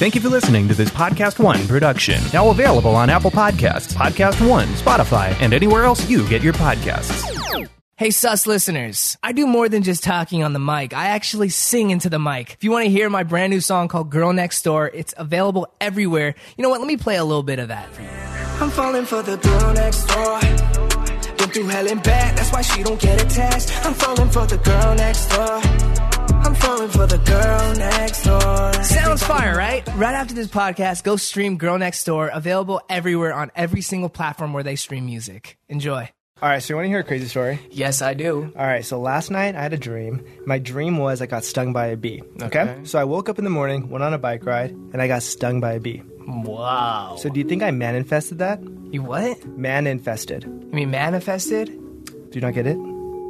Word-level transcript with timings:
Thank 0.00 0.14
you 0.14 0.22
for 0.22 0.30
listening 0.30 0.66
to 0.68 0.72
this 0.72 0.88
Podcast 0.88 1.38
One 1.38 1.68
production. 1.68 2.22
Now 2.32 2.48
available 2.48 2.96
on 2.96 3.10
Apple 3.10 3.30
Podcasts, 3.30 3.92
Podcast 3.92 4.48
One, 4.48 4.66
Spotify, 4.68 5.38
and 5.42 5.52
anywhere 5.52 5.84
else 5.84 6.08
you 6.08 6.26
get 6.26 6.40
your 6.40 6.54
podcasts. 6.54 7.68
Hey, 7.98 8.10
sus 8.10 8.46
listeners. 8.46 9.18
I 9.22 9.32
do 9.32 9.46
more 9.46 9.68
than 9.68 9.82
just 9.82 10.02
talking 10.02 10.42
on 10.42 10.54
the 10.54 10.58
mic. 10.58 10.94
I 10.94 11.08
actually 11.08 11.50
sing 11.50 11.90
into 11.90 12.08
the 12.08 12.18
mic. 12.18 12.54
If 12.54 12.64
you 12.64 12.70
want 12.70 12.86
to 12.86 12.90
hear 12.90 13.10
my 13.10 13.24
brand 13.24 13.50
new 13.50 13.60
song 13.60 13.88
called 13.88 14.08
Girl 14.08 14.32
Next 14.32 14.62
Door, 14.62 14.92
it's 14.94 15.12
available 15.18 15.70
everywhere. 15.82 16.34
You 16.56 16.62
know 16.62 16.70
what? 16.70 16.80
Let 16.80 16.86
me 16.86 16.96
play 16.96 17.16
a 17.16 17.24
little 17.24 17.42
bit 17.42 17.58
of 17.58 17.68
that 17.68 17.92
for 17.92 18.00
you. 18.00 18.08
I'm 18.08 18.70
falling 18.70 19.04
for 19.04 19.20
the 19.20 19.36
girl 19.36 19.74
next 19.74 20.06
door. 20.06 20.40
Been 21.36 21.50
through 21.50 21.68
hell 21.68 21.88
and 21.90 22.02
back, 22.02 22.36
that's 22.36 22.50
why 22.50 22.62
she 22.62 22.82
don't 22.82 22.98
get 22.98 23.22
attached. 23.22 23.70
I'm 23.84 23.92
falling 23.92 24.30
for 24.30 24.46
the 24.46 24.56
girl 24.56 24.94
next 24.94 25.26
door. 25.26 25.89
I'm 26.42 26.54
falling 26.54 26.88
for 26.90 27.06
the 27.06 27.18
girl 27.18 27.74
next 27.76 28.24
door. 28.24 28.72
Sounds 28.82 29.22
fire, 29.22 29.56
right? 29.56 29.86
Right 29.96 30.14
after 30.14 30.34
this 30.34 30.48
podcast, 30.48 31.04
go 31.04 31.16
stream 31.16 31.58
Girl 31.58 31.78
Next 31.78 32.04
Door, 32.04 32.28
available 32.32 32.80
everywhere 32.88 33.34
on 33.34 33.50
every 33.54 33.82
single 33.82 34.08
platform 34.08 34.52
where 34.52 34.62
they 34.62 34.76
stream 34.76 35.06
music. 35.06 35.58
Enjoy. 35.68 36.10
All 36.42 36.48
right, 36.48 36.62
so 36.62 36.72
you 36.72 36.76
want 36.76 36.86
to 36.86 36.88
hear 36.88 37.00
a 37.00 37.04
crazy 37.04 37.28
story? 37.28 37.60
Yes, 37.70 38.00
I 38.00 38.14
do. 38.14 38.50
All 38.56 38.66
right, 38.66 38.82
so 38.82 38.98
last 38.98 39.30
night 39.30 39.54
I 39.54 39.62
had 39.62 39.74
a 39.74 39.78
dream. 39.78 40.24
My 40.46 40.58
dream 40.58 40.96
was 40.96 41.20
I 41.20 41.26
got 41.26 41.44
stung 41.44 41.74
by 41.74 41.88
a 41.88 41.96
bee. 41.98 42.22
Okay? 42.40 42.60
Okay. 42.62 42.84
So 42.84 42.98
I 42.98 43.04
woke 43.04 43.28
up 43.28 43.38
in 43.38 43.44
the 43.44 43.50
morning, 43.50 43.90
went 43.90 44.02
on 44.02 44.14
a 44.14 44.18
bike 44.18 44.46
ride, 44.46 44.70
and 44.70 45.02
I 45.02 45.06
got 45.06 45.22
stung 45.22 45.60
by 45.60 45.72
a 45.74 45.80
bee. 45.80 46.02
Wow. 46.26 47.16
So 47.18 47.28
do 47.28 47.38
you 47.40 47.46
think 47.46 47.62
I 47.62 47.70
manifested 47.70 48.38
that? 48.38 48.62
You 48.90 49.02
what? 49.02 49.44
Man 49.46 49.86
infested. 49.86 50.44
You 50.44 50.70
mean 50.72 50.90
manifested? 50.90 51.66
Do 52.06 52.30
you 52.32 52.40
not 52.40 52.54
get 52.54 52.66
it? 52.66 52.78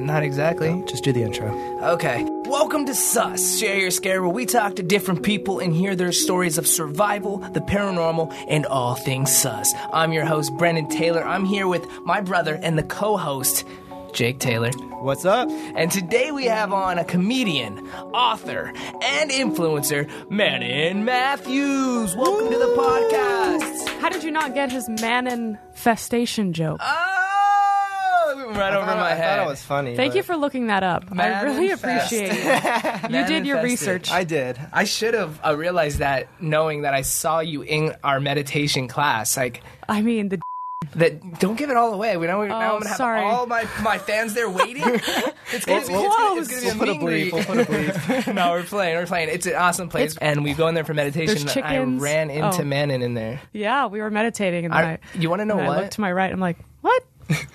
Not 0.00 0.22
exactly. 0.22 0.82
Just 0.86 1.04
do 1.04 1.12
the 1.12 1.22
intro. 1.22 1.52
Okay. 1.82 2.24
Welcome 2.46 2.86
to 2.86 2.94
Sus, 2.94 3.58
Share 3.58 3.78
Your 3.78 3.90
Scare, 3.90 4.22
where 4.22 4.30
we 4.30 4.46
talk 4.46 4.76
to 4.76 4.82
different 4.82 5.22
people 5.22 5.58
and 5.58 5.74
hear 5.76 5.94
their 5.94 6.10
stories 6.10 6.56
of 6.56 6.66
survival, 6.66 7.36
the 7.36 7.60
paranormal, 7.60 8.32
and 8.48 8.64
all 8.64 8.94
things 8.94 9.30
sus. 9.30 9.74
I'm 9.92 10.14
your 10.14 10.24
host, 10.24 10.52
Brennen 10.56 10.88
Taylor. 10.88 11.22
I'm 11.22 11.44
here 11.44 11.68
with 11.68 11.86
my 12.04 12.22
brother 12.22 12.58
and 12.62 12.78
the 12.78 12.82
co 12.82 13.18
host, 13.18 13.66
Jake 14.14 14.38
Taylor. 14.38 14.70
What's 15.02 15.26
up? 15.26 15.50
And 15.50 15.92
today 15.92 16.30
we 16.30 16.46
have 16.46 16.72
on 16.72 16.98
a 16.98 17.04
comedian, 17.04 17.86
author, 18.14 18.72
and 19.02 19.30
influencer, 19.30 20.08
Manon 20.30 21.04
Mathews. 21.04 22.16
Welcome 22.16 22.50
to 22.50 22.58
the 22.58 22.74
podcast. 22.74 24.00
How 24.00 24.08
did 24.08 24.24
you 24.24 24.30
not 24.30 24.54
get 24.54 24.72
his 24.72 24.88
man 24.88 25.26
infestation 25.26 26.54
joke? 26.54 26.80
Oh, 26.82 27.39
right 28.58 28.72
over 28.74 28.82
I 28.84 28.86
thought, 28.86 28.96
my 28.98 29.10
I 29.10 29.14
head. 29.14 29.36
thought 29.38 29.46
it 29.46 29.50
was 29.50 29.62
funny. 29.62 29.96
Thank 29.96 30.12
but 30.12 30.16
you 30.16 30.22
for 30.22 30.36
looking 30.36 30.66
that 30.68 30.82
up. 30.82 31.04
I 31.16 31.42
really 31.42 31.70
infest. 31.70 32.12
appreciate 32.12 32.30
it. 32.32 33.02
you 33.10 33.24
did 33.26 33.46
your 33.46 33.56
Manifested. 33.56 33.62
research. 33.62 34.10
I 34.10 34.24
did. 34.24 34.58
I 34.72 34.84
should 34.84 35.14
have 35.14 35.40
uh, 35.44 35.56
realized 35.56 35.98
that 35.98 36.28
knowing 36.40 36.82
that 36.82 36.94
I 36.94 37.02
saw 37.02 37.40
you 37.40 37.62
in 37.62 37.94
our 38.04 38.20
meditation 38.20 38.88
class. 38.88 39.36
Like 39.36 39.62
I 39.88 40.02
mean, 40.02 40.28
the 40.30 40.40
that. 40.94 41.38
Don't 41.38 41.56
give 41.56 41.70
it 41.70 41.76
all 41.76 41.92
away. 41.94 42.16
We 42.16 42.26
know. 42.26 42.44
now 42.46 42.58
I'm 42.74 42.78
gonna 42.78 42.88
have 42.88 42.96
sorry. 42.96 43.20
all 43.22 43.46
my 43.46 43.64
my 43.82 43.98
fans 43.98 44.34
there 44.34 44.48
waiting. 44.50 44.82
it's 44.86 45.06
gonna, 45.64 45.80
It's 45.80 45.88
be, 45.88 45.94
it's 45.94 46.16
gonna, 46.16 46.40
it's 46.40 46.48
gonna 46.48 46.50
be 46.50 46.50
closed. 46.50 46.52
a 46.52 46.66
We'll 46.66 46.78
put 46.78 46.88
a 46.88 46.92
meet 46.92 47.00
and 47.00 47.00
bleep. 47.00 47.06
greet. 47.06 47.32
We'll 47.32 47.44
put 47.44 47.58
a 47.58 47.64
bleep. 47.64 48.34
no, 48.34 48.50
we're 48.52 48.62
playing. 48.64 48.96
We're 48.96 49.06
playing. 49.06 49.28
It's 49.28 49.46
an 49.46 49.54
awesome 49.54 49.88
place, 49.88 50.16
and 50.16 50.42
we 50.42 50.52
go 50.54 50.66
in 50.68 50.74
there 50.74 50.84
for 50.84 50.94
meditation. 50.94 51.26
There's 51.26 51.42
and 51.42 51.50
I 51.64 51.74
chickens. 51.74 52.02
ran 52.02 52.30
into 52.30 52.62
Oh. 52.62 52.64
Manon 52.64 53.02
in 53.02 53.14
there. 53.14 53.40
yeah, 53.52 53.86
we 53.86 54.00
were 54.00 54.10
meditating, 54.10 54.64
and 54.64 54.74
then 54.74 54.84
I- 54.84 54.92
I, 54.94 54.98
you 55.18 55.30
wanna 55.30 55.44
know 55.44 55.58
and 55.58 55.66
I 55.66 55.68
what? 55.68 55.78
looked 55.78 55.92
to 55.92 56.00
my 56.00 56.10
right. 56.10 56.32
I'm 56.32 56.40
like, 56.40 56.56
what? 56.80 57.04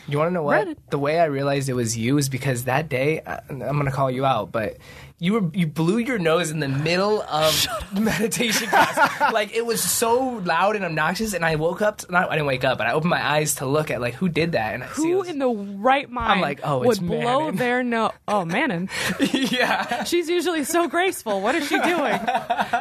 You 0.08 0.18
want 0.18 0.30
to 0.30 0.34
know 0.34 0.44
what? 0.44 0.68
Reddit. 0.68 0.78
The 0.90 1.00
way 1.00 1.20
I 1.20 1.26
realized 1.26 1.68
it 1.70 1.74
was 1.74 1.98
you 1.98 2.18
is 2.18 2.30
because 2.30 2.66
that 2.66 2.90
day 2.90 3.22
I, 3.26 3.40
I'm 3.50 3.60
gonna 3.60 3.92
call 3.92 4.12
you 4.12 4.26
out, 4.26 4.52
but 4.52 4.78
you 5.18 5.34
were 5.34 5.50
you 5.54 5.66
blew 5.66 5.98
your 5.98 6.18
nose 6.20 6.50
in 6.52 6.60
the 6.60 6.68
middle 6.68 7.22
of 7.24 7.68
meditation 7.94 8.68
class. 8.68 9.22
like 9.34 9.54
it 9.56 9.66
was 9.66 9.82
so 9.82 10.42
loud 10.44 10.76
and 10.76 10.84
obnoxious, 10.84 11.34
and 11.34 11.46
I 11.46 11.56
woke 11.56 11.82
up. 11.82 12.00
To, 12.00 12.12
not 12.12 12.30
I 12.30 12.36
didn't 12.36 12.48
wake 12.48 12.64
up, 12.66 12.78
but 12.78 12.88
I 12.88 12.92
opened 12.94 13.10
my 13.12 13.26
eyes 13.26 13.56
to 13.56 13.66
look 13.66 13.90
at 13.92 14.02
like 14.02 14.14
who 14.16 14.28
did 14.30 14.52
that, 14.54 14.74
and 14.74 14.84
I 14.84 14.88
see 14.90 15.10
Who 15.12 15.18
was- 15.20 15.30
in 15.30 15.40
the 15.40 15.48
right 15.50 16.10
mind 16.10 16.32
I'm 16.34 16.42
like, 16.42 16.60
oh, 16.64 16.84
it's 16.84 17.00
would 17.00 17.08
blow 17.08 17.40
Manon. 17.46 17.56
their 17.56 17.84
nose? 17.84 18.12
Oh, 18.28 18.44
Manon. 18.56 18.90
yeah. 19.32 20.04
She's 20.04 20.28
usually 20.30 20.64
so 20.66 20.88
graceful. 20.88 21.42
What 21.42 21.56
is 21.56 21.68
she 21.68 21.80
doing? 21.80 22.20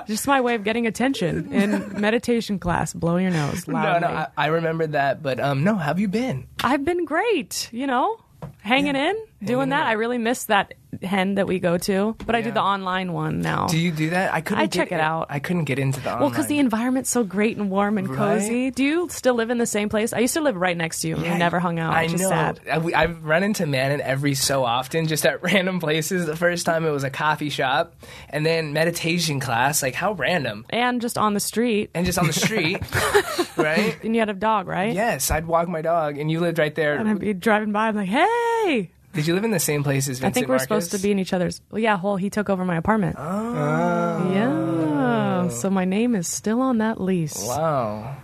Just 0.07 0.27
my 0.27 0.41
way 0.41 0.55
of 0.57 0.65
getting 0.65 0.87
attention 0.87 1.53
in 1.53 2.01
meditation 2.01 2.59
class. 2.59 2.93
Blow 2.93 3.17
your 3.17 3.31
nose 3.31 3.67
No, 3.69 3.75
loudly. 3.75 4.09
no, 4.09 4.15
I, 4.15 4.27
I 4.37 4.47
remembered 4.47 4.93
that, 4.93 5.23
but 5.23 5.39
um, 5.41 5.63
no. 5.65 5.77
Have 5.77 6.01
you 6.01 6.09
been? 6.09 6.47
I've 6.63 6.85
been 6.85 7.05
great, 7.05 7.69
you 7.73 7.87
know, 7.87 8.17
hanging 8.63 8.97
in, 8.97 9.15
doing 9.45 9.69
that. 9.71 9.87
I 9.87 9.93
really 9.93 10.19
miss 10.19 10.45
that 10.45 10.75
hen 11.03 11.35
that 11.35 11.49
we 11.49 11.59
go 11.59 11.77
to, 11.77 12.15
but 12.25 12.37
I 12.37 12.41
do 12.41 12.49
Yeah. 12.51 12.55
the 12.55 12.61
online 12.63 13.13
one 13.13 13.41
now. 13.41 13.67
Do 13.67 13.77
you 13.79 13.91
do 13.91 14.11
that? 14.11 14.33
I 14.33 14.41
couldn't. 14.41 14.63
I 14.63 14.67
get 14.67 14.73
check 14.73 14.93
it 14.93 14.97
in- 14.97 15.01
out. 15.01 15.27
I 15.29 15.41
couldn't 15.41 15.65
get 15.65 15.79
into 15.81 16.01
the. 16.01 16.17
well, 16.21 16.31
because 16.31 16.47
the 16.47 16.55
online. 16.55 16.67
environment's 16.67 17.11
so 17.11 17.25
great 17.25 17.57
and 17.57 17.69
warm 17.69 17.99
and 17.99 18.09
Right? 18.09 18.17
cozy. 18.17 18.71
Do 18.71 18.85
you 18.85 19.09
still 19.11 19.35
live 19.35 19.51
in 19.51 19.59
the 19.59 19.67
same 19.67 19.89
place? 19.89 20.13
I 20.13 20.21
used 20.21 20.35
to 20.35 20.41
live 20.41 20.55
right 20.57 20.77
next 20.77 21.01
to 21.01 21.09
you. 21.09 21.15
and 21.17 21.23
we 21.25 21.31
never 21.39 21.59
hung 21.59 21.79
out, 21.81 21.93
I 21.95 22.05
which 22.05 22.21
know. 22.21 22.29
sad. 22.29 22.61
I, 22.71 22.79
we- 22.79 22.95
I've 22.95 23.25
run 23.25 23.43
into 23.43 23.67
Manon 23.67 24.01
every 24.03 24.35
so 24.35 24.65
often, 24.65 25.09
just 25.09 25.27
at 25.27 25.43
random 25.43 25.81
places. 25.81 26.27
The 26.27 26.37
first 26.37 26.65
time 26.65 26.85
it 26.87 26.91
was 26.91 27.03
a 27.05 27.11
coffee 27.11 27.51
shop, 27.51 27.95
and 28.31 28.47
then 28.47 28.73
meditation 28.73 29.41
class. 29.41 29.83
Like 29.83 29.95
how 29.95 30.13
random, 30.13 30.65
And 30.71 31.01
just 31.01 31.19
on 31.19 31.35
the 31.35 31.41
street. 31.41 31.91
and 31.95 32.07
just 32.07 32.19
on 32.19 32.27
the 32.29 32.33
street, 32.33 32.79
right? 33.57 33.97
And 34.05 34.15
you 34.15 34.21
had 34.21 34.29
a 34.29 34.35
dog, 34.35 34.69
right? 34.69 34.95
Yes, 34.95 35.31
I'd 35.31 35.47
walk 35.47 35.69
my 35.69 35.83
dog, 35.83 36.19
and 36.19 36.31
you 36.31 36.39
lived 36.41 36.59
right 36.61 36.75
there. 36.75 36.95
And 36.97 37.09
I'd 37.09 37.19
be 37.19 37.35
driving 37.35 37.73
by. 37.73 37.89
I'm 37.89 37.97
like, 37.97 38.09
hey. 38.09 38.91
Did 39.15 39.27
you 39.27 39.35
live 39.35 39.45
in 39.45 39.51
the 39.53 39.61
same 39.61 39.83
place 39.85 40.09
as 40.09 40.19
Vincent 40.19 40.27
I 40.27 40.33
think 40.35 40.49
we're 40.49 40.55
Marcus? 40.55 40.65
supposed 40.65 40.91
to 40.93 40.99
be 40.99 41.11
in 41.13 41.19
each 41.19 41.33
other's. 41.33 41.61
Well, 41.71 41.81
yeah, 41.81 42.01
well, 42.03 42.17
he 42.17 42.31
took 42.31 42.51
over 42.51 42.65
my 42.65 42.77
apartment. 42.77 43.17
Oh. 43.19 44.33
Yeah. 44.33 45.49
So 45.49 45.71
my 45.71 45.85
name 45.85 46.15
is 46.15 46.27
still 46.27 46.61
on 46.61 46.79
that 46.79 47.01
lease. 47.01 47.43
Wow. 47.47 48.17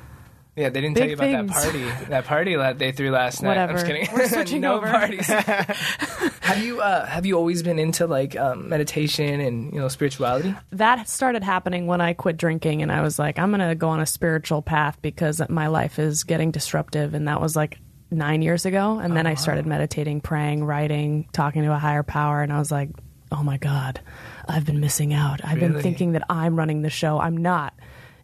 Yeah, 0.57 0.69
they 0.69 0.81
didn't 0.81 0.97
tell 0.97 1.09
you 1.09 1.17
Big 1.17 1.35
about 1.35 1.47
that 1.47 1.63
party. 1.63 1.85
That 2.11 2.25
party 2.25 2.57
that 2.57 2.79
they 2.79 2.93
threw 2.93 3.11
last 3.11 3.41
night. 3.43 3.57
I'm 3.57 3.71
just 3.71 3.87
Whatever. 3.87 4.05
kidding. 4.07 4.15
We're 4.19 4.29
switching 4.29 4.61
no 4.63 4.77
over. 4.77 4.87
parties. 4.91 5.27
have 6.41 6.63
you 6.63 6.81
uh, 6.81 7.07
have 7.07 7.25
you 7.25 7.37
always 7.37 7.63
been 7.63 7.79
into 7.79 8.07
like 8.07 8.37
um, 8.37 8.69
meditation 8.69 9.41
and 9.41 9.73
you 9.73 9.79
know 9.81 9.89
spirituality? 9.89 10.55
that 10.73 11.09
started 11.09 11.45
happening 11.45 11.87
when 11.87 12.01
I 12.01 12.15
quit 12.15 12.37
drinking 12.37 12.83
and 12.83 12.91
I 12.91 13.01
was 13.01 13.19
like, 13.19 13.39
I'm 13.39 13.51
going 13.51 13.67
to 13.67 13.75
go 13.75 13.89
on 13.91 14.01
a 14.01 14.07
spiritual 14.07 14.61
path 14.61 14.99
because 15.03 15.41
my 15.49 15.69
life 15.69 15.99
is 15.99 16.25
getting 16.25 16.51
disruptive. 16.51 17.15
And 17.15 17.29
that 17.29 17.41
was 17.41 17.55
like 17.55 17.79
nine 18.11 18.43
years 18.43 18.67
ago. 18.67 18.99
And 18.99 19.17
then 19.17 19.27
I 19.27 19.33
oh, 19.33 19.37
started 19.37 19.67
meditating, 19.67 20.21
praying, 20.21 20.65
writing, 20.65 21.29
talking 21.33 21.63
to 21.63 21.73
a 21.73 21.79
higher 21.79 22.03
power. 22.03 22.43
And 22.43 22.53
I 22.53 22.59
was 22.59 22.71
like, 22.71 22.91
oh 23.33 23.43
my 23.43 23.57
God, 23.57 24.01
I've 24.49 24.65
been 24.65 24.81
missing 24.81 25.13
out. 25.13 25.41
I've 25.45 25.61
been 25.61 25.81
thinking 25.81 26.13
that 26.13 26.25
I'm 26.29 26.57
running 26.57 26.83
the 26.83 26.91
show. 26.91 27.21
I'm 27.21 27.37
not. 27.37 27.75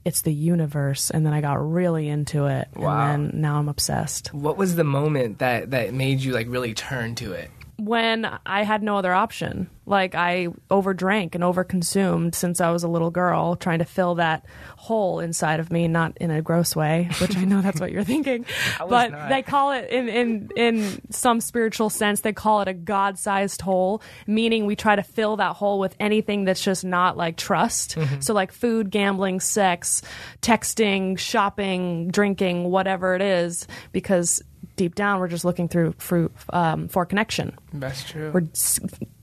It's 0.05 0.23
the 0.23 0.33
universe. 0.33 1.11
And 1.11 1.27
then 1.27 1.33
I 1.33 1.41
got 1.41 1.55
really 1.55 2.09
into 2.09 2.47
it. 2.47 2.69
Wow. 2.77 3.15
And 3.15 3.31
then 3.33 3.41
now 3.41 3.59
I'm 3.59 3.69
obsessed. 3.69 4.33
What 4.33 4.57
was 4.57 4.77
the 4.77 4.85
moment 4.85 5.39
that 5.39 5.71
that 5.73 5.93
made 5.93 6.21
you 6.21 6.33
like 6.33 6.47
really 6.49 6.75
turn 6.75 7.15
to 7.17 7.33
it? 7.33 7.51
When 7.79 8.27
I 8.47 8.63
had 8.63 8.83
no 8.83 8.97
other 8.97 9.13
option. 9.13 9.69
Like 9.89 10.17
I 10.17 10.49
overdrank 10.69 11.37
and 11.37 11.45
overconsumed 11.45 12.35
since 12.35 12.61
I 12.61 12.71
was 12.71 12.83
a 12.83 12.89
little 12.89 13.11
girl, 13.11 13.55
trying 13.55 13.79
to 13.79 13.85
fill 13.85 14.17
that 14.17 14.45
hole 14.77 15.21
inside 15.21 15.61
of 15.61 15.71
me, 15.71 15.87
not 15.87 16.17
in 16.17 16.33
a 16.33 16.43
gross 16.43 16.75
way, 16.75 17.09
which 17.21 17.37
I 17.37 17.45
know 17.45 17.61
that's 17.61 17.81
what 17.81 17.93
you're 17.93 18.03
thinking. 18.03 18.47
But 18.89 19.13
not. 19.13 19.29
they 19.29 19.43
call 19.43 19.73
it 19.73 19.91
in, 19.91 20.09
in 20.09 20.51
in 20.57 21.01
some 21.11 21.41
spiritual 21.41 21.91
sense, 21.91 22.21
they 22.21 22.33
call 22.33 22.63
it 22.63 22.69
a 22.69 22.75
God 22.75 23.19
sized 23.19 23.61
hole, 23.61 24.03
meaning 24.27 24.67
we 24.67 24.75
try 24.75 24.97
to 24.97 25.03
fill 25.03 25.37
that 25.37 25.55
hole 25.55 25.79
with 25.79 25.95
anything 26.01 26.45
that's 26.45 26.63
just 26.63 26.85
not 26.85 27.17
like 27.17 27.37
trust. 27.37 27.97
Mm-hmm. 27.97 28.21
So 28.21 28.35
like 28.35 28.53
food, 28.53 28.91
gambling, 28.91 29.41
sex, 29.41 30.03
texting, 30.41 31.19
shopping, 31.19 32.09
drinking, 32.09 32.65
whatever 32.65 33.15
it 33.15 33.23
is, 33.23 33.67
because 33.93 34.43
deep 34.77 34.95
down 34.95 35.19
we're 35.21 35.29
just 35.29 35.45
looking 35.45 35.69
through 35.69 35.95
for, 35.99 36.31
um, 36.51 36.89
for 36.89 37.05
connection 37.05 37.57
That's 37.73 38.05
true. 38.05 38.31
we're 38.33 38.47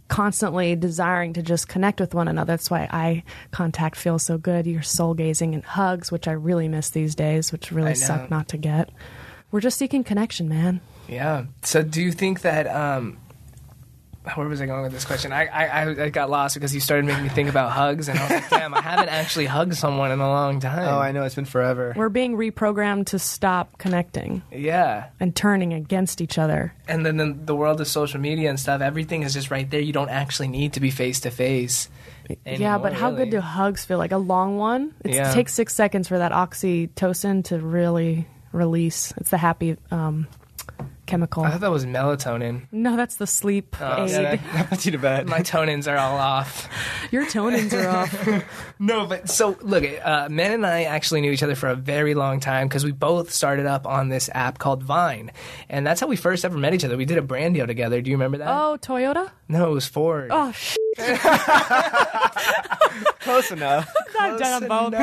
constantly 0.07 0.75
desiring 0.75 1.33
to 1.33 1.41
just 1.41 1.67
connect 1.67 1.99
with 1.99 2.13
one 2.13 2.27
another. 2.27 2.53
That's 2.53 2.69
why 2.69 2.87
eye 2.91 3.23
contact 3.49 3.95
feels 3.95 4.21
so 4.21 4.37
good. 4.37 4.67
You're 4.67 4.83
soul 4.83 5.15
gazing 5.15 5.55
and 5.55 5.63
hugs, 5.63 6.11
which 6.11 6.27
I 6.27 6.33
really 6.33 6.67
miss 6.67 6.91
these 6.91 7.15
days, 7.15 7.51
which 7.51 7.71
really 7.71 7.95
suck 7.95 8.29
not 8.29 8.47
to 8.49 8.57
get. 8.57 8.91
We're 9.49 9.61
just 9.61 9.79
seeking 9.79 10.03
connection, 10.03 10.47
man. 10.47 10.81
Yeah. 11.07 11.45
So 11.63 11.81
do 11.81 11.99
you 11.99 12.11
think 12.11 12.41
that 12.41 12.67
um 12.67 13.17
where 14.35 14.47
was 14.47 14.61
I 14.61 14.65
going 14.65 14.83
with 14.83 14.91
this 14.93 15.05
question? 15.05 15.31
I, 15.33 15.45
I 15.47 15.65
I- 15.83 16.03
I 16.05 16.09
got 16.09 16.29
lost 16.29 16.55
because 16.55 16.73
you 16.73 16.79
started 16.79 17.05
making 17.05 17.23
me 17.23 17.29
think 17.29 17.49
about 17.49 17.71
hugs, 17.71 18.07
and 18.09 18.17
I 18.17 18.21
was 18.23 18.31
like, 18.31 18.49
"Damn, 18.49 18.73
I 18.73 18.81
haven't 18.81 19.09
actually 19.09 19.45
hugged 19.45 19.75
someone 19.75 20.11
in 20.11 20.19
a 20.19 20.27
long 20.27 20.59
time." 20.59 20.87
Oh, 20.87 20.97
I 20.99 21.11
know. 21.11 21.23
It's 21.23 21.35
been 21.35 21.45
forever. 21.45 21.93
We're 21.95 22.09
being 22.09 22.35
reprogrammed 22.37 23.07
to 23.07 23.19
stop 23.19 23.77
connecting 23.77 24.41
Yeah, 24.51 25.07
and 25.19 25.35
turning 25.35 25.73
against 25.73 26.21
each 26.21 26.37
other. 26.37 26.73
and 26.87 27.05
then 27.05 27.17
the, 27.17 27.33
the 27.45 27.55
world 27.55 27.81
of 27.81 27.87
social 27.87 28.19
media 28.19 28.49
and 28.49 28.59
stuff, 28.59 28.81
everything 28.81 29.23
is 29.23 29.33
just 29.33 29.51
right 29.51 29.69
there. 29.69 29.79
You 29.81 29.93
don't 29.93 30.09
actually 30.09 30.47
need 30.47 30.73
to 30.73 30.79
be 30.79 30.89
face 30.91 31.19
to 31.21 31.31
face. 31.31 31.89
yeah, 32.45 32.77
but 32.77 32.93
how 32.93 33.11
good 33.11 33.29
do 33.29 33.39
hugs 33.41 33.83
feel? 33.85 33.97
Like 33.97 34.11
a 34.13 34.17
long 34.17 34.57
one? 34.57 34.93
It's- 35.03 35.15
Yeah. 35.15 35.31
It 35.31 35.33
takes 35.33 35.53
six 35.53 35.73
seconds 35.75 36.07
for 36.07 36.17
that 36.17 36.31
oxytocin 36.31 37.43
to 37.45 37.59
really 37.59 38.27
release. 38.51 39.13
It's 39.17 39.29
the 39.31 39.37
happy 39.37 39.77
um, 39.91 40.27
chemical. 41.13 41.43
I 41.43 41.51
thought 41.51 41.61
that 41.61 41.69
was 41.71 41.85
melatonin. 41.85 42.63
no, 42.71 42.97
that's 42.97 43.17
the 43.17 43.27
sleep 43.27 43.75
Oh, 43.79 44.03
aid. 44.03 44.09
Yeah, 44.09 44.21
that, 44.23 44.39
that 44.53 44.69
puts 44.69 44.85
you 44.87 44.91
to 44.93 44.97
bed. 44.97 45.27
My 45.29 45.41
tonins 45.41 45.87
are 45.91 45.95
all 45.97 46.17
off. 46.17 46.67
Your 47.11 47.25
tonins 47.25 47.71
are 47.73 47.87
off. 47.87 48.43
No, 48.79 49.05
but 49.05 49.29
so 49.29 49.55
look, 49.61 49.85
uh, 50.03 50.27
Men 50.29 50.51
and 50.51 50.65
I 50.65 50.83
actually 50.83 51.21
knew 51.21 51.31
each 51.31 51.43
other 51.43 51.55
for 51.55 51.69
a 51.69 51.75
very 51.75 52.15
long 52.15 52.39
time 52.41 52.67
because 52.67 52.83
we 52.83 52.91
both 52.91 53.31
started 53.31 53.65
up 53.65 53.85
on 53.87 54.09
this 54.09 54.29
app 54.33 54.57
called 54.59 54.83
Vine, 54.83 55.31
and 55.69 55.85
that's 55.87 56.01
how 56.01 56.07
we 56.07 56.15
first 56.17 56.43
ever 56.43 56.57
met 56.57 56.73
each 56.73 56.83
other. 56.83 56.97
We 56.97 57.05
did 57.05 57.17
a 57.17 57.21
brand 57.21 57.53
deal 57.55 57.67
together. 57.67 58.01
Do 58.01 58.09
you 58.09 58.15
remember 58.17 58.39
that? 58.39 58.47
Oh, 58.49 58.77
Toyota? 58.81 59.29
no, 59.47 59.69
it 59.71 59.73
was 59.73 59.85
Ford. 59.87 60.29
Oh, 60.31 60.51
sh- 60.51 60.75
Close 63.21 63.51
enough. 63.51 63.91
Done 64.13 64.67
both. 64.67 64.93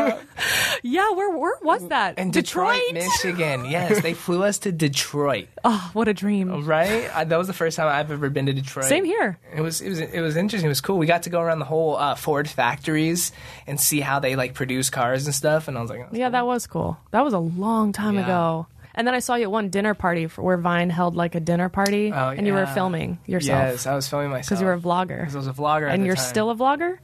yeah, 0.82 1.10
where 1.12 1.36
where 1.36 1.56
was 1.62 1.86
that? 1.88 2.18
in 2.18 2.30
Detroit, 2.30 2.80
Michigan. 2.92 3.64
Yes, 3.64 4.00
they 4.02 4.14
flew 4.14 4.44
us 4.44 4.58
to 4.60 4.72
Detroit. 4.72 5.48
Oh, 5.64 5.90
what 5.92 6.06
a 6.08 6.14
dream. 6.14 6.64
Right? 6.64 7.14
I, 7.14 7.24
that 7.24 7.36
was 7.36 7.46
the 7.48 7.52
first 7.52 7.76
time 7.76 7.88
I've 7.88 8.10
ever 8.10 8.30
been 8.30 8.46
to 8.46 8.52
Detroit. 8.52 8.86
Same 8.86 9.04
here. 9.04 9.38
It 9.54 9.60
was 9.62 9.80
it 9.80 9.88
was 9.88 10.00
it 10.00 10.20
was 10.20 10.36
interesting. 10.36 10.66
It 10.66 10.70
was 10.70 10.80
cool. 10.80 10.98
We 10.98 11.06
got 11.06 11.24
to 11.24 11.30
go 11.30 11.40
around 11.40 11.58
the 11.58 11.64
whole 11.64 11.96
uh, 11.96 12.14
Ford 12.14 12.48
factories 12.48 13.32
and 13.66 13.80
see 13.80 14.00
how 14.00 14.20
they 14.20 14.36
like 14.36 14.54
produce 14.54 14.90
cars 14.90 15.26
and 15.26 15.34
stuff. 15.34 15.66
And 15.68 15.76
I 15.76 15.80
was 15.80 15.90
like, 15.90 16.06
Yeah, 16.12 16.28
that 16.28 16.46
was 16.46 16.66
cool. 16.66 16.98
That 17.10 17.24
was 17.24 17.34
a 17.34 17.38
long 17.38 17.92
time 17.92 18.14
Yeah. 18.14 18.24
ago. 18.24 18.66
And 18.94 19.06
then 19.06 19.14
I 19.14 19.20
saw 19.20 19.36
you 19.36 19.44
at 19.44 19.50
one 19.52 19.68
dinner 19.70 19.94
party 19.94 20.26
for, 20.26 20.42
where 20.42 20.56
Vine 20.56 20.90
held 20.90 21.14
like 21.14 21.34
a 21.34 21.40
dinner 21.40 21.68
party, 21.68 22.12
Oh, 22.12 22.28
and 22.30 22.46
you 22.46 22.52
were 22.54 22.66
filming 22.66 23.18
yourself 23.26 23.62
Yes, 23.72 23.86
I 23.86 23.94
was 23.94 24.08
filming 24.08 24.30
myself 24.30 24.46
because 24.48 24.60
you 24.60 24.66
were 24.66 24.72
a 24.74 24.78
vlogger, 24.80 25.24
'Cause 25.24 25.34
I 25.36 25.38
was 25.38 25.46
a 25.46 25.52
vlogger, 25.52 25.88
at 25.88 25.94
and 25.94 26.02
the 26.02 26.06
you're 26.08 26.16
time. 26.16 26.24
still 26.24 26.50
a 26.50 26.56
vlogger. 26.56 26.98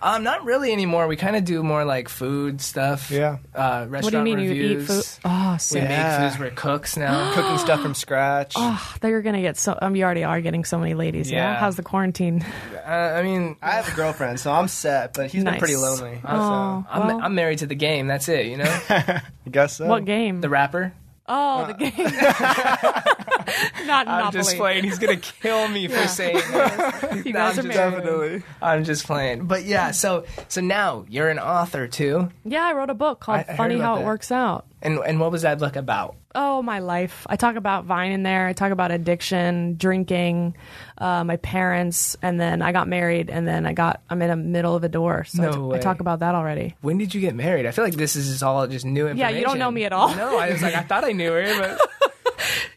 Um, 0.00 0.22
not 0.24 0.44
really 0.44 0.72
anymore. 0.72 1.06
We 1.08 1.16
kind 1.16 1.36
of 1.36 1.44
do 1.44 1.62
more 1.62 1.84
like 1.84 2.08
food 2.08 2.60
stuff. 2.60 3.10
Yeah. 3.10 3.38
Uh, 3.54 3.86
restaurant 3.88 4.04
What 4.04 4.10
do 4.12 4.16
you 4.18 4.22
mean 4.24 4.38
reviews. 4.38 4.70
you 4.70 4.80
eat 4.80 4.86
food? 4.86 5.04
Oh, 5.24 5.58
We. 5.72 5.80
Yeah. 5.80 6.18
make 6.20 6.30
foods. 6.32 6.40
We're 6.40 6.50
cooks 6.54 6.96
now. 6.96 7.32
Cooking 7.34 7.58
stuff 7.58 7.80
from 7.82 7.94
scratch. 7.94 8.54
Oh, 8.56 8.94
they're 9.00 9.22
gonna 9.22 9.42
get 9.42 9.56
so. 9.56 9.78
Um, 9.80 9.94
you 9.96 10.04
already 10.04 10.24
are 10.24 10.40
getting 10.40 10.64
so 10.64 10.78
many 10.78 10.94
ladies. 10.94 11.30
Yeah. 11.30 11.52
Yeah. 11.52 11.58
How's 11.58 11.76
the 11.76 11.82
quarantine? 11.82 12.44
uh, 12.86 12.88
I 12.90 13.22
mean, 13.22 13.56
I 13.62 13.72
have 13.72 13.88
a 13.92 13.96
girlfriend, 13.96 14.38
so 14.40 14.52
I'm 14.52 14.68
set, 14.68 15.14
but 15.14 15.30
he's 15.30 15.44
been 15.44 15.58
pretty 15.58 15.76
lonely. 15.76 16.20
Oh, 16.24 16.84
I'm, 16.90 17.22
I'm 17.22 17.34
married 17.34 17.58
to 17.58 17.66
the 17.66 17.74
game. 17.74 18.06
That's 18.06 18.28
it. 18.28 18.46
You 18.46 18.58
know, 18.58 18.78
I 18.90 19.22
guess 19.50 19.76
so. 19.76 19.86
what 19.86 20.04
game? 20.04 20.40
the 20.40 20.48
rapper. 20.48 20.92
Oh, 21.28 21.66
the 21.66 21.72
uh, 21.74 21.76
game. 21.76 21.92
Not 23.86 24.06
I'm 24.08 24.16
Monopoly. 24.18 24.42
just 24.42 24.56
playing. 24.56 24.84
He's 24.84 24.98
gonna 24.98 25.16
kill 25.16 25.68
me 25.68 25.88
for 25.88 26.06
saying 26.08 26.36
this. 26.52 27.24
You 27.26 27.32
guys 27.32 27.58
I'm 27.58 27.64
are 27.66 27.68
just- 27.68 27.68
married. 27.68 27.74
Definitely. 28.04 28.42
I'm 28.60 28.84
just 28.84 29.06
playing. 29.06 29.46
But 29.46 29.64
yeah, 29.64 29.90
so 29.90 30.24
so 30.48 30.60
now 30.60 31.04
you're 31.08 31.28
an 31.28 31.38
author 31.38 31.86
too. 31.88 32.30
Yeah, 32.44 32.64
I 32.64 32.72
wrote 32.72 32.90
a 32.90 32.94
book 32.94 33.20
called 33.20 33.38
I- 33.38 33.40
I 33.40 33.44
heard 33.44 33.56
"Funny 33.56 33.74
about 33.76 33.84
How 33.84 33.94
It 33.94 33.98
that. 34.00 34.06
Works 34.06 34.32
Out." 34.32 34.66
And 34.82 34.98
and 34.98 35.20
what 35.20 35.30
was 35.30 35.42
that 35.42 35.58
book 35.60 35.76
about? 35.76 36.16
Oh, 36.34 36.60
my 36.62 36.80
life. 36.80 37.24
I 37.30 37.36
talk 37.36 37.56
about 37.56 37.84
Vine 37.84 38.10
in 38.12 38.22
there. 38.24 38.46
I 38.48 38.52
talk 38.52 38.72
about 38.72 38.90
addiction, 38.90 39.76
drinking, 39.76 40.56
uh, 40.98 41.22
my 41.24 41.36
parents, 41.36 42.16
and 42.22 42.40
then 42.40 42.62
I 42.62 42.72
got 42.72 42.88
married, 42.88 43.30
and 43.30 43.46
then 43.46 43.64
I 43.64 43.74
got 43.74 44.00
I'm 44.10 44.20
in 44.22 44.28
the 44.28 44.36
middle 44.36 44.74
of 44.74 44.82
a 44.82 44.88
divorce. 44.88 45.32
So 45.32 45.42
I, 45.42 45.46
No 45.46 45.52
t- 45.52 45.58
I 45.58 45.60
way. 45.62 45.78
talk 45.80 46.00
about 46.00 46.18
that 46.20 46.34
already. 46.34 46.74
When 46.80 46.98
did 46.98 47.14
you 47.14 47.20
get 47.20 47.34
married? 47.34 47.64
I 47.66 47.70
feel 47.70 47.84
like 47.84 47.94
this 47.94 48.16
is 48.16 48.28
just 48.28 48.42
all 48.42 48.66
just 48.66 48.84
new 48.84 49.06
information. 49.06 49.18
Yeah, 49.18 49.38
you 49.38 49.44
don't 49.44 49.58
know 49.58 49.70
me 49.70 49.84
at 49.84 49.92
all. 49.92 50.14
No, 50.16 50.36
I 50.38 50.50
was 50.50 50.62
like, 50.62 50.74
I 50.74 50.82
thought 50.82 51.04
I 51.04 51.12
knew 51.12 51.30
her, 51.32 51.58
but 51.60 52.12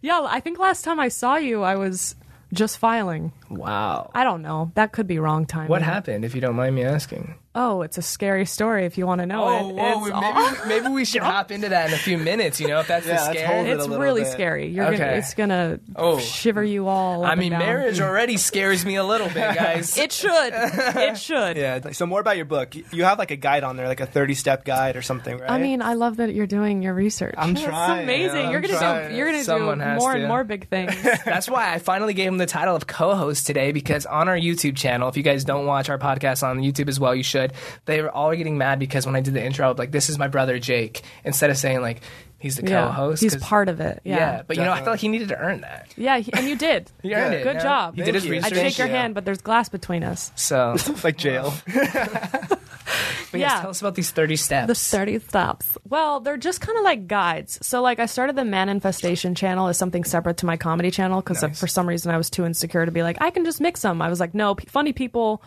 Yeah, 0.01 0.25
I 0.29 0.39
think 0.41 0.59
last 0.59 0.83
time 0.83 0.99
I 0.99 1.07
saw 1.07 1.35
you, 1.37 1.63
I 1.63 1.75
was 1.75 2.15
just 2.53 2.77
filing. 2.77 3.31
Wow. 3.49 4.11
I 4.13 4.23
don't 4.23 4.41
know. 4.41 4.71
That 4.75 4.91
could 4.91 5.07
be 5.07 5.19
wrong 5.19 5.45
time. 5.45 5.67
What 5.67 5.81
happened, 5.81 6.25
if 6.25 6.35
you 6.35 6.41
don't 6.41 6.55
mind 6.55 6.75
me 6.75 6.83
asking? 6.83 7.35
Oh, 7.57 7.83
it's 7.83 7.97
a 7.97 8.01
scary 8.01 8.45
story 8.45 8.85
if 8.85 8.97
you 8.97 9.07
want 9.07 9.21
to 9.21 9.25
know 9.25 9.45
Oh, 9.45 9.69
it. 9.69 9.75
whoa, 9.75 10.05
It's 10.07 10.13
maybe, 10.13 10.13
aw- 10.13 10.65
maybe 10.67 10.87
we 10.89 11.05
should 11.05 11.21
hop 11.23 11.51
into 11.51 11.69
that 11.69 11.87
in 11.87 11.93
a 11.93 11.97
few 11.97 12.17
minutes, 12.17 12.59
you 12.59 12.67
know, 12.67 12.81
if 12.81 12.87
that's 12.89 13.07
Yeah, 13.07 13.13
the 13.15 13.23
let's 13.23 13.39
scary. 13.39 13.55
hold 13.55 13.67
it. 13.67 13.77
it's 13.77 13.87
really 13.87 14.23
bit. 14.23 14.31
scary. 14.33 14.67
You're 14.67 14.91
gonna 14.91 15.05
it's 15.13 15.33
gonna 15.35 15.79
Oh. 15.95 16.19
shiver 16.19 16.61
you 16.61 16.89
all. 16.89 17.23
Up 17.23 17.29
I 17.29 17.31
and 17.31 17.39
mean, 17.39 17.51
down. 17.53 17.59
marriage 17.59 18.01
already 18.01 18.35
scares 18.35 18.85
me 18.85 18.97
a 18.97 19.05
little 19.05 19.27
bit, 19.29 19.55
guys. 19.55 19.97
It 20.05 20.11
should. 20.11 20.53
it 20.53 21.17
should. 21.17 21.55
Yeah. 21.55 21.91
So 21.91 22.05
more 22.05 22.19
about 22.19 22.35
your 22.35 22.43
book. 22.45 22.75
You 22.91 23.05
have 23.05 23.19
like 23.19 23.31
a 23.31 23.37
guide 23.37 23.63
on 23.63 23.77
there, 23.77 23.87
like 23.87 24.01
a 24.01 24.05
30 24.05 24.33
step 24.33 24.65
guide 24.65 24.97
or 24.97 25.01
something, 25.01 25.37
right? 25.37 25.49
I 25.49 25.57
mean, 25.57 25.81
I 25.81 25.93
love 25.93 26.17
that 26.17 26.33
you're 26.35 26.47
doing 26.47 26.81
your 26.81 26.93
research. 26.93 27.35
I'm 27.37 27.51
It's 27.55 27.63
trying, 27.63 28.03
amazing. 28.03 28.35
yeah, 28.41 28.51
you're 28.51 28.59
gonna 28.59 29.07
do. 29.11 29.15
You're 29.15 29.27
gonna 29.27 29.43
Someone 29.45 29.79
do 29.79 29.85
more 29.95 30.11
to. 30.13 30.19
and 30.19 30.27
more 30.27 30.43
big 30.43 30.67
things. 30.67 30.93
That's 31.23 31.49
why 31.49 31.73
I 31.73 31.79
finally 31.79 32.13
gave 32.13 32.27
him 32.27 32.37
the 32.37 32.45
title 32.47 32.75
of 32.75 32.85
co-host 33.35 33.47
today 33.47 33.71
because 33.71 34.05
on 34.05 34.27
our 34.27 34.37
YouTube 34.37 34.75
channel, 34.75 35.09
if 35.09 35.17
you 35.17 35.23
guys 35.23 35.43
don't 35.43 35.65
watch 35.65 35.89
our 35.89 35.97
podcast 35.97 36.43
on 36.43 36.59
YouTube 36.59 36.87
as 36.87 36.99
well, 36.99 37.13
you 37.13 37.23
should. 37.23 37.53
They 37.85 38.01
were 38.01 38.09
all 38.09 38.33
getting 38.35 38.57
mad 38.57 38.79
because 38.79 39.05
when 39.05 39.15
I 39.15 39.21
did 39.21 39.33
the 39.33 39.43
intro, 39.43 39.65
I 39.65 39.69
was 39.69 39.77
like, 39.77 39.91
"This 39.91 40.09
is 40.09 40.17
my 40.17 40.27
brother 40.27 40.59
Jake," 40.59 41.01
instead 41.23 41.49
of 41.49 41.57
saying 41.57 41.81
like 41.81 42.01
he's 42.39 42.55
the 42.57 42.67
yeah, 42.69 42.85
co-host. 42.87 43.21
He's 43.23 43.35
part 43.37 43.69
of 43.69 43.79
it. 43.79 44.01
Yeah, 44.03 44.15
Yeah, 44.17 44.41
but 44.47 44.57
you 44.57 44.63
know, 44.63 44.71
I 44.71 44.77
felt 44.77 44.87
like 44.91 44.99
he 44.99 45.07
needed 45.07 45.29
to 45.29 45.37
earn 45.37 45.61
that. 45.61 45.87
yeah, 45.97 46.17
he- 46.19 46.31
and 46.33 46.47
you 46.47 46.55
did. 46.55 46.91
He 47.01 47.13
earned 47.13 47.33
it. 47.33 47.43
Good 47.43 47.55
yeah. 47.55 47.63
job. 47.63 47.95
He 47.95 48.03
did 48.03 48.15
his 48.15 48.25
you. 48.25 48.35
I'd 48.35 48.53
shake 48.53 48.77
your 48.77 48.87
you. 48.87 48.93
hand, 48.93 49.13
but 49.15 49.25
there's 49.25 49.41
glass 49.41 49.69
between 49.69 50.03
us. 50.03 50.31
So, 50.35 50.75
like 51.03 51.17
jail. 51.17 51.53
but 51.65 53.39
yes, 53.39 53.51
Yeah. 53.51 53.61
tell 53.61 53.69
us 53.69 53.81
about 53.81 53.95
these 53.95 54.11
thirty 54.11 54.35
steps. 54.35 54.67
The 54.67 54.75
30 54.97 55.19
steps. 55.19 55.77
Well, 55.89 56.19
they're 56.19 56.37
just 56.37 56.61
kind 56.61 56.77
of 56.77 56.83
like 56.83 57.07
guides. 57.07 57.59
So, 57.65 57.81
like, 57.81 57.99
I 57.99 58.05
started 58.05 58.35
the 58.35 58.45
Manifestation 58.45 59.35
channel 59.35 59.67
as 59.67 59.77
something 59.77 60.03
separate 60.03 60.37
to 60.37 60.45
my 60.45 60.57
comedy 60.57 60.91
channel 60.91 61.21
because 61.21 61.43
uh, 61.43 61.47
Nice. 61.47 61.59
for 61.59 61.67
some 61.67 61.87
reason 61.87 62.11
I 62.13 62.17
was 62.17 62.29
too 62.29 62.45
insecure 62.45 62.85
to 62.85 62.91
be 62.91 63.03
like, 63.03 63.17
I 63.21 63.29
can 63.31 63.43
just 63.45 63.59
mix 63.61 63.81
them. 63.81 64.01
I 64.01 64.09
was 64.09 64.19
like, 64.19 64.33
no, 64.33 64.55
p- 64.55 64.67
funny 64.67 64.93
people. 64.93 65.41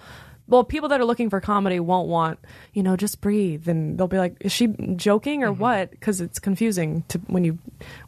Well, 0.49 0.65
people 0.65 0.89
that 0.89 1.01
are 1.01 1.05
looking 1.05 1.31
for 1.31 1.41
comedy 1.41 1.79
won't 1.79 2.09
want, 2.09 2.39
you 2.73 2.83
know, 2.83 2.97
just 2.97 3.21
breathe, 3.21 3.69
and 3.69 3.99
they'll 3.99 4.09
be 4.09 4.19
like, 4.19 4.37
"Is 4.41 4.51
she 4.51 4.69
joking 4.97 5.43
or 5.43 5.51
mm-hmm. 5.51 5.61
what?" 5.61 5.91
Because 5.91 6.21
it's 6.21 6.39
confusing 6.39 7.05
to 7.09 7.19
when 7.27 7.45
you, 7.45 7.59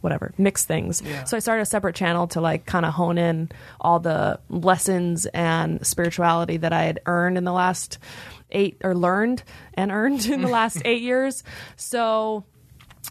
whatever, 0.01 0.33
mix 0.39 0.65
things. 0.65 1.03
Yeah. 1.03 1.25
So 1.25 1.37
I 1.37 1.41
started 1.41 1.63
a 1.63 1.67
separate 1.67 1.95
channel 1.95 2.27
to 2.29 2.41
like 2.41 2.67
kind 2.67 2.87
of 2.87 2.95
hone 2.95 3.19
in 3.19 3.51
all 3.81 4.01
the 4.01 4.41
lessons 4.49 5.27
and 5.27 5.87
spirituality 5.87 6.57
that 6.57 6.73
I 6.73 6.85
had 6.85 7.01
earned 7.07 7.39
in 7.39 7.45
the 7.45 7.53
last 7.53 7.99
eight 8.53 8.79
or 8.83 8.95
learned 8.95 9.43
and 9.75 9.91
earned 9.91 10.27
in 10.27 10.43
the 10.43 10.49
last 10.49 10.83
eight 10.85 11.03
years. 11.03 11.45
So 11.77 12.45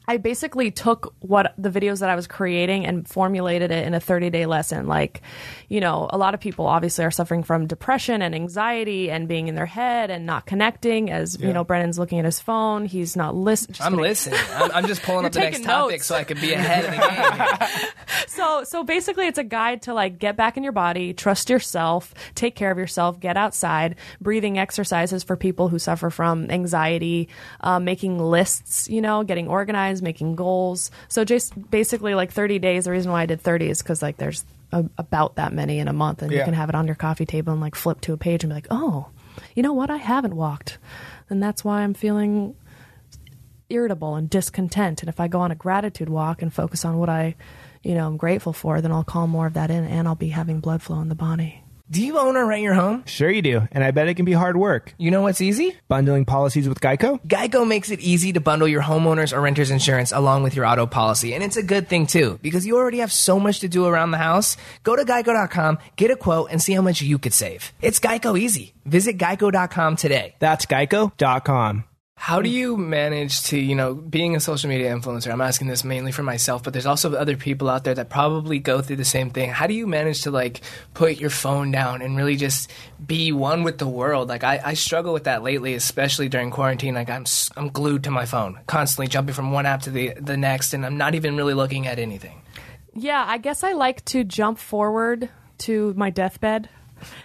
I 0.07 0.17
basically 0.17 0.71
took 0.71 1.13
what 1.19 1.53
the 1.57 1.69
videos 1.69 1.99
that 1.99 2.09
I 2.09 2.15
was 2.15 2.25
creating 2.25 2.85
and 2.85 3.07
formulated 3.07 3.71
it 3.71 3.85
in 3.85 3.93
a 3.93 3.99
30 3.99 4.31
day 4.31 4.47
lesson. 4.47 4.87
Like, 4.87 5.21
you 5.67 5.79
know, 5.79 6.09
a 6.11 6.17
lot 6.17 6.33
of 6.33 6.39
people 6.39 6.65
obviously 6.65 7.05
are 7.05 7.11
suffering 7.11 7.43
from 7.43 7.67
depression 7.67 8.23
and 8.23 8.33
anxiety 8.33 9.11
and 9.11 9.27
being 9.27 9.47
in 9.47 9.55
their 9.55 9.67
head 9.67 10.09
and 10.09 10.25
not 10.25 10.47
connecting. 10.47 11.11
As, 11.11 11.39
you 11.39 11.53
know, 11.53 11.63
Brennen's 11.63 11.99
looking 11.99 12.17
at 12.17 12.25
his 12.25 12.39
phone, 12.39 12.85
he's 12.85 13.15
not 13.15 13.35
listening. 13.35 13.77
I'm 13.81 13.95
listening. 13.95 14.39
I'm, 14.55 14.71
I'm 14.71 14.87
just 14.87 15.03
pulling 15.03 15.25
up 15.27 15.31
the 15.31 15.39
next 15.41 15.57
taking 15.57 15.67
topic 15.67 16.03
so 16.03 16.15
I 16.15 16.23
can 16.23 16.39
be 16.39 16.53
ahead 16.53 16.85
of 16.85 16.91
the 16.91 17.77
game. 17.77 17.89
So, 18.27 18.63
so 18.63 18.83
basically, 18.83 19.27
it's 19.27 19.37
a 19.37 19.43
guide 19.43 19.81
to 19.83 19.93
like 19.93 20.19
get 20.19 20.37
back 20.37 20.55
in 20.55 20.63
your 20.63 20.71
body, 20.71 21.13
trust 21.13 21.49
yourself, 21.49 22.13
take 22.35 22.55
care 22.55 22.71
of 22.71 22.77
yourself, 22.77 23.19
get 23.19 23.37
outside, 23.37 23.95
breathing 24.21 24.57
exercises 24.57 25.23
for 25.23 25.35
people 25.35 25.67
who 25.67 25.79
suffer 25.79 26.09
from 26.09 26.49
anxiety, 26.51 27.27
uh, 27.61 27.79
making 27.79 28.19
lists, 28.19 28.87
you 28.87 29.01
know, 29.01 29.23
getting 29.23 29.47
organized, 29.47 29.78
making 30.01 30.35
goals. 30.35 30.91
So, 31.07 31.23
just 31.25 31.69
basically 31.69 32.15
like 32.15 32.31
30 32.31 32.59
days. 32.59 32.85
The 32.85 32.91
reason 32.91 33.11
why 33.11 33.23
I 33.23 33.25
did 33.25 33.41
30 33.41 33.69
is 33.69 33.81
because 33.81 34.01
like 34.01 34.17
there's 34.17 34.45
a, 34.71 34.85
about 34.97 35.35
that 35.35 35.53
many 35.53 35.79
in 35.79 35.87
a 35.87 35.93
month, 35.93 36.21
and 36.21 36.31
you 36.31 36.43
can 36.43 36.53
have 36.53 36.69
it 36.69 36.75
on 36.75 36.85
your 36.85 36.95
coffee 36.95 37.25
table 37.25 37.53
and 37.53 37.61
like 37.61 37.75
flip 37.75 38.01
to 38.01 38.13
a 38.13 38.17
page 38.17 38.43
and 38.43 38.51
be 38.51 38.55
like, 38.55 38.67
oh, 38.69 39.07
you 39.55 39.63
know 39.63 39.73
what? 39.73 39.89
I 39.89 39.97
haven't 39.97 40.35
walked, 40.35 40.77
and 41.29 41.41
that's 41.41 41.63
why 41.63 41.81
I'm 41.81 41.93
feeling 41.93 42.55
irritable 43.69 44.15
and 44.15 44.29
discontent. 44.29 45.01
And 45.01 45.09
if 45.09 45.19
I 45.19 45.27
go 45.27 45.41
on 45.41 45.51
a 45.51 45.55
gratitude 45.55 46.09
walk 46.09 46.41
and 46.41 46.53
focus 46.53 46.85
on 46.85 46.97
what 46.97 47.09
I, 47.09 47.35
you 47.83 47.93
know, 47.93 48.07
I'm 48.07 48.17
grateful 48.17 48.53
for, 48.53 48.81
then 48.81 48.91
I'll 48.91 49.03
call 49.03 49.27
more 49.27 49.47
of 49.47 49.53
that 49.53 49.71
in 49.71 49.85
and 49.85 50.07
I'll 50.07 50.15
be 50.15 50.29
having 50.29 50.59
blood 50.59 50.81
flow 50.81 50.99
in 51.01 51.09
the 51.09 51.15
body. 51.15 51.63
Do 51.91 52.05
you 52.05 52.19
own 52.19 52.37
or 52.37 52.45
rent 52.45 52.61
your 52.61 52.75
home? 52.75 53.03
Sure 53.07 53.31
you 53.31 53.41
do, 53.41 53.67
and 53.71 53.83
I 53.83 53.89
bet 53.89 54.07
it 54.07 54.13
can 54.13 54.25
be 54.25 54.33
hard 54.33 54.55
work. 54.55 54.93
You 54.99 55.09
know 55.09 55.23
what's 55.23 55.41
easy? 55.41 55.75
Bundling 55.87 56.23
policies 56.23 56.69
with 56.69 56.79
Geico? 56.79 57.19
Geico 57.25 57.67
makes 57.67 57.89
it 57.89 57.99
easy 57.99 58.31
to 58.33 58.39
bundle 58.39 58.67
your 58.67 58.83
homeowners 58.83 59.35
or 59.35 59.41
renters 59.41 59.71
insurance 59.71 60.11
along 60.11 60.43
with 60.43 60.55
your 60.55 60.67
auto 60.67 60.85
policy. 60.85 61.33
And 61.33 61.43
it's 61.43 61.57
a 61.57 61.63
good 61.63 61.87
thing 61.87 62.05
too, 62.05 62.37
because 62.43 62.63
you 62.67 62.77
already 62.77 62.99
have 62.99 63.11
so 63.11 63.39
much 63.39 63.61
to 63.61 63.67
do 63.67 63.87
around 63.87 64.11
the 64.11 64.19
house. 64.19 64.55
Go 64.83 64.95
to 64.95 65.03
geico.com, 65.03 65.79
get 65.95 66.11
a 66.11 66.15
quote, 66.15 66.51
and 66.51 66.61
see 66.61 66.73
how 66.73 66.83
much 66.83 67.01
you 67.01 67.17
could 67.17 67.33
save. 67.33 67.73
It's 67.81 67.99
Geico 67.99 68.37
easy. 68.37 68.73
Visit 68.85 69.17
geico.com 69.17 69.95
today. 69.95 70.35
That's 70.37 70.67
geico.com. 70.67 71.85
How 72.21 72.41
do 72.41 72.49
you 72.49 72.75
manage 72.75 73.43
to, 73.43 73.57
you 73.57 73.75
know, 73.75 73.95
being 73.95 74.35
a 74.35 74.41
social 74.41 74.69
media 74.69 74.93
influencer? 74.93 75.31
I'm 75.31 75.39
asking 75.39 75.67
this 75.67 75.85
mainly 75.85 76.11
for 76.11 76.21
myself, 76.21 76.61
but 76.61 76.73
there's 76.73 76.85
also 76.85 77.13
other 77.13 77.37
people 77.37 77.69
out 77.69 77.85
there 77.85 77.95
that 77.95 78.09
probably 78.09 78.59
go 78.59 78.81
through 78.81 78.97
the 78.97 79.05
same 79.05 79.29
thing. 79.29 79.49
How 79.49 79.67
do 79.67 79.73
you 79.73 79.87
manage 79.87 80.23
to 80.23 80.31
like 80.31 80.59
put 80.93 81.17
your 81.17 81.29
phone 81.29 81.71
down 81.71 82.01
and 82.01 82.17
really 82.17 82.35
just 82.35 82.69
be 83.03 83.31
one 83.31 83.63
with 83.63 83.77
the 83.77 83.87
world? 83.87 84.27
Like 84.27 84.43
I, 84.43 84.61
I 84.63 84.73
struggle 84.73 85.13
with 85.13 85.23
that 85.23 85.43
lately, 85.43 85.75
especially 85.75 86.27
during 86.27 86.51
quarantine. 86.51 86.93
Like 86.93 87.09
I'm, 87.09 87.25
I'm 87.55 87.69
glued 87.69 88.03
to 88.03 88.11
my 88.11 88.25
phone, 88.25 88.59
constantly 88.67 89.07
jumping 89.07 89.33
from 89.33 89.53
one 89.53 89.65
app 89.65 89.83
to 89.83 89.89
the 89.89 90.13
the 90.19 90.35
next, 90.35 90.73
and 90.73 90.85
I'm 90.85 90.97
not 90.97 91.15
even 91.15 91.37
really 91.37 91.53
looking 91.53 91.87
at 91.87 91.99
anything. 91.99 92.41
Yeah, 92.93 93.23
I 93.25 93.37
guess 93.37 93.63
I 93.63 93.71
like 93.71 94.03
to 94.05 94.25
jump 94.25 94.59
forward 94.59 95.29
to 95.59 95.93
my 95.95 96.09
deathbed 96.09 96.67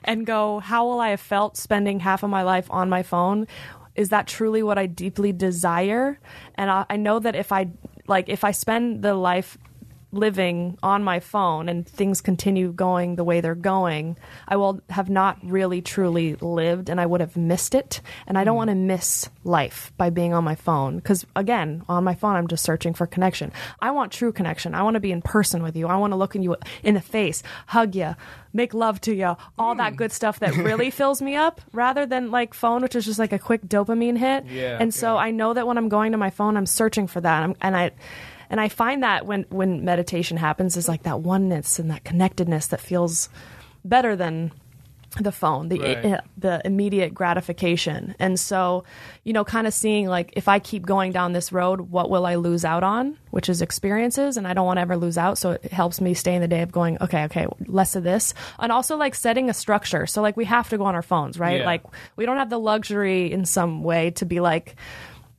and 0.04 0.24
go, 0.24 0.60
how 0.60 0.86
will 0.86 1.00
I 1.00 1.10
have 1.10 1.20
felt 1.20 1.56
spending 1.56 1.98
half 1.98 2.22
of 2.22 2.30
my 2.30 2.42
life 2.42 2.70
on 2.70 2.88
my 2.88 3.02
phone? 3.02 3.48
Is 3.94 4.08
that 4.08 4.26
truly 4.26 4.62
what 4.62 4.78
I 4.78 4.86
deeply 4.86 5.32
desire? 5.32 6.18
And 6.56 6.70
I, 6.70 6.84
I 6.90 6.96
know 6.96 7.18
that 7.18 7.34
if 7.34 7.52
I 7.52 7.68
like, 8.06 8.28
if 8.28 8.44
I 8.44 8.50
spend 8.50 9.02
the 9.02 9.14
life 9.14 9.56
living 10.14 10.78
on 10.82 11.02
my 11.02 11.20
phone 11.20 11.68
and 11.68 11.86
things 11.86 12.20
continue 12.20 12.72
going 12.72 13.16
the 13.16 13.24
way 13.24 13.40
they're 13.40 13.54
going, 13.54 14.16
I 14.48 14.56
will 14.56 14.80
have 14.90 15.10
not 15.10 15.38
really 15.42 15.82
truly 15.82 16.36
lived 16.36 16.88
and 16.88 17.00
I 17.00 17.06
would 17.06 17.20
have 17.20 17.36
missed 17.36 17.74
it. 17.74 18.00
And 18.26 18.38
I 18.38 18.44
don't 18.44 18.54
hmm. 18.54 18.58
want 18.58 18.70
to 18.70 18.76
miss 18.76 19.28
life 19.44 19.92
by 19.96 20.10
being 20.10 20.32
on 20.32 20.44
my 20.44 20.54
phone. 20.54 20.96
Because 20.96 21.26
again, 21.36 21.84
on 21.88 22.04
my 22.04 22.14
phone, 22.14 22.36
I'm 22.36 22.48
just 22.48 22.64
searching 22.64 22.94
for 22.94 23.06
connection. 23.06 23.52
I 23.80 23.90
want 23.90 24.12
true 24.12 24.32
connection. 24.32 24.74
I 24.74 24.82
want 24.82 24.94
to 24.94 25.00
be 25.00 25.12
in 25.12 25.22
person 25.22 25.62
with 25.62 25.76
you. 25.76 25.86
I 25.86 25.96
want 25.96 26.12
to 26.12 26.16
look 26.16 26.34
in 26.34 26.42
you 26.42 26.56
in 26.82 26.94
the 26.94 27.00
face, 27.00 27.42
hug 27.66 27.94
you, 27.94 28.14
make 28.52 28.72
love 28.72 29.00
to 29.02 29.14
you, 29.14 29.36
all 29.58 29.74
that 29.74 29.92
hmm. 29.92 29.96
good 29.96 30.12
stuff 30.12 30.40
that 30.40 30.56
really 30.56 30.90
fills 30.90 31.20
me 31.20 31.36
up 31.36 31.60
rather 31.72 32.06
than 32.06 32.30
like 32.30 32.54
phone, 32.54 32.82
which 32.82 32.94
is 32.96 33.04
just 33.04 33.18
like 33.18 33.32
a 33.32 33.38
quick 33.38 33.62
dopamine 33.66 34.16
hit. 34.16 34.46
Yeah, 34.46 34.78
and 34.80 34.94
so 34.94 35.16
I 35.16 35.30
know 35.30 35.52
that 35.54 35.66
when 35.66 35.76
I'm 35.76 35.88
going 35.88 36.12
to 36.12 36.18
my 36.18 36.30
phone, 36.30 36.56
I'm 36.56 36.66
searching 36.66 37.06
for 37.06 37.20
that. 37.20 37.42
I'm, 37.42 37.56
and 37.60 37.76
I, 37.76 37.90
and 38.50 38.60
I 38.60 38.68
find 38.68 39.02
that 39.02 39.26
when 39.26 39.44
when 39.50 39.84
meditation 39.84 40.36
happens 40.36 40.76
is 40.76 40.88
like 40.88 41.02
that 41.04 41.20
oneness 41.20 41.78
and 41.78 41.90
that 41.90 42.04
connectedness 42.04 42.68
that 42.68 42.80
feels 42.80 43.28
better 43.84 44.16
than 44.16 44.52
the 45.20 45.30
phone 45.30 45.68
the 45.68 45.78
Right. 45.78 46.04
uh, 46.04 46.20
the 46.36 46.60
immediate 46.64 47.14
gratification. 47.14 48.16
And 48.18 48.38
so 48.40 48.82
you 49.22 49.32
know 49.32 49.44
kind 49.44 49.68
of 49.68 49.72
seeing 49.72 50.08
like 50.08 50.32
if 50.34 50.48
i 50.48 50.58
keep 50.58 50.84
going 50.84 51.12
down 51.12 51.32
this 51.32 51.52
road 51.52 51.82
what 51.82 52.10
will 52.10 52.26
i 52.26 52.34
lose 52.34 52.64
out 52.64 52.82
on? 52.82 53.16
Which 53.30 53.48
is 53.48 53.62
experiences 53.62 54.36
and 54.36 54.44
i 54.48 54.54
don't 54.54 54.66
want 54.66 54.78
to 54.78 54.80
ever 54.80 54.96
lose 54.96 55.16
out. 55.16 55.38
So 55.38 55.52
it 55.52 55.72
helps 55.72 56.00
me 56.00 56.14
stay 56.14 56.34
in 56.34 56.40
the 56.40 56.48
day 56.48 56.62
of 56.62 56.72
going 56.72 56.98
okay 57.00 57.24
okay 57.26 57.46
less 57.66 57.94
of 57.94 58.02
this. 58.02 58.34
And 58.58 58.72
also 58.72 58.96
like 58.96 59.14
setting 59.14 59.48
a 59.50 59.54
structure. 59.54 60.06
So 60.06 60.20
like 60.20 60.36
we 60.36 60.46
have 60.46 60.68
to 60.70 60.78
go 60.78 60.84
on 60.84 60.96
our 60.96 61.02
phones 61.02 61.38
right? 61.38 61.60
Yeah. 61.60 61.66
like 61.66 61.82
we 62.16 62.26
don't 62.26 62.38
have 62.38 62.50
the 62.50 62.58
luxury 62.58 63.30
in 63.30 63.44
some 63.44 63.84
way 63.84 64.10
to 64.12 64.24
be 64.26 64.40
like 64.40 64.74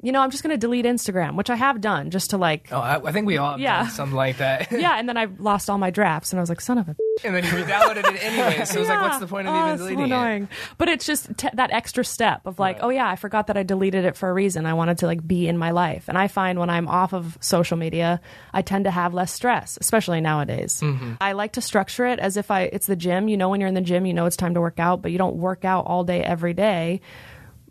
you 0.05 0.11
know 0.11 0.21
i'm 0.21 0.29
just 0.31 0.43
going 0.43 0.53
to 0.53 0.57
delete 0.57 0.85
instagram 0.85 1.35
which 1.35 1.49
i 1.49 1.55
have 1.55 1.81
done 1.81 2.09
just 2.11 2.29
to 2.29 2.37
like 2.37 2.67
Oh, 2.71 2.79
I, 2.79 3.01
I 3.09 3.11
think 3.11 3.25
we 3.27 3.37
all 3.37 3.51
have 3.51 3.59
Yeah. 3.59 3.83
done 3.83 3.91
something 3.91 4.15
like 4.15 4.37
that. 4.37 4.71
yeah, 4.85 4.97
and 4.99 5.07
then 5.09 5.17
I 5.17 5.25
lost 5.39 5.69
all 5.69 5.77
my 5.77 5.89
drafts, 5.91 6.31
and 6.31 6.39
I 6.39 6.41
was 6.41 6.49
like, 6.49 6.61
"Son 6.61 6.77
of 6.77 6.87
a." 6.89 6.95
and 7.23 7.33
then 7.35 7.43
you 7.45 7.51
re-downloaded 7.55 7.99
it 8.13 8.23
anyway. 8.23 8.65
So 8.65 8.75
it 8.77 8.79
was 8.81 8.89
like, 8.89 9.01
what's 9.01 9.19
the 9.25 9.27
point 9.27 9.47
of 9.47 9.53
oh, 9.53 9.57
even 9.59 9.69
it's 9.73 9.81
so 9.81 9.89
deleting 9.89 9.99
it? 10.11 10.15
annoying. 10.15 10.49
But 10.77 10.89
it's 10.89 11.05
just 11.05 11.37
t- 11.37 11.47
that 11.53 11.71
extra 11.71 12.03
step 12.03 12.41
of 12.45 12.59
like, 12.59 12.77
Right. 12.77 12.83
oh 12.85 12.89
yeah, 12.89 13.07
I 13.09 13.15
forgot 13.15 13.47
that 13.47 13.57
I 13.57 13.63
deleted 13.63 14.03
it 14.05 14.15
for 14.17 14.29
a 14.29 14.33
reason. 14.33 14.65
I 14.65 14.73
wanted 14.73 14.97
to 14.99 15.05
like 15.07 15.25
be 15.25 15.47
in 15.47 15.57
my 15.57 15.71
life, 15.71 16.07
and 16.09 16.17
I 16.17 16.27
find 16.27 16.59
when 16.59 16.69
I'm 16.69 16.87
off 16.87 17.13
of 17.13 17.37
social 17.41 17.77
media, 17.77 18.19
I 18.53 18.61
tend 18.61 18.85
to 18.85 18.91
have 18.91 19.13
less 19.13 19.31
stress, 19.31 19.77
especially 19.79 20.19
nowadays. 20.21 20.81
Mm-hmm. 20.81 21.13
I 21.21 21.31
like 21.33 21.53
to 21.53 21.61
structure 21.61 22.05
it 22.05 22.19
as 22.19 22.35
if 22.37 22.51
I 22.51 22.63
it's 22.63 22.87
the 22.87 22.95
gym. 22.97 23.27
You 23.29 23.37
know, 23.37 23.49
when 23.49 23.59
you're 23.61 23.69
in 23.69 23.75
the 23.75 23.81
gym, 23.81 24.05
you 24.05 24.13
know 24.13 24.25
it's 24.25 24.37
time 24.37 24.53
to 24.55 24.61
work 24.61 24.79
out, 24.79 25.01
but 25.01 25.11
you 25.11 25.17
don't 25.17 25.35
work 25.37 25.63
out 25.65 25.85
all 25.85 26.03
day 26.03 26.21
every 26.21 26.53
day. 26.53 27.01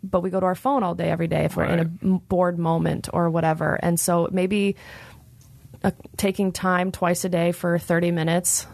But 0.09 0.21
we 0.21 0.29
go 0.29 0.39
to 0.39 0.45
our 0.45 0.55
phone 0.55 0.83
all 0.83 0.95
day 0.95 1.09
every 1.09 1.27
day 1.27 1.45
if 1.45 1.55
we're 1.57 1.65
in 1.65 1.79
a 1.79 1.85
bored 2.19 2.57
moment 2.59 3.09
or 3.13 3.29
whatever, 3.29 3.79
and 3.81 3.99
so 3.99 4.27
maybe 4.31 4.75
uh, 5.83 5.91
taking 6.17 6.51
time 6.51 6.91
twice 6.91 7.25
a 7.25 7.29
day 7.29 7.51
for 7.51 7.77
30 7.77 8.11
minutes 8.11 8.67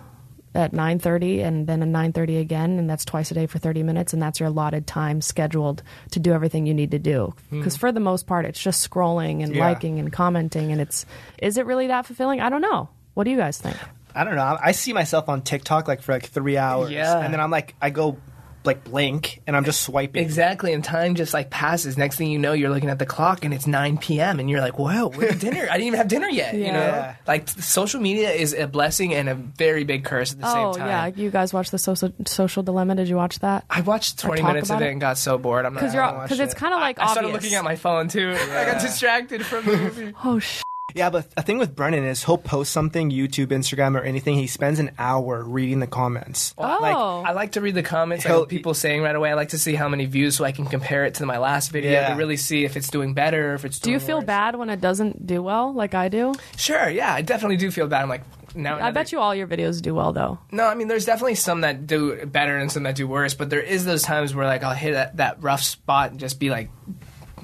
at 0.53 0.73
9.30 0.73 1.45
and 1.45 1.65
then 1.65 1.81
at 1.81 1.87
9.30 1.87 2.41
again 2.41 2.77
and 2.77 2.89
that's 2.89 3.05
twice 3.05 3.31
a 3.31 3.33
day 3.33 3.45
for 3.47 3.57
30 3.57 3.83
minutes 3.83 4.11
and 4.11 4.21
that's 4.21 4.37
your 4.41 4.49
allotted 4.49 4.85
time 4.85 5.21
scheduled 5.21 5.81
to 6.11 6.19
do 6.19 6.33
everything 6.33 6.65
you 6.65 6.73
need 6.73 6.91
to 6.91 6.99
do. 6.99 7.33
Because 7.49 7.77
for 7.77 7.91
the 7.93 8.01
most 8.01 8.27
part 8.27 8.45
it's 8.45 8.61
just 8.61 8.87
scrolling 8.89 9.43
and 9.43 9.55
Yeah. 9.55 9.61
liking 9.65 9.97
and 9.99 10.11
commenting 10.11 10.73
and 10.73 10.81
it's 10.81 11.05
is 11.41 11.57
it 11.57 11.65
really 11.65 11.87
that 11.87 12.05
fulfilling? 12.05 12.41
I 12.41 12.49
don't 12.49 12.61
know. 12.61 12.89
What 13.13 13.23
do 13.23 13.31
you 13.31 13.37
guys 13.37 13.59
think? 13.59 13.77
I 14.13 14.25
don't 14.25 14.35
know. 14.35 14.41
I 14.43 14.59
I 14.61 14.71
see 14.73 14.91
myself 14.91 15.29
on 15.29 15.41
TikTok 15.41 15.87
like 15.87 16.01
for 16.01 16.11
like 16.11 16.25
three 16.25 16.57
hours, 16.57 16.91
Yeah. 16.91 17.17
and 17.17 17.33
then 17.33 17.39
I'm 17.39 17.49
like, 17.51 17.75
I 17.81 17.89
go 17.89 18.17
like 18.63 18.83
blink, 18.83 19.41
and 19.47 19.55
I'm 19.57 19.65
just 19.65 19.81
swiping. 19.81 20.23
Exactly, 20.23 20.73
and 20.73 20.83
time 20.83 21.15
just 21.15 21.33
like 21.33 21.49
passes. 21.49 21.97
Next 21.97 22.15
thing 22.17 22.29
you 22.31 22.37
know, 22.39 22.53
you're 22.53 22.69
looking 22.69 22.89
at 22.89 22.99
the 22.99 23.05
clock 23.05 23.43
and 23.43 23.53
it's 23.53 23.65
9 23.67 23.97
p.m. 23.97 24.39
and 24.39 24.49
you're 24.49 24.61
like, 24.61 24.77
"Whoa, 24.77 25.09
where's 25.09 25.39
dinner? 25.39 25.67
I 25.69 25.73
didn't 25.77 25.87
even 25.87 25.97
have 25.97 26.07
dinner 26.07 26.27
yet." 26.29 26.53
You 26.53 26.71
know, 26.71 26.79
Yeah. 26.79 27.15
like 27.27 27.49
social 27.49 27.99
media 28.01 28.29
is 28.31 28.53
a 28.53 28.67
blessing 28.67 29.13
and 29.13 29.27
a 29.29 29.35
very 29.35 29.83
big 29.83 30.03
curse 30.03 30.33
at 30.33 30.39
the 30.41 30.47
oh 30.47 30.73
same 30.73 30.81
time. 30.81 30.87
yeah 31.15 31.21
you 31.21 31.31
guys 31.31 31.53
watched 31.53 31.71
the 31.71 31.77
social 31.79 32.11
social 32.25 32.63
dilemma 32.63 32.95
did 32.95 33.07
you 33.09 33.15
watch 33.15 33.39
that 33.39 33.65
I 33.69 33.81
watched 33.81 34.19
20 34.19 34.41
minutes 34.43 34.69
of 34.69 34.81
it 34.81 34.85
it? 34.85 34.91
and 34.91 35.01
got 35.01 35.17
so 35.17 35.37
bored. 35.37 35.65
I'm 35.65 35.73
not. 35.73 35.79
because 35.81 35.95
I 35.95 35.97
you're 35.97 36.11
don't 36.11 36.23
because 36.23 36.39
it's 36.39 36.53
kind 36.53 36.73
of 36.73 36.79
like 36.79 36.99
I 36.99 37.11
started 37.11 37.31
looking 37.33 37.55
at 37.55 37.63
my 37.63 37.75
phone 37.75 38.07
too. 38.09 38.35
I 38.51 38.65
got 38.65 38.81
distracted 38.81 39.45
from 39.45 39.65
the 39.65 39.77
movie. 39.77 40.13
oh 40.23 40.39
sh- 40.39 40.61
Yeah, 40.95 41.09
but 41.09 41.29
the 41.31 41.41
thing 41.41 41.57
with 41.57 41.75
Brennen 41.75 42.03
is 42.05 42.23
he'll 42.23 42.37
post 42.37 42.71
something, 42.71 43.11
YouTube, 43.11 43.47
Instagram, 43.47 43.95
or 43.99 44.01
anything. 44.03 44.35
He 44.35 44.47
spends 44.47 44.79
an 44.79 44.91
hour 44.99 45.43
reading 45.43 45.79
the 45.79 45.87
comments. 45.87 46.53
oh 46.57 46.63
Like, 46.81 46.95
I 46.95 47.31
like 47.33 47.51
to 47.53 47.61
read 47.61 47.75
the 47.75 47.83
comments, 47.83 48.25
like 48.25 48.33
He'll- 48.33 48.45
people 48.45 48.73
saying 48.73 49.01
right 49.01 49.15
away. 49.15 49.31
I 49.31 49.33
like 49.35 49.49
to 49.49 49.57
see 49.59 49.75
how 49.75 49.87
many 49.89 50.05
views 50.05 50.35
so 50.35 50.43
I 50.45 50.51
can 50.51 50.65
compare 50.65 51.05
it 51.05 51.15
to 51.15 51.25
my 51.25 51.37
last 51.37 51.69
video 51.71 51.91
Yeah. 51.91 52.09
to 52.09 52.15
really 52.15 52.37
see 52.37 52.65
if 52.65 52.75
it's 52.77 52.89
doing 52.89 53.13
better, 53.13 53.53
if 53.53 53.65
it's. 53.65 53.79
Doing 53.79 53.97
Do 53.97 54.01
you 54.01 54.05
feel 54.07 54.17
worse. 54.17 54.25
bad 54.25 54.55
when 54.55 54.69
it 54.69 54.81
doesn't 54.81 55.25
do 55.25 55.41
well 55.41 55.73
like 55.73 55.93
i 55.93 56.09
do 56.09 56.33
Sure, 56.57 56.89
yeah, 56.89 57.13
I 57.13 57.21
definitely 57.21 57.57
do 57.57 57.71
feel 57.71 57.87
bad. 57.87 58.01
I'm 58.03 58.09
like, 58.09 58.23
now 58.53 58.77
i 58.85 58.91
bet 58.91 59.13
you 59.13 59.19
all 59.19 59.33
your 59.33 59.47
videos 59.47 59.81
do 59.81 59.95
well 59.95 60.11
though 60.11 60.37
No, 60.51 60.65
I 60.65 60.75
mean, 60.75 60.87
there's 60.89 61.05
definitely 61.05 61.35
some 61.35 61.61
that 61.61 61.87
do 61.87 62.25
better 62.25 62.57
and 62.57 62.69
some 62.71 62.83
that 62.83 62.95
do 62.95 63.07
worse, 63.07 63.33
but 63.33 63.49
there 63.49 63.61
is 63.61 63.85
those 63.85 64.01
times 64.03 64.35
where 64.35 64.45
like 64.45 64.61
I'll 64.63 64.75
hit 64.75 64.91
that, 64.91 65.17
that 65.17 65.41
rough 65.41 65.61
spot 65.63 66.11
and 66.11 66.19
just 66.19 66.37
be 66.39 66.49
like 66.49 66.69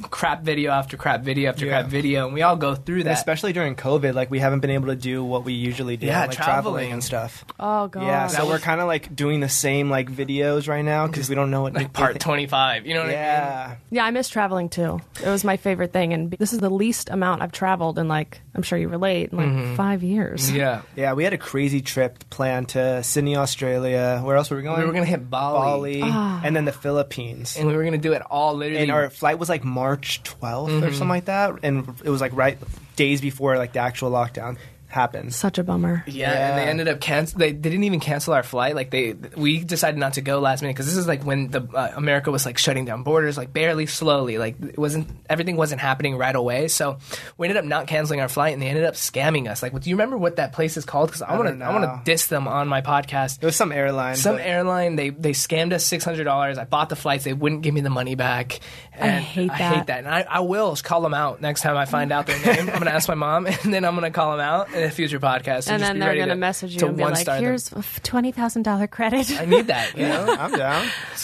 crap 0.03 0.43
video 0.43 0.71
after 0.71 0.97
crap 0.97 1.21
video 1.21 1.49
after 1.49 1.65
Yeah. 1.65 1.81
crap 1.81 1.91
video, 1.91 2.25
and 2.25 2.33
we 2.33 2.41
all 2.41 2.55
go 2.55 2.75
through 2.75 2.99
and 2.99 3.07
that. 3.07 3.17
especially 3.17 3.53
during 3.53 3.75
COVID, 3.75 4.13
like 4.13 4.31
we 4.31 4.39
haven't 4.39 4.59
been 4.59 4.71
able 4.71 4.87
to 4.87 4.95
do 4.95 5.23
what 5.23 5.43
we 5.43 5.53
usually 5.53 5.97
do, 5.97 6.07
Yeah, 6.07 6.21
like 6.21 6.31
traveling. 6.31 6.63
traveling 6.63 6.91
and 6.93 7.03
stuff. 7.03 7.45
oh 7.59 7.87
god 7.87 8.03
Yeah, 8.03 8.27
so 8.27 8.47
we're 8.47 8.59
kind 8.59 8.81
of 8.81 8.87
like 8.87 9.15
doing 9.15 9.39
the 9.39 9.49
same 9.49 9.89
like 9.89 10.11
videos 10.11 10.67
right 10.67 10.83
now 10.83 11.07
because 11.07 11.29
we 11.29 11.35
don't 11.35 11.51
know 11.51 11.61
what 11.61 11.73
like 11.73 11.93
part 11.93 12.19
25, 12.19 12.85
you 12.85 12.93
know 12.93 13.01
what 13.01 13.09
I 13.09 13.11
mean? 13.11 13.17
Yeah, 13.17 13.75
Yeah, 13.91 14.05
I 14.05 14.11
miss 14.11 14.29
traveling 14.29 14.69
too. 14.69 15.01
It 15.23 15.29
was 15.29 15.43
my 15.43 15.57
favorite 15.57 15.93
thing, 15.93 16.13
and 16.13 16.31
this 16.31 16.53
is 16.53 16.59
the 16.59 16.69
least 16.69 17.09
amount 17.09 17.41
I've 17.41 17.51
traveled 17.51 17.97
in 17.99 18.07
like 18.07 18.41
I'm 18.55 18.63
sure 18.63 18.77
you 18.77 18.89
relate 18.89 19.31
in 19.31 19.37
like 19.37 19.47
mm-hmm. 19.47 19.75
five 19.75 20.01
years. 20.01 20.51
Yeah. 20.51 20.81
yeah. 20.95 21.13
We 21.13 21.23
had 21.23 21.33
a 21.33 21.37
crazy 21.37 21.81
trip 21.81 22.27
planned 22.31 22.69
to 22.69 23.03
Sydney, 23.03 23.35
Australia. 23.35 24.19
Where 24.23 24.35
else 24.35 24.49
were 24.49 24.57
we 24.57 24.63
going? 24.63 24.79
We 24.79 24.85
were 24.85 24.93
gonna 24.93 25.05
hit 25.05 25.29
Bali, 25.29 26.01
Bali, 26.01 26.01
ah. 26.03 26.41
and 26.43 26.55
then 26.55 26.65
the 26.65 26.71
Philippines. 26.71 27.55
and 27.55 27.67
we 27.67 27.75
were 27.75 27.83
gonna 27.83 27.97
do 27.99 28.13
it 28.13 28.23
all 28.23 28.55
literally. 28.55 28.81
and 28.81 28.91
our 28.91 29.09
flight 29.09 29.37
was 29.37 29.47
like 29.47 29.63
March 29.63 29.86
12th 29.95 30.41
or 30.41 30.67
mm-hmm. 30.67 30.89
something 30.89 31.07
like 31.07 31.25
that, 31.25 31.59
and 31.63 31.87
it 32.03 32.09
was 32.09 32.19
like 32.19 32.33
right 32.35 32.57
days 32.95 33.21
before 33.21 33.57
like 33.57 33.73
the 33.73 33.79
actual 33.79 34.11
lockdown 34.11 34.57
happened. 34.87 35.33
Such 35.33 35.57
a 35.57 35.63
bummer. 35.63 36.03
Yeah, 36.07 36.31
and 36.31 36.57
they 36.57 36.63
ended 36.69 36.87
up 36.87 36.99
cancel. 36.99 37.39
They, 37.39 37.51
they 37.51 37.69
didn't 37.69 37.83
even 37.83 37.99
cancel 37.99 38.33
our 38.33 38.43
flight. 38.43 38.75
Like 38.75 38.89
they, 38.89 39.13
we 39.35 39.63
decided 39.63 39.99
not 39.99 40.13
to 40.13 40.21
go 40.21 40.39
last 40.39 40.61
minute 40.61 40.75
because 40.75 40.85
this 40.85 40.97
is 40.97 41.07
like 41.07 41.23
when 41.23 41.49
the 41.51 41.61
uh, 41.73 41.91
America 41.95 42.31
was 42.31 42.45
like 42.45 42.57
shutting 42.57 42.85
down 42.85 43.03
borders, 43.03 43.37
like 43.37 43.53
barely, 43.53 43.85
slowly. 43.85 44.37
Like 44.37 44.59
it 44.61 44.77
wasn't 44.77 45.09
everything 45.29 45.57
wasn't 45.57 45.81
happening 45.81 46.17
right 46.17 46.35
away. 46.35 46.67
So 46.67 46.97
we 47.37 47.47
ended 47.47 47.57
up 47.57 47.65
not 47.65 47.87
canceling 47.87 48.21
our 48.21 48.29
flight, 48.29 48.53
and 48.53 48.61
they 48.61 48.67
ended 48.67 48.85
up 48.85 48.95
scamming 48.95 49.49
us. 49.49 49.61
Like, 49.61 49.79
do 49.79 49.89
you 49.89 49.95
remember 49.95 50.17
what 50.17 50.37
that 50.37 50.53
place 50.53 50.77
is 50.77 50.85
called? 50.85 51.09
Because 51.09 51.21
I 51.21 51.37
want 51.37 51.59
to, 51.59 51.65
I 51.65 51.71
want 51.73 51.83
to 51.83 52.01
diss 52.09 52.27
them 52.27 52.47
on 52.47 52.67
my 52.67 52.81
podcast. 52.81 53.41
It 53.41 53.45
was 53.45 53.55
some 53.55 53.71
airline. 53.71 54.15
Some 54.15 54.37
but- 54.37 54.45
airline 54.45 54.95
they 54.95 55.09
they 55.09 55.31
scammed 55.31 55.73
us 55.73 55.83
six 55.83 56.03
hundred 56.03 56.23
dollars. 56.23 56.57
I 56.57 56.65
bought 56.65 56.89
the 56.89 56.95
flights. 56.95 57.23
They 57.23 57.33
wouldn't 57.33 57.61
give 57.61 57.73
me 57.73 57.81
the 57.81 57.89
money 57.89 58.15
back. 58.15 58.59
And 58.93 59.23
hate 59.23 59.47
that. 59.49 59.53
I 59.53 59.57
hate 59.57 59.75
that. 59.75 59.87
that. 59.87 59.97
And 59.99 60.07
I, 60.07 60.21
I 60.21 60.39
will 60.39 60.75
call 60.77 61.01
them 61.01 61.13
out 61.13 61.39
next 61.41 61.61
time 61.61 61.77
I 61.77 61.85
find 61.85 62.11
out 62.11 62.25
their 62.25 62.39
name. 62.39 62.69
I'm 62.69 62.79
gonna 62.79 62.91
ask 62.91 63.07
my 63.07 63.15
mom, 63.15 63.45
and 63.63 63.73
then 63.73 63.85
I'm 63.85 63.93
gonna 63.95 64.11
call 64.11 64.31
them 64.31 64.39
out 64.39 64.73
in 64.77 64.83
a 64.85 64.91
future 64.91 65.19
podcast. 65.19 65.63
So 65.63 65.73
And 65.73 65.81
then 65.83 65.99
they're 65.99 66.15
gonna 66.15 66.35
message 66.35 66.73
you 66.73 66.79
to 66.79 66.87
and 66.87 66.97
be 66.97 67.03
like, 67.03 67.13
one-star 67.13 67.35
them. 67.35 67.43
"Here's 67.43 67.71
a 67.71 67.83
twenty 68.03 68.31
thousand 68.31 68.63
dollar 68.63 68.87
credit." 68.87 69.31
I 69.39 69.45
need 69.45 69.67
that. 69.67 69.97
You 69.97 70.07
know. 70.07 70.35
I'm 70.39 70.51
down. 70.51 70.87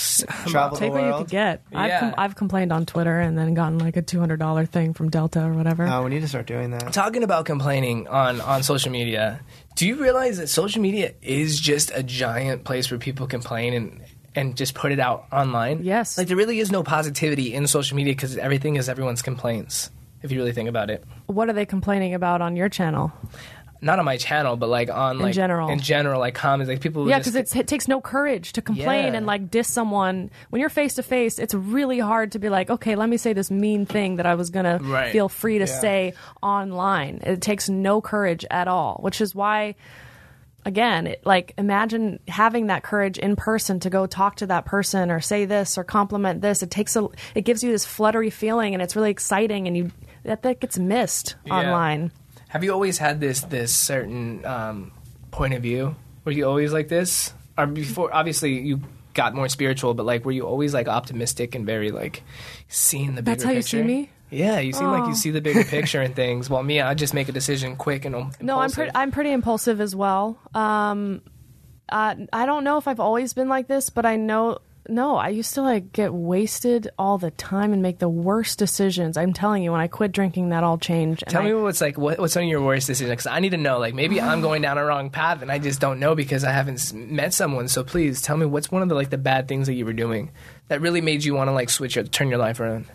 Travel 0.48 0.78
Take 0.78 0.90
the 0.92 0.94
what 0.94 1.02
you 1.04 1.10
world. 1.10 1.22
could 1.26 1.32
get. 1.32 1.62
I've, 1.74 1.88
Yeah. 1.88 2.00
com- 2.00 2.14
I've 2.18 2.36
complained 2.36 2.72
on 2.72 2.86
Twitter 2.86 3.20
and 3.20 3.38
then 3.38 3.54
gotten 3.54 3.78
like 3.80 3.98
a 3.98 4.02
two 4.02 4.20
hundred 4.20 4.38
dollar 4.40 4.66
thing 4.66 4.94
from 4.94 5.10
Delta 5.10 5.44
or 5.44 5.54
whatever. 5.54 5.88
Oh, 5.88 6.04
we 6.04 6.10
need 6.10 6.22
to 6.22 6.28
start 6.28 6.48
doing 6.48 6.72
that. 6.72 6.94
Talking 6.94 7.24
about 7.24 7.46
complaining 7.46 8.08
on 8.08 8.42
on 8.42 8.64
social 8.64 8.92
media, 8.92 9.40
do 9.76 9.88
you 9.88 9.96
realize 10.02 10.38
that 10.38 10.48
social 10.48 10.82
media 10.82 11.14
is 11.22 11.60
just 11.60 11.92
a 11.94 12.04
giant 12.04 12.64
place 12.64 12.90
where 12.92 12.98
people 13.00 13.28
complain 13.28 13.74
and 13.74 14.02
and 14.36 14.58
just 14.58 14.74
put 14.74 14.92
it 14.92 15.00
out 15.00 15.26
online? 15.32 15.84
Yes. 15.84 16.18
Like 16.18 16.28
there 16.28 16.38
really 16.38 16.60
is 16.60 16.72
no 16.72 16.84
positivity 16.84 17.54
in 17.54 17.68
social 17.68 17.96
media 17.96 18.14
because 18.14 18.38
everything 18.38 18.76
is 18.78 18.90
everyone's 18.90 19.22
complaints. 19.22 19.92
If 20.22 20.32
you 20.32 20.40
really 20.40 20.54
think 20.54 20.70
about 20.70 20.90
it. 20.90 21.04
What 21.28 21.50
are 21.50 21.54
they 21.54 21.66
complaining 21.66 22.14
about 22.14 22.42
on 22.42 22.56
your 22.56 22.70
channel? 22.70 23.12
not 23.82 24.00
on 24.00 24.06
my 24.06 24.16
channel, 24.16 24.56
but 24.56 24.70
like 24.70 24.90
on 24.90 25.20
like 25.20 25.34
general. 25.34 25.68
in 25.70 25.78
general, 25.78 26.18
like 26.18 26.34
comments, 26.34 26.70
like 26.70 26.80
people. 26.80 27.06
Yeah, 27.10 27.18
because 27.18 27.36
it 27.36 27.68
takes 27.68 27.86
no 27.90 28.00
courage 28.00 28.54
to 28.54 28.62
complain 28.62 29.08
Yeah. 29.12 29.18
and 29.18 29.26
like 29.26 29.52
diss 29.52 29.68
someone. 29.68 30.32
When 30.52 30.62
you're 30.62 30.70
face 30.70 30.94
to 30.94 31.04
face, 31.04 31.38
it's 31.38 31.54
really 31.54 32.00
hard 32.00 32.32
to 32.32 32.40
be 32.40 32.48
like, 32.48 32.70
okay, 32.70 32.96
let 32.96 33.10
me 33.10 33.18
say 33.18 33.34
this 33.34 33.52
mean 33.52 33.86
thing 33.86 34.16
that 34.16 34.26
I 34.26 34.36
was 34.36 34.52
gonna 34.52 34.80
Right. 34.82 35.12
feel 35.12 35.28
free 35.28 35.58
to 35.60 35.66
Yeah. 35.66 35.80
say 35.82 36.14
online. 36.42 37.20
It 37.24 37.42
takes 37.42 37.68
no 37.68 38.00
courage 38.00 38.46
at 38.50 38.70
all, 38.70 39.00
which 39.02 39.20
is 39.20 39.36
why. 39.36 39.76
Again, 40.66 41.08
it, 41.08 41.22
like 41.26 41.54
imagine 41.58 42.20
having 42.30 42.68
that 42.68 42.84
courage 42.84 43.18
in 43.18 43.36
person 43.36 43.82
to 43.82 43.90
go 43.90 44.06
talk 44.06 44.38
to 44.38 44.46
that 44.48 44.64
person 44.64 45.12
or 45.12 45.20
say 45.20 45.44
this 45.44 45.78
or 45.78 45.84
compliment 45.84 46.40
this. 46.42 46.64
It 46.64 46.72
takes 46.72 46.96
a, 46.96 47.10
it 47.36 47.42
gives 47.42 47.66
you 47.66 47.72
this 47.74 47.84
fluttery 47.84 48.30
feeling 48.30 48.74
and 48.74 48.82
it's 48.82 48.96
really 48.96 49.12
exciting 49.12 49.68
and 49.68 49.76
you 49.76 49.92
that 50.24 50.44
that 50.44 50.60
gets 50.60 50.78
missed 50.78 51.36
Yeah. 51.46 51.54
online. 51.60 52.12
Have 52.50 52.64
you 52.64 52.72
always 52.72 52.98
had 52.98 53.20
this 53.20 53.42
this 53.42 53.76
certain 53.76 54.46
um, 54.46 54.92
point 55.32 55.54
of 55.54 55.62
view? 55.62 55.96
Were 56.26 56.32
you 56.32 56.46
always 56.46 56.72
like 56.72 56.88
this? 56.88 57.34
Or 57.58 57.66
before? 57.68 58.14
Obviously, 58.14 58.60
you 58.60 58.82
got 59.14 59.36
more 59.36 59.50
spiritual, 59.50 59.94
but 59.94 60.06
like, 60.06 60.26
were 60.26 60.32
you 60.32 60.46
always 60.48 60.74
like 60.74 60.88
optimistic 60.88 61.56
and 61.56 61.66
very 61.66 61.92
like 61.92 62.24
seeing 62.68 63.16
the 63.16 63.22
bigger 63.22 63.32
That's 63.36 63.44
how 63.44 63.50
you 63.52 63.58
picture? 63.58 63.78
see 63.78 63.84
me. 63.84 64.10
Yeah, 64.30 64.60
you 64.60 64.74
seem 64.74 64.88
like 64.90 65.06
you 65.06 65.14
see 65.14 65.30
the 65.30 65.42
bigger 65.42 65.64
picture 65.78 66.02
and 66.02 66.16
things. 66.16 66.50
While 66.50 66.64
me, 66.64 66.82
I 66.82 66.96
just 66.96 67.14
make 67.14 67.30
a 67.30 67.32
decision 67.32 67.76
quick 67.76 68.06
and 68.06 68.16
impulsive. 68.16 68.42
No, 68.42 68.60
I'm 68.60 68.72
pretty. 68.72 68.92
I'm 68.96 69.12
pretty 69.12 69.32
impulsive 69.32 69.80
as 69.82 69.96
well. 69.96 70.40
Um, 70.56 71.22
uh, 71.90 72.16
I 72.32 72.46
don't 72.48 72.64
know 72.64 72.78
if 72.78 72.88
I've 72.88 73.00
always 73.00 73.34
been 73.34 73.50
like 73.50 73.68
this, 73.68 73.90
but 73.92 74.06
I 74.06 74.16
know. 74.16 74.58
No, 74.90 75.16
I 75.16 75.30
used 75.30 75.54
to 75.54 75.62
like 75.62 75.94
get 75.94 76.14
wasted 76.14 76.90
all 76.98 77.18
the 77.18 77.32
time 77.32 77.72
and 77.72 77.82
make 77.82 78.00
the 78.00 78.10
worst 78.10 78.60
decisions. 78.60 79.16
I'm 79.16 79.32
telling 79.32 79.64
you, 79.64 79.72
when 79.72 79.80
I 79.80 79.88
quit 79.88 80.12
drinking, 80.12 80.50
that 80.50 80.64
all 80.66 80.78
changed. 80.78 81.24
and 81.24 81.32
Tell 81.32 81.42
I- 81.42 81.46
me 81.46 81.54
what's 81.54 81.80
like 81.80 81.98
what, 81.98 82.20
what's 82.20 82.34
some 82.34 82.44
of 82.44 82.50
your 82.50 82.62
worst 82.62 82.88
decisions? 82.88 83.12
Because 83.14 83.28
I 83.28 83.40
need 83.40 83.52
to 83.52 83.58
know. 83.58 83.80
Like 83.80 83.94
maybe 83.94 84.20
I'm 84.20 84.42
going 84.42 84.62
down 84.62 84.78
a 84.78 84.84
wrong 84.84 85.10
path 85.10 85.42
and 85.42 85.50
I 85.52 85.58
just 85.60 85.80
don't 85.80 86.00
know 86.00 86.16
because 86.16 86.44
I 86.44 86.52
haven't 86.52 86.94
met 86.94 87.34
someone. 87.34 87.70
So 87.70 87.84
please 87.84 88.22
tell 88.22 88.36
me 88.36 88.46
what's 88.46 88.72
one 88.72 88.82
of 88.82 88.90
the 88.90 88.96
like 88.96 89.10
the 89.10 89.18
bad 89.18 89.48
things 89.48 89.68
that 89.68 89.74
you 89.76 89.86
were 89.86 89.94
doing 89.94 90.32
that 90.68 90.82
really 90.82 91.00
made 91.02 91.24
you 91.24 91.34
want 91.34 91.48
to 91.48 91.54
like 91.54 91.70
switch 91.70 91.96
or 91.96 92.04
turn 92.04 92.28
your 92.30 92.40
life 92.40 92.60
around. 92.60 92.86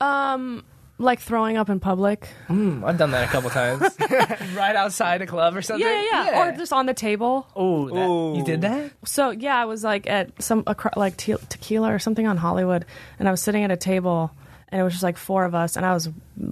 Um, 0.00 0.64
like 0.98 1.20
throwing 1.20 1.56
up 1.56 1.68
in 1.68 1.80
public. 1.80 2.28
Hmm, 2.46 2.84
I've 2.84 2.98
done 2.98 3.10
that 3.10 3.28
a 3.28 3.32
couple 3.32 3.50
times. 3.50 3.82
right 4.56 4.76
outside 4.76 5.22
a 5.22 5.26
club 5.26 5.56
or 5.56 5.62
something. 5.62 5.86
Yeah, 5.86 6.02
yeah, 6.02 6.30
yeah. 6.30 6.48
Or 6.48 6.56
just 6.56 6.72
on 6.72 6.86
the 6.86 6.94
table. 6.94 7.46
oh, 7.54 8.36
you 8.36 8.44
did 8.44 8.60
that? 8.62 8.92
So 9.04 9.30
yeah, 9.30 9.56
I 9.56 9.64
was 9.64 9.82
like 9.82 10.08
at 10.08 10.40
some 10.42 10.62
acro- 10.66 10.92
like 10.96 11.16
te- 11.16 11.36
tequila 11.48 11.92
or 11.92 11.98
something 11.98 12.26
on 12.26 12.36
Hollywood, 12.36 12.84
and 13.18 13.28
I 13.28 13.30
was 13.30 13.40
sitting 13.40 13.64
at 13.64 13.70
a 13.70 13.76
table, 13.76 14.30
and 14.68 14.80
it 14.80 14.84
was 14.84 14.92
just 14.92 15.02
like 15.02 15.16
four 15.16 15.44
of 15.44 15.54
us, 15.54 15.76
and 15.76 15.84
I 15.84 15.94
was, 15.94 16.08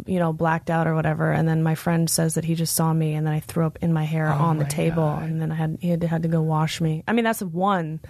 you 0.06 0.18
know, 0.18 0.32
blacked 0.32 0.70
out 0.70 0.86
or 0.86 0.94
whatever. 0.94 1.30
And 1.30 1.48
then 1.48 1.62
my 1.62 1.74
friend 1.76 2.10
says 2.10 2.34
that 2.34 2.44
he 2.44 2.54
just 2.54 2.74
saw 2.74 2.92
me, 2.92 3.14
and 3.14 3.26
then 3.26 3.34
I 3.34 3.40
threw 3.40 3.64
up 3.64 3.78
in 3.80 3.92
my 3.92 4.04
hair 4.04 4.26
on 4.26 4.58
the 4.58 4.64
my 4.64 4.70
table, 4.70 5.08
and 5.08 5.40
then 5.40 5.52
I 5.52 5.54
had 5.54 5.78
he 5.80 5.88
had, 5.90 6.02
had 6.02 6.22
to 6.22 6.28
go 6.28 6.42
wash 6.42 6.80
me. 6.80 7.04
I 7.06 7.12
mean, 7.12 7.24
that's 7.24 7.42
one 7.42 8.00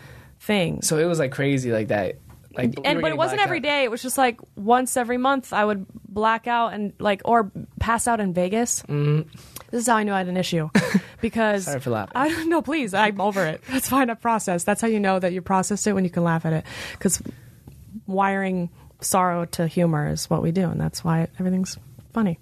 thing. 0.40 0.82
So 0.82 0.98
it 0.98 1.04
was 1.04 1.18
like 1.18 1.32
crazy 1.32 1.70
like 1.72 1.88
that. 1.88 2.16
Like, 2.54 2.75
and 2.85 3.00
but 3.00 3.11
it 3.11 3.16
wasn't 3.16 3.40
every 3.40 3.59
out. 3.59 3.62
day. 3.64 3.85
It 3.85 3.90
was 3.90 4.02
just 4.02 4.18
like 4.18 4.38
once 4.56 4.97
every 4.97 5.18
month 5.18 5.52
I 5.52 5.64
would 5.64 5.87
black 6.09 6.47
out 6.47 6.75
and 6.75 6.92
like 6.99 7.23
or 7.25 7.50
pass 7.80 8.06
out 8.06 8.21
in 8.21 8.35
Vegas. 8.35 8.82
Mm-hmm. 8.82 9.28
This 9.71 9.82
is 9.82 9.87
how 9.87 9.97
I 9.97 10.02
knew 10.02 10.12
I 10.12 10.18
had 10.18 10.28
an 10.28 10.37
issue 10.37 10.68
because 11.21 11.64
Sorry 11.64 11.80
for 11.80 11.90
laughing. 11.90 12.12
I 12.14 12.28
don't 12.28 12.49
know. 12.50 12.61
Please, 12.62 12.92
I'm 12.94 13.21
over 13.21 13.47
it. 13.47 13.62
That's 13.71 13.88
fine. 13.88 14.11
I 14.11 14.14
processed. 14.14 14.66
That's 14.66 14.80
how 14.80 14.88
you 14.88 15.00
know 15.00 15.18
that 15.18 15.32
you 15.32 15.40
processed 15.40 15.87
it 15.87 15.94
when 15.94 16.04
you 16.04 16.11
can 16.11 16.25
laugh 16.25 16.44
at 16.44 16.52
it 16.52 16.64
because 16.92 17.23
wiring 18.06 18.71
sorrow 19.00 19.44
to 19.47 19.66
humor 19.66 20.11
is 20.11 20.28
what 20.30 20.42
we 20.42 20.52
do, 20.52 20.68
and 20.68 20.80
that's 20.80 21.02
why 21.02 21.28
everything's 21.38 21.78
funny. 22.12 22.38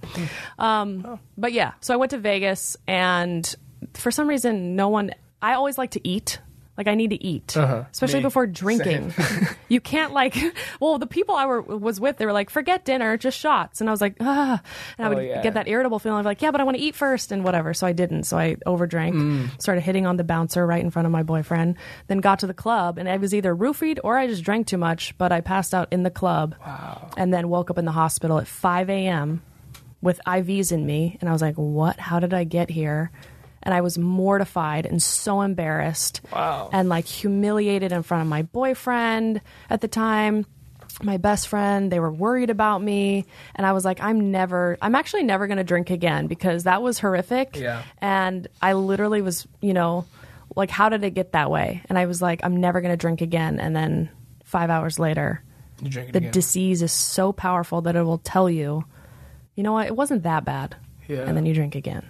Um, 0.59 1.21
But 1.39 1.53
yeah, 1.53 1.73
so 1.81 1.95
I 1.95 1.97
went 1.97 2.11
to 2.11 2.19
Vegas, 2.19 2.77
and 2.87 3.55
for 3.95 4.11
some 4.11 4.29
reason, 4.29 4.77
no 4.77 4.89
one. 4.89 5.13
I 5.43 5.55
always 5.55 5.79
like 5.79 5.93
to 5.93 6.07
eat. 6.07 6.39
Like 6.81 6.89
I 6.89 6.95
need 6.95 7.11
to 7.11 7.23
eat, 7.23 7.55
especially 7.57 8.21
Me. 8.21 8.23
before 8.23 8.47
drinking. 8.47 9.13
you 9.69 9.83
can't 9.83 10.15
like. 10.15 10.35
Well, 10.81 10.99
the 10.99 11.07
people 11.07 11.35
I 11.35 11.45
were 11.45 11.61
was 11.61 12.01
with, 12.01 12.17
they 12.17 12.25
were 12.25 12.33
like, 12.33 12.49
"Forget 12.49 12.87
dinner, 12.87 13.19
just 13.19 13.39
shots," 13.39 13.83
and 13.83 13.91
I 13.91 13.93
was 13.93 14.01
like, 14.01 14.15
"Ah," 14.19 14.63
and 14.97 15.07
I 15.07 15.11
Oh, 15.11 15.15
would 15.15 15.27
yeah. 15.27 15.43
get 15.43 15.53
that 15.55 15.69
irritable 15.69 15.99
feeling 15.99 16.21
of 16.21 16.25
like, 16.25 16.41
"Yeah, 16.41 16.51
but 16.53 16.61
I 16.63 16.65
want 16.65 16.79
to 16.79 16.83
eat 16.83 16.95
first 16.95 17.33
and 17.33 17.45
whatever." 17.45 17.75
So 17.75 17.87
I 17.87 17.93
didn't. 17.93 18.23
So 18.25 18.39
I 18.39 18.55
overdrank, 18.67 19.13
Mm. 19.13 19.61
started 19.61 19.83
hitting 19.83 20.07
on 20.07 20.17
the 20.17 20.25
bouncer 20.25 20.67
right 20.67 20.83
in 20.83 20.89
front 20.91 21.05
of 21.05 21.13
my 21.13 21.23
boyfriend. 21.23 21.77
Then 22.07 22.21
got 22.21 22.39
to 22.39 22.47
the 22.47 22.55
club, 22.55 22.97
and 22.97 23.11
I 23.11 23.19
was 23.19 23.35
either 23.35 23.55
roofied 23.55 23.99
or 24.03 24.17
I 24.17 24.27
just 24.27 24.43
drank 24.43 24.67
too 24.69 24.79
much. 24.79 25.15
But 25.19 25.33
I 25.33 25.43
passed 25.43 25.75
out 25.75 25.89
in 25.91 26.03
the 26.03 26.11
club, 26.11 26.55
and 27.19 27.35
then 27.35 27.51
woke 27.51 27.69
up 27.71 27.77
in 27.77 27.85
the 27.85 27.93
hospital 27.93 28.39
at 28.39 28.47
5 28.49 28.89
a.m. 28.89 29.43
with 30.01 30.19
IVs 30.27 30.73
in 30.73 30.87
me, 30.87 31.19
and 31.21 31.29
I 31.29 31.33
was 31.33 31.43
like, 31.43 31.57
"What? 31.57 32.01
How 32.01 32.21
did 32.21 32.33
I 32.33 32.45
get 32.45 32.71
here?" 32.71 33.11
And 33.63 33.75
I 33.75 33.81
was 33.83 33.99
mortified 33.99 34.87
and 34.87 35.03
so 35.03 35.43
embarrassed, 35.43 36.21
Wow. 36.33 36.71
and 36.73 36.89
like 36.89 37.05
humiliated 37.07 37.93
in 37.93 38.03
front 38.03 38.23
of 38.23 38.29
my 38.29 38.43
boyfriend 38.43 39.41
at 39.69 39.81
the 39.81 39.89
time 39.89 40.47
my 41.03 41.17
best 41.17 41.49
friend 41.49 41.91
they 41.91 42.01
were 42.01 42.11
worried 42.13 42.51
about 42.51 42.83
me 42.83 43.25
and 43.55 43.65
i 43.65 43.73
was 43.73 43.85
like 43.87 44.03
i'm 44.03 44.33
never 44.33 44.77
i'm 44.83 44.95
actually 44.95 45.23
never 45.23 45.47
going 45.47 45.57
to 45.57 45.65
drink 45.65 45.89
again 45.89 46.27
because 46.27 46.65
that 46.65 46.83
was 46.83 46.99
horrific 46.99 47.57
Yeah. 47.57 47.85
and 47.99 48.47
i 48.61 48.73
literally 48.75 49.23
was 49.23 49.47
you 49.63 49.73
know 49.73 50.05
like 50.57 50.69
how 50.69 50.89
did 50.91 51.03
it 51.05 51.11
get 51.13 51.33
that 51.33 51.49
way 51.51 51.81
and 51.89 51.97
i 51.97 52.05
was 52.07 52.21
like 52.21 52.41
i'm 52.43 52.57
never 52.57 52.81
going 52.83 52.93
to 52.93 52.99
drink 52.99 53.21
again 53.23 53.61
and 53.61 53.75
then 53.75 54.11
five 54.45 54.69
hours 54.69 54.99
later 54.99 55.43
You 55.81 55.89
drink 55.91 56.09
it 56.11 56.13
the 56.13 56.19
again. 56.19 56.33
disease 56.33 56.83
is 56.83 56.93
so 56.93 57.33
powerful 57.33 57.81
that 57.83 57.95
it 57.97 58.03
will 58.03 58.19
tell 58.19 58.51
you 58.51 58.85
you 59.55 59.63
know 59.63 59.73
what 59.73 59.87
it 59.87 59.97
wasn't 59.97 60.25
that 60.25 60.45
bad 60.45 60.75
Yeah. 61.09 61.21
and 61.21 61.35
then 61.37 61.47
you 61.47 61.55
drink 61.55 61.77
again 61.77 62.05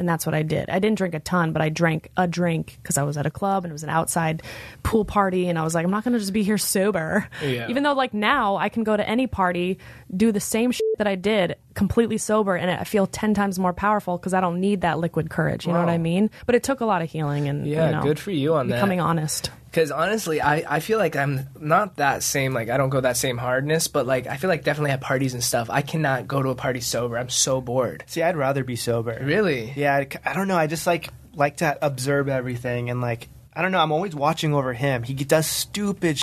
and 0.00 0.08
that's 0.08 0.26
what 0.26 0.34
I 0.34 0.42
did. 0.42 0.68
I 0.68 0.80
didn't 0.80 0.98
drink 0.98 1.14
a 1.14 1.20
ton, 1.20 1.52
but 1.52 1.62
I 1.62 1.68
drank 1.68 2.10
a 2.16 2.26
drink 2.26 2.78
because 2.82 2.98
I 2.98 3.04
was 3.04 3.16
at 3.16 3.26
a 3.26 3.30
club 3.30 3.64
and 3.64 3.70
it 3.70 3.74
was 3.74 3.84
an 3.84 3.90
outside 3.90 4.42
pool 4.82 5.04
party, 5.04 5.48
and 5.48 5.58
I 5.58 5.62
was 5.62 5.74
like, 5.74 5.84
I'm 5.84 5.90
not 5.92 6.02
going 6.02 6.14
to 6.14 6.18
just 6.18 6.32
be 6.32 6.42
here 6.42 6.58
sober. 6.58 7.28
Yeah. 7.40 7.68
Even 7.68 7.82
though, 7.84 7.92
like 7.92 8.12
now, 8.14 8.56
I 8.56 8.68
can 8.68 8.82
go 8.82 8.96
to 8.96 9.08
any 9.08 9.26
party, 9.28 9.78
do 10.16 10.32
the 10.32 10.40
same 10.40 10.72
shit 10.72 10.84
that 10.98 11.06
I 11.06 11.14
did 11.14 11.56
completely 11.74 12.18
sober, 12.18 12.56
and 12.56 12.70
I 12.70 12.84
feel 12.84 13.06
ten 13.06 13.34
times 13.34 13.58
more 13.58 13.72
powerful 13.72 14.18
because 14.18 14.34
I 14.34 14.40
don't 14.40 14.58
need 14.60 14.80
that 14.80 14.98
liquid 14.98 15.30
courage. 15.30 15.66
You 15.66 15.72
know 15.72 15.78
what 15.80 15.88
I 15.88 15.98
mean? 15.98 16.30
But 16.46 16.54
it 16.56 16.62
took 16.62 16.80
a 16.80 16.84
lot 16.86 17.02
of 17.02 17.10
healing 17.10 17.48
and 17.48 17.66
Yeah, 17.66 17.86
you 17.86 17.96
know, 17.96 18.02
good 18.02 18.18
for 18.18 18.30
you 18.32 18.54
on 18.54 18.68
that. 18.68 18.76
becoming 18.76 19.00
honest. 19.00 19.50
Because 19.70 19.92
honestly, 19.92 20.40
I, 20.40 20.64
I 20.76 20.80
feel 20.80 20.98
like 20.98 21.14
I'm 21.14 21.48
not 21.58 21.96
that 21.96 22.24
same, 22.24 22.52
like, 22.52 22.70
I 22.70 22.76
don't 22.76 22.90
go 22.90 23.00
that 23.00 23.16
same 23.16 23.38
hardness, 23.38 23.86
but 23.86 24.04
like, 24.04 24.26
I 24.26 24.36
feel 24.36 24.50
like 24.50 24.64
definitely 24.64 24.90
at 24.90 25.00
parties 25.00 25.32
and 25.32 25.44
stuff, 25.44 25.70
I 25.70 25.82
cannot 25.82 26.26
go 26.26 26.42
to 26.42 26.48
a 26.48 26.56
party 26.56 26.80
sober. 26.80 27.16
I'm 27.16 27.30
so 27.30 27.60
bored. 27.60 28.02
See, 28.06 28.22
I'd 28.22 28.36
rather 28.36 28.64
be 28.64 28.74
sober. 28.74 29.20
Really? 29.22 29.72
Yeah, 29.76 29.94
I, 29.94 30.08
I 30.24 30.34
don't 30.34 30.48
know. 30.48 30.56
I 30.56 30.66
just 30.66 30.86
like 30.86 31.10
like 31.34 31.58
to 31.58 31.78
observe 31.80 32.28
everything 32.28 32.90
and 32.90 33.00
like 33.00 33.28
I 33.54 33.62
don't 33.62 33.72
know. 33.72 33.80
I'm 33.80 33.92
always 33.92 34.14
watching 34.14 34.54
over 34.54 34.72
him. 34.72 35.02
He 35.02 35.14
does 35.14 35.46
stupid. 35.46 36.20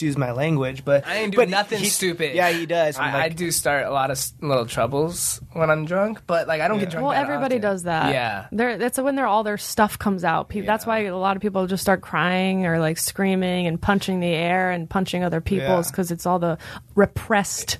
Shit. 0.00 0.06
Excuse 0.10 0.16
my 0.16 0.32
language, 0.32 0.82
but 0.84 1.06
I 1.06 1.16
ain't 1.16 1.36
but 1.36 1.50
nothing 1.50 1.78
he- 1.80 1.84
stupid. 1.84 2.34
Yeah, 2.34 2.48
he 2.50 2.64
does. 2.64 2.98
I'm 2.98 3.14
I, 3.14 3.24
I 3.24 3.28
do 3.28 3.50
start 3.50 3.84
a 3.84 3.90
lot 3.90 4.10
of 4.10 4.18
little 4.40 4.64
troubles 4.64 5.40
when 5.52 5.68
I'm 5.70 5.84
drunk, 5.84 6.22
but 6.26 6.48
like, 6.48 6.62
I 6.62 6.68
don't 6.68 6.78
get 6.78 6.88
drunk. 6.90 7.04
Well, 7.06 7.12
that 7.14 7.20
everybody 7.22 7.56
often. 7.56 7.60
does 7.60 7.82
that. 7.82 8.14
Yeah. 8.14 8.46
They're, 8.50 8.78
that's 8.78 8.98
when 8.98 9.14
they're 9.14 9.26
all 9.26 9.42
their 9.44 9.58
stuff 9.58 9.98
comes 9.98 10.24
out. 10.24 10.48
Pe- 10.48 10.62
That's 10.62 10.86
why 10.86 11.00
a 11.00 11.16
lot 11.16 11.36
of 11.36 11.42
people 11.42 11.66
just 11.66 11.82
start 11.82 12.00
crying 12.00 12.64
or 12.64 12.78
like 12.78 12.96
screaming 12.96 13.66
and 13.66 13.78
punching 13.80 14.20
the 14.20 14.28
air 14.28 14.70
and 14.70 14.88
punching 14.88 15.22
other 15.22 15.42
people's 15.42 15.86
Yeah. 15.88 15.90
because 15.90 16.10
it's 16.10 16.24
all 16.24 16.38
the 16.38 16.56
repressed 16.94 17.76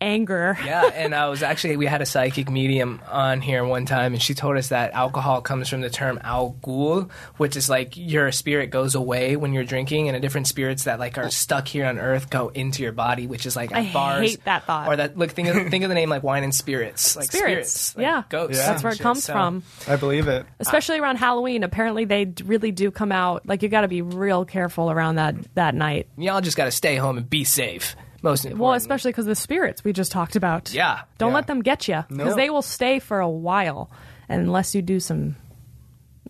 anger. 0.00 0.58
Yeah, 0.64 0.84
and 0.94 1.14
I 1.14 1.28
was 1.28 1.42
actually 1.42 1.76
we 1.76 1.86
had 1.86 2.02
a 2.02 2.06
psychic 2.06 2.50
medium 2.50 3.00
on 3.10 3.40
here 3.40 3.64
one 3.64 3.86
time, 3.86 4.12
and 4.12 4.22
she 4.22 4.34
told 4.34 4.56
us 4.56 4.68
that 4.68 4.92
alcohol 4.92 5.40
comes 5.40 5.68
from 5.68 5.80
the 5.80 5.90
term 5.90 6.18
algul, 6.24 7.10
which 7.36 7.56
is 7.56 7.68
like 7.70 7.96
your 7.96 8.32
spirit 8.32 8.70
goes 8.70 8.94
away 8.94 9.36
when 9.36 9.52
you're 9.52 9.64
drinking, 9.64 10.08
and 10.08 10.16
the 10.16 10.20
different 10.20 10.46
spirits 10.46 10.84
that 10.84 10.98
like 10.98 11.18
are 11.18 11.30
stuck 11.30 11.66
here 11.68 11.86
on 11.86 11.98
Earth 11.98 12.30
go 12.30 12.48
into 12.48 12.82
your 12.82 12.92
body, 12.92 13.26
which 13.26 13.46
is 13.46 13.56
like 13.56 13.72
I 13.72 13.92
bars. 13.92 14.30
hate 14.30 14.44
that 14.44 14.64
thought. 14.64 14.88
Or 14.88 14.96
that 14.96 15.16
look 15.16 15.30
think 15.30 15.48
of 15.48 15.68
think 15.70 15.84
of 15.84 15.88
the 15.88 15.94
name 15.94 16.10
like 16.10 16.22
wine 16.22 16.44
and 16.44 16.54
spirits, 16.54 17.16
like 17.16 17.26
Spirits. 17.32 17.70
spirits, 17.72 17.96
like 17.96 18.02
yeah. 18.04 18.22
ghosts. 18.28 18.64
That's 18.64 18.82
where 18.82 18.92
it 18.92 18.98
comes 19.00 19.24
So- 19.24 19.32
from. 19.32 19.62
I 19.88 19.96
believe 19.96 20.28
it. 20.28 20.46
Especially 20.60 20.98
around 20.98 21.16
Halloween. 21.16 21.62
Apparently, 21.62 22.04
they 22.04 22.24
d- 22.26 22.44
really 22.44 22.72
do 22.72 22.90
come 22.90 23.12
out. 23.12 23.46
Like, 23.46 23.62
you 23.62 23.68
got 23.68 23.82
to 23.82 23.88
be 23.88 24.02
real 24.02 24.44
careful 24.44 24.90
around 24.90 25.16
that, 25.16 25.34
that 25.54 25.74
night. 25.74 26.08
Y'all 26.16 26.40
just 26.40 26.56
got 26.56 26.64
to 26.66 26.70
stay 26.70 26.96
home 26.96 27.16
and 27.18 27.28
be 27.28 27.44
safe. 27.44 27.96
Most 28.22 28.44
important. 28.44 28.60
Well, 28.62 28.72
especially 28.74 29.10
because 29.12 29.26
the 29.26 29.34
spirits 29.34 29.84
we 29.84 29.92
just 29.92 30.10
talked 30.12 30.36
about. 30.36 30.72
Yeah. 30.72 31.02
Don't 31.18 31.30
Yeah. 31.30 31.34
let 31.36 31.46
them 31.46 31.62
get 31.62 31.86
you 31.88 32.04
because 32.08 32.30
No. 32.30 32.34
they 32.36 32.50
will 32.50 32.62
stay 32.62 32.98
for 32.98 33.20
a 33.20 33.28
while 33.28 33.90
unless 34.28 34.74
you 34.74 34.82
do 34.82 34.98
some 35.00 35.36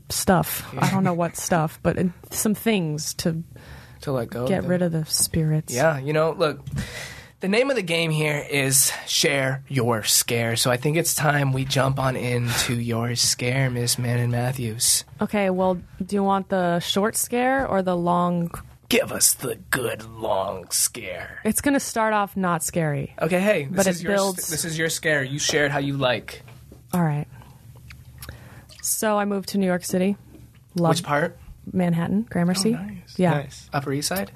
stuff. 0.09 0.73
I 0.79 0.91
don't 0.91 1.05
know 1.05 1.15
what 1.15 1.37
stuff, 1.49 1.79
but 1.83 1.99
uh, 1.99 2.05
some 2.31 2.55
things 2.55 3.15
to 3.15 3.43
to 4.03 4.13
let 4.13 4.31
go. 4.31 4.47
get 4.47 4.65
rid 4.65 4.83
of 4.83 4.93
the 4.93 5.05
spirits. 5.07 5.75
Yeah, 5.75 5.99
you 5.99 6.13
know, 6.13 6.33
look, 6.33 6.61
the 7.41 7.49
name 7.49 7.71
of 7.71 7.77
the 7.77 7.83
game 7.83 8.11
here 8.11 8.45
is 8.51 8.93
Share 9.07 9.63
Your 9.69 10.03
Scare. 10.05 10.57
So 10.57 10.71
I 10.71 10.77
think 10.77 10.97
it's 10.97 11.15
time 11.15 11.53
we 11.53 11.65
jump 11.65 11.99
on 11.99 12.15
into 12.17 12.75
your 12.75 13.15
scare, 13.17 13.69
Miss 13.71 13.99
Manon 13.99 14.31
Mathews. 14.31 15.05
Okay, 15.21 15.51
well, 15.51 15.75
do 16.05 16.15
you 16.17 16.23
want 16.23 16.49
the 16.51 16.79
short 16.81 17.17
scare 17.17 17.67
or 17.67 17.83
the 17.83 17.97
long? 17.97 18.51
Give 18.89 19.11
us 19.11 19.35
the 19.35 19.57
good 19.71 20.05
long 20.09 20.71
scare. 20.71 21.41
It's 21.45 21.61
going 21.61 21.75
to 21.75 21.81
start 21.81 22.13
off 22.15 22.37
not 22.37 22.63
scary. 22.63 23.15
Okay, 23.21 23.41
hey, 23.41 23.65
this 23.65 23.77
But 23.77 23.87
is 23.89 24.01
it 24.01 24.05
your 24.05 24.13
builds- 24.15 24.49
this 24.49 24.65
is 24.65 24.79
your 24.79 24.89
scare. 24.89 25.25
You 25.25 25.39
shared 25.41 25.73
how 25.73 25.79
you 25.79 25.97
like. 25.97 26.43
All 26.95 27.03
right. 27.03 27.27
So 28.83 29.19
I 29.19 29.25
moved 29.25 29.49
to 29.51 29.59
New 29.59 29.67
York 29.67 29.85
City. 29.85 30.17
Love 30.77 30.91
Which 30.91 31.03
part? 31.03 31.37
Manhattan, 31.73 32.23
Gramercy. 32.31 32.75
Oh, 32.79 32.83
nice. 32.83 33.19
Yeah. 33.19 33.31
Nice. 33.33 33.69
Upper 33.73 33.93
East 33.93 34.07
Side? 34.09 34.31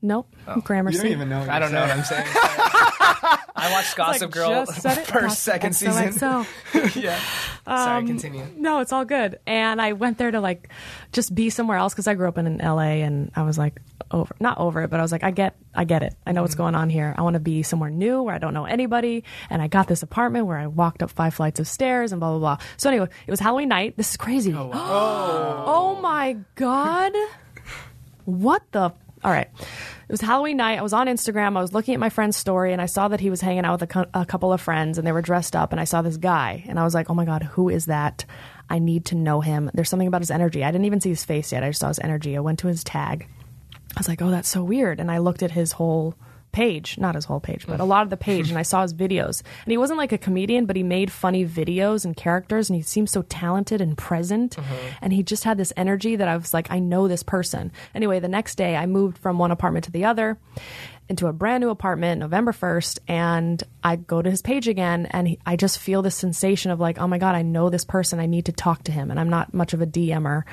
Nope. 0.00 0.32
Oh. 0.46 0.60
Gramercy. 0.60 0.98
You 0.98 1.02
don't 1.02 1.12
even 1.12 1.28
know. 1.28 1.40
What 1.40 1.48
I 1.48 1.58
don't 1.58 1.72
know 1.72 1.80
what 1.80 1.90
I'm 1.90 2.04
saying. 2.04 2.26
I 3.62 3.70
watched 3.72 3.96
Gossip 3.96 4.34
Like, 4.34 4.34
Girl 4.34 4.66
first, 4.66 5.42
second 5.42 5.74
season. 5.74 6.08
XOXO. 6.08 6.96
yeah. 7.02 7.18
Sorry, 7.64 7.98
Um, 8.00 8.06
continue. 8.06 8.44
No, 8.56 8.80
it's 8.80 8.92
all 8.92 9.04
good. 9.04 9.38
And 9.46 9.80
I 9.80 9.92
went 9.92 10.18
there 10.18 10.30
to 10.30 10.40
like 10.40 10.68
just 11.12 11.34
be 11.34 11.48
somewhere 11.50 11.78
else 11.78 11.92
because 11.94 12.06
I 12.08 12.14
grew 12.14 12.26
up 12.28 12.38
in 12.38 12.58
LA 12.58 13.02
and 13.06 13.30
I 13.36 13.42
was 13.42 13.56
like 13.58 13.80
over, 14.10 14.34
not 14.40 14.58
over 14.58 14.82
it, 14.82 14.90
but 14.90 14.98
I 14.98 15.02
was 15.02 15.12
like, 15.12 15.22
I 15.22 15.30
get, 15.30 15.56
I 15.74 15.84
get 15.84 16.02
it. 16.02 16.14
I 16.26 16.32
know 16.32 16.38
Mm-hmm. 16.38 16.42
what's 16.42 16.54
going 16.56 16.74
on 16.74 16.90
here. 16.90 17.14
I 17.16 17.22
want 17.22 17.34
to 17.34 17.40
be 17.40 17.62
somewhere 17.62 17.88
new 17.90 18.22
where 18.22 18.34
I 18.34 18.38
don't 18.38 18.52
know 18.52 18.64
anybody. 18.64 19.22
And 19.48 19.62
I 19.62 19.68
got 19.68 19.86
this 19.86 20.02
apartment 20.02 20.46
where 20.46 20.58
I 20.58 20.66
walked 20.66 21.02
up 21.02 21.10
five 21.10 21.32
flights 21.34 21.60
of 21.60 21.68
stairs 21.68 22.10
and 22.12 22.18
blah 22.20 22.30
blah 22.30 22.38
blah. 22.40 22.58
So 22.78 22.90
anyway, 22.90 23.08
it 23.26 23.30
was 23.30 23.38
Halloween 23.40 23.68
night. 23.68 23.96
This 23.96 24.10
is 24.10 24.16
crazy. 24.16 24.52
Oh, 24.56 25.98
my 26.02 26.36
god! 26.56 27.12
What 28.24 28.62
the? 28.72 28.92
All 29.24 29.30
right. 29.30 29.48
It 29.56 30.10
was 30.10 30.20
Halloween 30.20 30.56
night. 30.56 30.78
I 30.78 30.82
was 30.82 30.92
on 30.92 31.06
Instagram. 31.06 31.56
I 31.56 31.60
was 31.60 31.72
looking 31.72 31.94
at 31.94 32.00
my 32.00 32.08
friend's 32.08 32.36
story 32.36 32.72
and 32.72 32.82
I 32.82 32.86
saw 32.86 33.08
that 33.08 33.20
he 33.20 33.30
was 33.30 33.40
hanging 33.40 33.64
out 33.64 33.80
with 33.80 33.94
a, 33.94 34.08
a 34.14 34.26
couple 34.26 34.52
of 34.52 34.60
friends 34.60 34.98
and 34.98 35.06
they 35.06 35.12
were 35.12 35.22
dressed 35.22 35.54
up. 35.54 35.72
And 35.72 35.80
I 35.80 35.84
saw 35.84 36.02
this 36.02 36.16
guy 36.16 36.64
and 36.66 36.78
I 36.78 36.84
was 36.84 36.94
like, 36.94 37.08
oh 37.08 37.14
my 37.14 37.24
God, 37.24 37.42
who 37.42 37.68
is 37.68 37.86
that? 37.86 38.24
I 38.68 38.78
need 38.78 39.06
to 39.06 39.14
know 39.14 39.40
him. 39.40 39.70
There's 39.74 39.88
something 39.88 40.08
about 40.08 40.22
his 40.22 40.30
energy. 40.30 40.64
I 40.64 40.70
didn't 40.70 40.86
even 40.86 41.00
see 41.00 41.10
his 41.10 41.24
face 41.24 41.52
yet. 41.52 41.62
I 41.62 41.68
just 41.68 41.80
saw 41.80 41.88
his 41.88 42.00
energy. 42.00 42.36
I 42.36 42.40
went 42.40 42.58
to 42.60 42.68
his 42.68 42.82
tag. 42.84 43.28
I 43.96 44.00
was 44.00 44.08
like, 44.08 44.22
oh, 44.22 44.30
that's 44.30 44.48
so 44.48 44.64
weird. 44.64 45.00
And 45.00 45.10
I 45.10 45.18
looked 45.18 45.42
at 45.42 45.50
his 45.52 45.72
whole 45.72 46.14
page, 46.52 46.98
not 46.98 47.14
his 47.14 47.24
whole 47.24 47.40
page, 47.40 47.66
but 47.66 47.80
a 47.80 47.84
mm. 47.84 47.88
lot 47.88 48.02
of 48.02 48.10
the 48.10 48.16
page, 48.16 48.50
and 48.50 48.58
I 48.58 48.62
saw 48.62 48.82
his 48.82 48.94
videos. 48.94 49.42
And 49.64 49.70
he 49.70 49.78
wasn't 49.78 49.98
like 49.98 50.12
a 50.12 50.18
comedian, 50.18 50.66
but 50.66 50.76
he 50.76 50.82
made 50.82 51.10
funny 51.10 51.44
videos 51.44 52.04
and 52.04 52.16
characters, 52.16 52.68
and 52.68 52.76
he 52.76 52.82
seemed 52.82 53.10
so 53.10 53.22
talented 53.22 53.80
and 53.80 53.96
present. 53.96 54.56
Mm-hmm. 54.56 54.88
And 55.00 55.12
he 55.12 55.22
just 55.22 55.44
had 55.44 55.58
this 55.58 55.72
energy 55.76 56.16
that 56.16 56.28
I 56.28 56.36
was 56.36 56.54
like, 56.54 56.70
I 56.70 56.78
know 56.78 57.08
this 57.08 57.22
person. 57.22 57.72
Anyway, 57.94 58.20
the 58.20 58.28
next 58.28 58.56
day, 58.56 58.76
I 58.76 58.86
moved 58.86 59.18
from 59.18 59.38
one 59.38 59.50
apartment 59.50 59.84
to 59.86 59.90
the 59.90 60.04
other 60.04 60.38
into 61.12 61.26
a 61.26 61.32
brand 61.32 61.60
new 61.60 61.68
apartment 61.68 62.20
November 62.20 62.52
1st 62.52 62.98
and 63.06 63.62
I 63.84 63.96
go 63.96 64.22
to 64.22 64.30
his 64.30 64.40
page 64.40 64.66
again 64.66 65.06
and 65.10 65.28
he, 65.28 65.38
I 65.44 65.56
just 65.56 65.78
feel 65.78 66.00
this 66.00 66.16
sensation 66.16 66.70
of 66.70 66.80
like 66.80 66.98
oh 66.98 67.06
my 67.06 67.18
god 67.18 67.34
I 67.34 67.42
know 67.42 67.68
this 67.68 67.84
person. 67.84 68.18
I 68.18 68.24
need 68.24 68.46
to 68.46 68.52
talk 68.52 68.84
to 68.84 68.92
him 68.92 69.10
and 69.10 69.20
I'm 69.20 69.28
not 69.28 69.52
much 69.52 69.74
of 69.74 69.82
a 69.82 69.86
DMer 69.86 70.44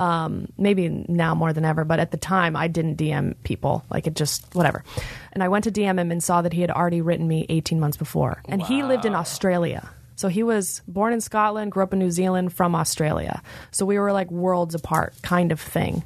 um, 0.00 0.48
maybe 0.58 0.88
now 0.88 1.36
more 1.36 1.52
than 1.52 1.64
ever 1.64 1.84
but 1.84 2.00
at 2.00 2.10
the 2.10 2.16
time 2.16 2.56
I 2.56 2.66
didn't 2.66 2.96
DM 2.96 3.36
people. 3.44 3.84
Like 3.88 4.08
it 4.08 4.16
just 4.16 4.52
whatever. 4.52 4.82
And 5.32 5.44
I 5.44 5.48
went 5.48 5.62
to 5.64 5.70
DM 5.70 6.00
him 6.00 6.10
and 6.10 6.22
saw 6.22 6.42
that 6.42 6.52
he 6.52 6.60
had 6.60 6.72
already 6.72 7.02
written 7.02 7.28
me 7.28 7.46
18 7.48 7.78
months 7.78 7.96
before. 7.96 8.42
And 8.48 8.60
he 8.60 8.82
lived 8.82 9.04
in 9.04 9.14
Australia. 9.14 9.88
So 10.16 10.26
he 10.26 10.42
was 10.42 10.82
born 10.88 11.12
in 11.12 11.20
Scotland 11.20 11.70
grew 11.70 11.84
up 11.84 11.92
in 11.92 12.00
New 12.00 12.10
Zealand 12.10 12.52
from 12.52 12.74
Australia. 12.74 13.42
So 13.70 13.86
we 13.86 13.96
were 13.96 14.12
like 14.12 14.28
worlds 14.30 14.74
apart 14.74 15.14
kind 15.22 15.52
of 15.52 15.60
thing 15.60 16.02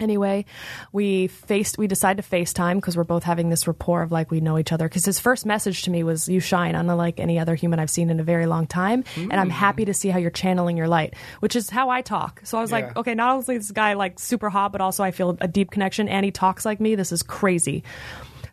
Anyway, 0.00 0.44
we 0.92 1.28
faced. 1.28 1.78
We 1.78 1.86
decided 1.86 2.24
to 2.24 2.28
FaceTime 2.28 2.76
because 2.76 2.96
we're 2.96 3.04
both 3.04 3.22
having 3.22 3.48
this 3.50 3.66
rapport 3.68 4.02
of 4.02 4.10
like 4.10 4.30
we 4.30 4.40
know 4.40 4.58
each 4.58 4.72
other. 4.72 4.88
Because 4.88 5.04
his 5.04 5.20
first 5.20 5.46
message 5.46 5.82
to 5.82 5.90
me 5.90 6.02
was, 6.02 6.28
"You 6.28 6.40
shine, 6.40 6.74
unlike 6.74 7.20
any 7.20 7.38
other 7.38 7.54
human 7.54 7.78
I've 7.78 7.90
seen 7.90 8.10
in 8.10 8.18
a 8.18 8.24
very 8.24 8.46
long 8.46 8.66
time, 8.66 9.04
and 9.16 9.34
I'm 9.34 9.50
happy 9.50 9.84
mm. 9.84 9.86
to 9.86 9.94
see 9.94 10.08
how 10.08 10.18
you're 10.18 10.30
channeling 10.32 10.76
your 10.76 10.88
light." 10.88 11.14
Which 11.40 11.54
is 11.54 11.70
how 11.70 11.90
I 11.90 12.00
talk. 12.02 12.40
So 12.44 12.58
I 12.58 12.60
was 12.60 12.70
Yeah. 12.72 12.76
like, 12.78 12.96
"Okay, 12.96 13.14
not 13.14 13.30
only 13.30 13.54
is 13.54 13.68
this 13.68 13.70
guy 13.70 13.92
like 13.92 14.18
super 14.18 14.50
hot, 14.50 14.72
but 14.72 14.80
also 14.80 15.04
I 15.04 15.12
feel 15.12 15.36
a 15.40 15.46
deep 15.46 15.70
connection, 15.70 16.08
and 16.08 16.24
he 16.24 16.32
talks 16.32 16.64
like 16.64 16.80
me. 16.80 16.96
This 16.96 17.12
is 17.12 17.22
crazy." 17.22 17.84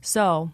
So 0.01 0.51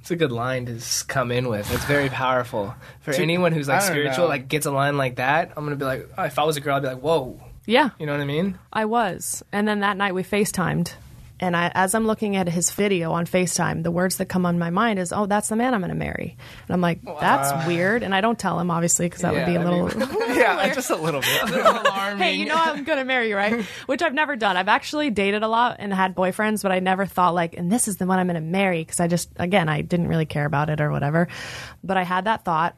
It's 0.00 0.10
a 0.10 0.16
good 0.16 0.32
line 0.32 0.66
to 0.66 0.78
come 1.08 1.30
in 1.30 1.48
with. 1.48 1.72
It's 1.72 1.84
very 1.86 2.08
powerful 2.10 2.74
for 3.00 3.12
To- 3.14 3.22
anyone 3.22 3.52
who's 3.52 3.68
like 3.68 3.80
spiritual. 3.82 4.24
know. 4.24 4.28
Like 4.28 4.48
gets 4.48 4.66
a 4.66 4.70
line 4.70 4.98
like 4.98 5.16
that, 5.16 5.52
I'm 5.56 5.64
gonna 5.64 5.76
be 5.76 5.84
like, 5.86 6.08
oh, 6.18 6.24
if 6.24 6.38
I 6.38 6.44
was 6.44 6.56
a 6.58 6.60
girl, 6.60 6.76
I'd 6.76 6.82
be 6.82 6.88
like, 6.88 7.00
whoa. 7.00 7.40
Yeah, 7.66 7.90
You 7.98 8.06
know 8.06 8.12
what 8.12 8.20
I 8.20 8.24
mean? 8.26 8.58
I 8.72 8.84
was. 8.84 9.42
And 9.52 9.66
then 9.66 9.80
that 9.80 9.96
night 9.96 10.14
we 10.14 10.22
FaceTimed. 10.22 10.92
And 11.40 11.56
I, 11.56 11.72
as 11.74 11.96
I'm 11.96 12.06
looking 12.06 12.36
at 12.36 12.48
his 12.48 12.70
video 12.70 13.10
on 13.12 13.26
FaceTime, 13.26 13.82
the 13.82 13.90
words 13.90 14.16
that 14.18 14.26
come 14.26 14.46
on 14.46 14.56
my 14.56 14.70
mind 14.70 15.00
is, 15.00 15.12
"Oh, 15.12 15.26
that's 15.26 15.48
the 15.48 15.56
man 15.56 15.74
I'm 15.74 15.80
going 15.80 15.88
to 15.90 15.96
marry." 15.96 16.36
And 16.68 16.74
I'm 16.74 16.80
like, 16.80 17.00
"That's 17.02 17.66
weird." 17.66 18.04
And 18.04 18.14
I 18.14 18.20
don't 18.20 18.38
tell 18.38 18.58
him 18.60 18.70
obviously 18.70 19.06
because 19.06 19.22
that 19.22 19.34
would 19.34 19.44
be 19.44 19.56
a 19.56 19.60
little. 19.62 19.88
mean- 19.88 20.08
yeah, 20.38 20.72
just 20.72 20.90
a 20.90 20.96
little 20.96 21.20
bit. 21.20 21.42
A 21.42 21.46
little 21.46 21.72
alarming. 21.82 22.18
hey, 22.22 22.34
you 22.34 22.46
know 22.46 22.54
I'm 22.56 22.84
going 22.84 22.98
to 22.98 23.04
marry 23.04 23.30
you, 23.30 23.36
right? 23.36 23.64
Which 23.86 24.00
I've 24.00 24.14
never 24.14 24.36
done. 24.36 24.56
I've 24.56 24.68
actually 24.68 25.10
dated 25.10 25.42
a 25.42 25.48
lot 25.48 25.76
and 25.80 25.92
had 25.92 26.14
boyfriends, 26.14 26.62
but 26.62 26.70
I 26.70 26.78
never 26.78 27.04
thought 27.04 27.34
like, 27.34 27.56
and 27.58 27.70
this 27.70 27.88
is 27.88 27.96
the 27.96 28.06
one 28.06 28.20
I'm 28.20 28.28
going 28.28 28.36
to 28.36 28.40
marry 28.40 28.78
because 28.82 29.00
I 29.00 29.08
just, 29.08 29.28
again, 29.36 29.68
I 29.68 29.82
didn't 29.82 30.06
really 30.06 30.26
care 30.26 30.46
about 30.46 30.70
it 30.70 30.80
or 30.80 30.92
whatever. 30.92 31.26
But 31.82 31.96
I 31.96 32.04
had 32.04 32.26
that 32.26 32.44
thought. 32.44 32.76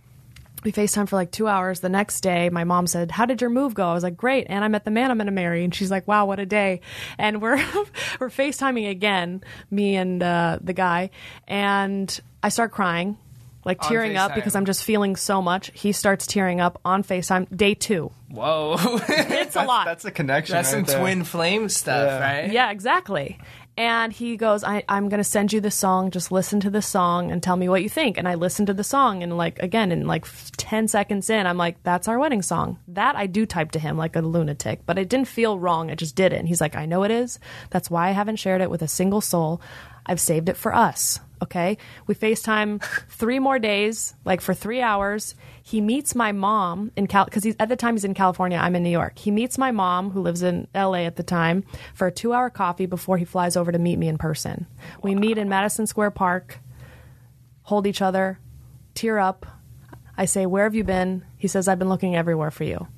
We 0.67 0.73
FaceTime 0.73 1.09
for 1.09 1.15
like 1.15 1.31
two 1.31 1.47
hours. 1.47 1.79
The 1.79 1.89
next 1.89 2.23
day, 2.23 2.51
my 2.51 2.65
mom 2.65 2.89
said, 2.89 3.13
How 3.13 3.25
did 3.25 3.41
your 3.41 3.51
move 3.51 3.73
go? 3.75 3.87
I 3.87 3.95
was 3.95 4.03
like, 4.03 4.17
Great. 4.17 4.49
And 4.51 4.65
I 4.65 4.69
met 4.69 4.85
the 4.85 4.91
man 4.91 5.13
I'm 5.13 5.17
going 5.17 5.27
to 5.27 5.33
marry. 5.33 5.63
And 5.63 5.73
she's 5.73 5.93
like, 5.93 6.09
Wow, 6.09 6.27
what 6.27 6.41
a 6.41 6.45
day. 6.45 6.81
And 7.19 7.41
we're, 7.41 7.55
we're 8.19 8.31
FaceTiming 8.31 8.91
again, 8.91 9.45
me 9.71 9.95
and 9.95 10.21
uh, 10.21 10.59
the 10.61 10.73
guy. 10.73 11.11
And 11.47 12.21
I 12.43 12.49
start 12.49 12.73
crying, 12.73 13.17
like 13.65 13.81
On 13.85 13.89
tearing 13.89 14.17
up 14.17 14.33
FaceTime. 14.33 14.35
because 14.35 14.57
I'm 14.57 14.65
just 14.65 14.83
feeling 14.83 15.15
so 15.15 15.41
much. 15.41 15.71
He 15.73 15.93
starts 15.93 16.27
tearing 16.27 16.61
up 16.61 16.81
on 16.85 17.05
FaceTime, 17.05 17.57
day 17.57 17.75
two. 17.75 18.11
Whoa. 18.29 18.75
It's 19.09 19.55
a 19.55 19.63
lot. 19.65 19.85
That's 19.87 20.05
a 20.05 20.11
connection. 20.11 20.55
That's 20.55 20.71
some 20.71 20.83
there. 20.83 20.99
twin 20.99 21.23
flame 21.23 21.69
stuff, 21.69 22.09
Yeah. 22.09 22.19
right? 22.19 22.51
Yeah, 22.53 22.73
exactly. 22.73 23.39
And 23.79 24.11
he 24.11 24.39
goes, 24.39 24.65
I, 24.65 24.85
I'm 24.89 25.11
going 25.11 25.19
to 25.19 25.25
send 25.25 25.53
you 25.53 25.61
the 25.61 25.71
song. 25.71 26.11
Just 26.11 26.33
listen 26.33 26.61
to 26.61 26.71
the 26.71 26.81
song 26.81 27.31
and 27.31 27.43
tell 27.43 27.57
me 27.57 27.69
what 27.69 27.83
you 27.83 27.91
think. 27.91 28.17
And 28.17 28.27
I 28.27 28.35
listened 28.35 28.69
to 28.69 28.75
the 28.75 28.83
song, 28.85 29.23
and 29.23 29.37
like, 29.37 29.59
again, 29.59 29.93
in 29.93 30.07
like 30.07 30.27
10 30.57 30.89
seconds 30.89 31.29
in, 31.29 31.47
I'm 31.47 31.59
like, 31.59 31.83
that's 31.83 32.09
our 32.09 32.19
wedding 32.19 32.41
song. 32.41 32.79
That 32.89 33.17
I 33.17 33.27
do 33.27 33.45
type 33.45 33.73
to 33.73 33.79
him 33.79 33.99
like 33.99 34.17
a 34.17 34.23
lunatic, 34.23 34.81
but 34.87 34.99
it 34.99 35.11
didn't 35.11 35.29
feel 35.29 35.59
wrong. 35.59 35.91
I 35.91 35.95
just 35.95 36.17
did 36.17 36.33
it. 36.33 36.39
And 36.39 36.49
he's 36.49 36.61
like, 36.61 36.75
I 36.75 36.87
know 36.87 37.03
it 37.03 37.11
is. 37.11 37.39
That's 37.71 37.91
why 37.91 38.09
I 38.09 38.13
haven't 38.13 38.37
shared 38.37 38.63
it 38.63 38.71
with 38.71 38.81
a 38.81 38.89
single 38.89 39.21
soul. 39.21 39.61
I've 40.07 40.21
saved 40.21 40.49
it 40.49 40.57
for 40.57 40.75
us. 40.75 41.21
Okay. 41.43 41.77
We 42.07 42.15
FaceTime 42.15 42.83
three 43.09 43.39
more 43.39 43.59
days, 43.59 44.15
like 44.25 44.41
for 44.41 44.55
three 44.55 44.81
hours. 44.81 45.35
He 45.63 45.81
meets 45.81 46.15
my 46.15 46.33
mom 46.33 46.93
in 46.97 47.07
Cal 47.07 47.25
because 47.25 47.45
he's 47.45 47.57
at 47.61 47.69
the 47.69 47.77
time 47.77 47.95
he's 47.95 48.05
in 48.05 48.15
California. 48.15 48.59
I'm 48.59 48.77
in 48.77 48.83
New 48.83 48.91
York. 48.91 49.19
He 49.19 49.31
meets 49.31 49.59
my 49.59 49.71
mom 49.71 50.11
who 50.11 50.23
lives 50.23 50.43
in 50.43 50.67
LA 50.75 51.01
at 51.01 51.17
the 51.17 51.23
time 51.23 51.65
for 51.95 52.07
a 52.07 52.13
two 52.13 52.33
hour 52.33 52.51
coffee 52.51 52.87
before 52.87 53.19
he 53.19 53.25
flies 53.25 53.57
over 53.57 53.71
to 53.71 53.79
meet 53.79 53.99
me 53.99 54.09
in 54.09 54.17
person. 54.19 54.67
We 55.03 55.15
meet 55.15 55.39
in 55.39 55.49
Madison 55.49 55.87
Square 55.87 56.13
Park, 56.13 56.61
hold 57.63 57.87
each 57.87 58.01
other, 58.01 58.39
tear 58.95 59.19
up. 59.19 59.45
I 60.17 60.25
say, 60.25 60.47
Where 60.47 60.65
have 60.65 60.75
you 60.75 60.85
been? 60.85 61.25
He 61.37 61.49
says, 61.49 61.69
I've 61.69 61.79
been 61.79 61.91
looking 61.91 62.17
everywhere 62.17 62.51
for 62.51 62.65
you. 62.65 62.89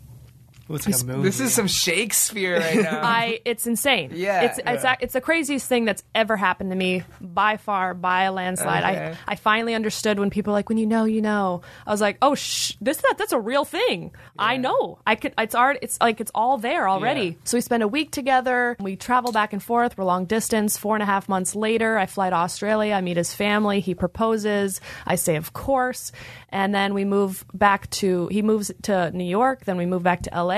It's 0.70 0.86
like 0.86 1.00
a 1.00 1.04
movie. 1.04 1.22
This 1.22 1.40
is 1.40 1.54
some 1.54 1.66
Shakespeare 1.66 2.58
right 2.58 2.76
now. 2.82 3.00
I 3.02 3.40
it's 3.44 3.66
insane. 3.66 4.10
Yeah, 4.14 4.42
it's 4.42 4.58
it's 4.58 4.84
yeah. 4.84 4.96
it's 5.00 5.14
the 5.14 5.20
craziest 5.20 5.66
thing 5.66 5.84
that's 5.84 6.02
ever 6.14 6.36
happened 6.36 6.70
to 6.70 6.76
me 6.76 7.04
by 7.20 7.56
far 7.56 7.94
by 7.94 8.24
a 8.24 8.32
landslide. 8.32 8.84
Okay. 8.84 9.16
I 9.26 9.32
I 9.32 9.36
finally 9.36 9.74
understood 9.74 10.18
when 10.18 10.30
people 10.30 10.52
are 10.52 10.56
like 10.58 10.68
when 10.68 10.78
you 10.78 10.86
know 10.86 11.04
you 11.04 11.22
know. 11.22 11.62
I 11.86 11.90
was 11.90 12.00
like, 12.00 12.18
"Oh, 12.20 12.34
shh, 12.34 12.74
this 12.80 12.98
that 12.98 13.14
that's 13.16 13.32
a 13.32 13.40
real 13.40 13.64
thing. 13.64 14.12
I 14.38 14.58
know. 14.58 14.98
I 15.06 15.14
could 15.14 15.32
it's 15.38 15.54
already 15.54 15.78
it's 15.82 15.98
like 16.00 16.20
it's 16.20 16.32
all 16.34 16.58
there 16.58 16.88
already." 16.88 17.28
Yeah. 17.28 17.34
So 17.44 17.56
we 17.56 17.62
spend 17.62 17.82
a 17.82 17.88
week 17.88 18.10
together. 18.10 18.76
We 18.78 18.96
travel 18.96 19.32
back 19.32 19.52
and 19.52 19.62
forth. 19.62 19.96
We're 19.96 20.04
long 20.04 20.26
distance. 20.26 20.76
Four 20.76 20.96
and 20.96 21.02
a 21.02 21.06
half 21.06 21.28
months 21.28 21.54
later, 21.54 21.96
I 21.96 22.06
fly 22.06 22.30
to 22.30 22.36
Australia. 22.36 22.94
I 22.94 23.00
meet 23.00 23.16
his 23.16 23.32
family. 23.34 23.80
He 23.80 23.94
proposes. 23.94 24.80
I 25.06 25.14
say, 25.14 25.36
"Of 25.36 25.52
course." 25.54 26.12
And 26.50 26.74
then 26.74 26.94
we 26.94 27.04
move 27.04 27.44
back 27.52 27.88
to 27.90 28.26
he 28.28 28.42
moves 28.42 28.70
to 28.82 29.10
New 29.12 29.24
York. 29.24 29.64
Then 29.64 29.76
we 29.76 29.86
move 29.86 30.02
back 30.02 30.22
to 30.22 30.34
L.A 30.34 30.57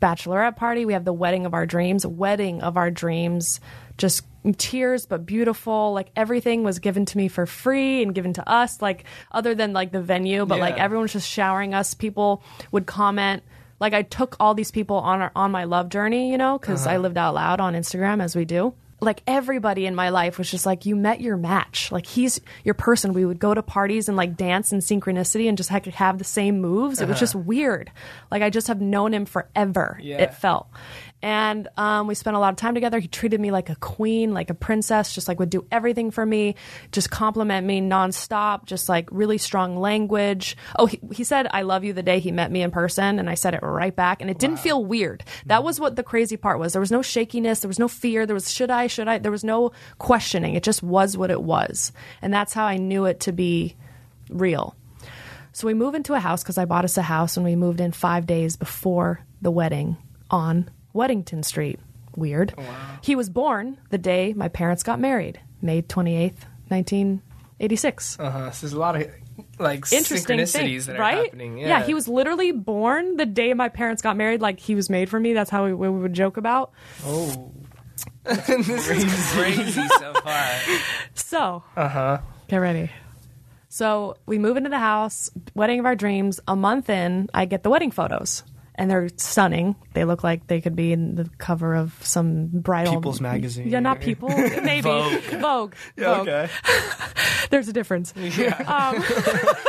bachelorette 0.00 0.56
party. 0.56 0.84
We 0.84 0.92
have 0.94 1.04
the 1.04 1.12
wedding 1.12 1.46
of 1.46 1.54
our 1.54 1.66
dreams, 1.66 2.06
wedding 2.06 2.60
of 2.62 2.76
our 2.76 2.90
dreams. 2.90 3.60
Just 3.98 4.24
tears, 4.56 5.06
but 5.06 5.24
beautiful. 5.24 5.92
Like 5.92 6.10
everything 6.16 6.64
was 6.64 6.80
given 6.80 7.04
to 7.06 7.16
me 7.16 7.28
for 7.28 7.46
free 7.46 8.02
and 8.02 8.14
given 8.14 8.32
to 8.34 8.48
us. 8.48 8.82
Like 8.82 9.04
other 9.30 9.54
than 9.54 9.72
like 9.72 9.92
the 9.92 10.02
venue, 10.02 10.44
but 10.44 10.58
like 10.58 10.76
Yeah. 10.76 10.84
everyone 10.84 11.04
was 11.04 11.12
just 11.12 11.28
showering 11.28 11.74
us. 11.74 11.94
People 11.94 12.42
would 12.72 12.86
comment. 12.86 13.42
Like 13.78 13.94
I 13.94 14.02
took 14.02 14.36
all 14.40 14.54
these 14.54 14.70
people 14.70 14.96
on 14.96 15.20
our, 15.20 15.32
on 15.36 15.50
my 15.50 15.64
love 15.64 15.88
journey, 15.88 16.30
you 16.30 16.38
know, 16.38 16.58
because 16.58 16.86
I 16.86 16.94
uh-huh. 16.94 17.02
lived 17.02 17.18
out 17.18 17.34
loud 17.34 17.60
on 17.60 17.74
Instagram 17.74 18.22
as 18.22 18.34
we 18.34 18.44
do. 18.44 18.74
Like 19.02 19.22
everybody 19.26 19.84
in 19.84 19.94
my 19.94 20.10
life 20.10 20.38
was 20.38 20.50
just 20.50 20.64
like, 20.64 20.86
you 20.86 20.96
met 20.96 21.20
your 21.20 21.36
match. 21.36 21.90
Like 21.92 22.06
he's 22.06 22.40
your 22.64 22.74
person. 22.74 23.12
We 23.12 23.24
would 23.24 23.38
go 23.38 23.52
to 23.52 23.62
parties 23.62 24.08
and 24.08 24.16
like 24.16 24.36
dance 24.36 24.72
in 24.72 24.78
synchronicity 24.78 25.48
and 25.48 25.58
just 25.58 25.70
ha- 25.70 25.80
have 25.94 26.18
the 26.18 26.24
same 26.24 26.60
moves. 26.60 27.00
It 27.00 27.08
was 27.08 27.16
uh-huh. 27.16 27.20
just 27.20 27.34
weird. 27.34 27.90
Like 28.30 28.42
I 28.42 28.50
just 28.50 28.68
have 28.68 28.80
known 28.80 29.12
him 29.12 29.26
forever. 29.26 29.98
Yeah. 30.00 30.22
It 30.22 30.34
felt. 30.34 30.68
And 31.22 31.68
um, 31.76 32.08
we 32.08 32.16
spent 32.16 32.34
a 32.34 32.40
lot 32.40 32.52
of 32.52 32.56
time 32.56 32.74
together. 32.74 32.98
He 32.98 33.06
treated 33.06 33.40
me 33.40 33.52
like 33.52 33.70
a 33.70 33.76
queen, 33.76 34.34
like 34.34 34.50
a 34.50 34.54
princess, 34.54 35.14
just 35.14 35.28
like 35.28 35.38
would 35.38 35.50
do 35.50 35.64
everything 35.70 36.10
for 36.10 36.26
me, 36.26 36.56
just 36.90 37.10
compliment 37.10 37.64
me 37.64 37.80
nonstop, 37.80 38.64
just 38.64 38.88
like 38.88 39.08
really 39.12 39.38
strong 39.38 39.78
language. 39.78 40.56
Oh, 40.76 40.86
he, 40.86 40.98
he 41.12 41.22
said, 41.22 41.46
I 41.52 41.62
love 41.62 41.84
you 41.84 41.92
the 41.92 42.02
day 42.02 42.18
he 42.18 42.32
met 42.32 42.50
me 42.50 42.62
in 42.62 42.72
person. 42.72 43.20
And 43.20 43.30
I 43.30 43.34
said 43.34 43.54
it 43.54 43.62
right 43.62 43.94
back. 43.94 44.20
And 44.20 44.30
it 44.30 44.38
didn't 44.38 44.58
feel 44.58 44.84
weird. 44.84 45.22
That 45.46 45.62
was 45.62 45.78
what 45.78 45.94
the 45.94 46.02
crazy 46.02 46.36
part 46.36 46.58
was. 46.58 46.72
There 46.72 46.80
was 46.80 46.90
no 46.90 47.02
shakiness. 47.02 47.60
There 47.60 47.68
was 47.68 47.78
no 47.78 47.88
fear. 47.88 48.26
There 48.26 48.34
was, 48.34 48.50
should 48.50 48.70
I, 48.70 48.88
should 48.88 49.06
I? 49.06 49.18
There 49.18 49.30
was 49.30 49.44
no 49.44 49.70
questioning. 49.98 50.54
It 50.56 50.64
just 50.64 50.82
was 50.82 51.16
what 51.16 51.30
it 51.30 51.42
was. 51.42 51.92
And 52.20 52.34
that's 52.34 52.52
how 52.52 52.64
I 52.64 52.78
knew 52.78 53.04
it 53.04 53.20
to 53.20 53.32
be 53.32 53.76
real. 54.28 54.74
So 55.52 55.66
we 55.66 55.74
move 55.74 55.94
into 55.94 56.14
a 56.14 56.20
house 56.20 56.42
because 56.42 56.58
I 56.58 56.64
bought 56.64 56.84
us 56.84 56.96
a 56.96 57.02
house 57.02 57.36
and 57.36 57.44
we 57.44 57.54
moved 57.54 57.80
in 57.80 57.92
five 57.92 58.26
days 58.26 58.56
before 58.56 59.20
the 59.40 59.50
wedding 59.50 59.98
on 60.30 60.70
Weddington 60.94 61.44
Street. 61.44 61.78
Weird. 62.16 62.54
He 63.02 63.16
was 63.16 63.30
born 63.30 63.78
the 63.90 63.98
day 63.98 64.34
my 64.34 64.48
parents 64.48 64.82
got 64.82 65.00
married, 65.00 65.40
May 65.62 65.80
28th, 65.82 66.44
1986. 66.68 68.18
uh-huh. 68.20 68.50
So 68.50 68.66
there's 68.66 68.72
a 68.74 68.78
lot 68.78 68.96
of 69.00 69.08
like 69.58 69.90
Interesting 69.92 70.38
synchronicities 70.38 70.52
thing, 70.52 70.94
that 70.94 70.96
are 70.96 71.00
right? 71.00 71.24
happening. 71.24 71.58
Yeah. 71.58 71.82
he 71.84 71.94
was 71.94 72.08
literally 72.08 72.52
born 72.52 73.16
the 73.16 73.24
day 73.26 73.54
my 73.54 73.68
parents 73.70 74.02
got 74.02 74.16
married. 74.16 74.40
Like 74.42 74.60
he 74.60 74.74
was 74.74 74.90
made 74.90 75.08
for 75.08 75.18
me. 75.18 75.32
That's 75.32 75.50
how 75.50 75.64
we, 75.64 75.72
we 75.72 75.88
would 75.88 76.12
joke 76.12 76.36
about. 76.36 76.72
Oh. 77.04 77.50
this 78.24 78.48
is 78.90 79.32
crazy 79.32 79.88
so 79.98 80.12
far. 80.22 80.50
So, 81.14 81.62
Uh 81.76 81.88
huh. 81.88 82.18
Get 82.48 82.58
ready. 82.58 82.90
So 83.68 84.16
we 84.26 84.38
move 84.38 84.58
into 84.58 84.68
the 84.68 84.78
house, 84.78 85.30
wedding 85.54 85.80
of 85.80 85.86
our 85.86 85.96
dreams. 85.96 86.40
A 86.46 86.54
month 86.54 86.90
in, 86.90 87.30
I 87.32 87.46
get 87.46 87.62
the 87.62 87.70
wedding 87.70 87.90
photos. 87.90 88.42
And 88.74 88.90
they're 88.90 89.08
stunning. 89.16 89.76
They 89.94 90.04
look 90.04 90.24
like 90.24 90.46
they 90.46 90.60
could 90.60 90.74
be 90.76 90.92
in 90.92 91.14
the 91.14 91.28
cover 91.38 91.74
of 91.74 91.94
some 92.00 92.46
bridal 92.48 92.94
People's 92.94 93.20
magazine. 93.20 93.68
Yeah, 93.68 93.80
not 93.80 94.00
people, 94.00 94.28
maybe 94.62 94.80
Vogue. 94.82 95.20
Vogue. 95.22 95.74
Yeah, 95.96 96.14
Vogue. 96.16 96.28
okay. 96.28 96.50
There's 97.50 97.68
a 97.68 97.72
difference. 97.72 98.14
Um, 98.66 99.02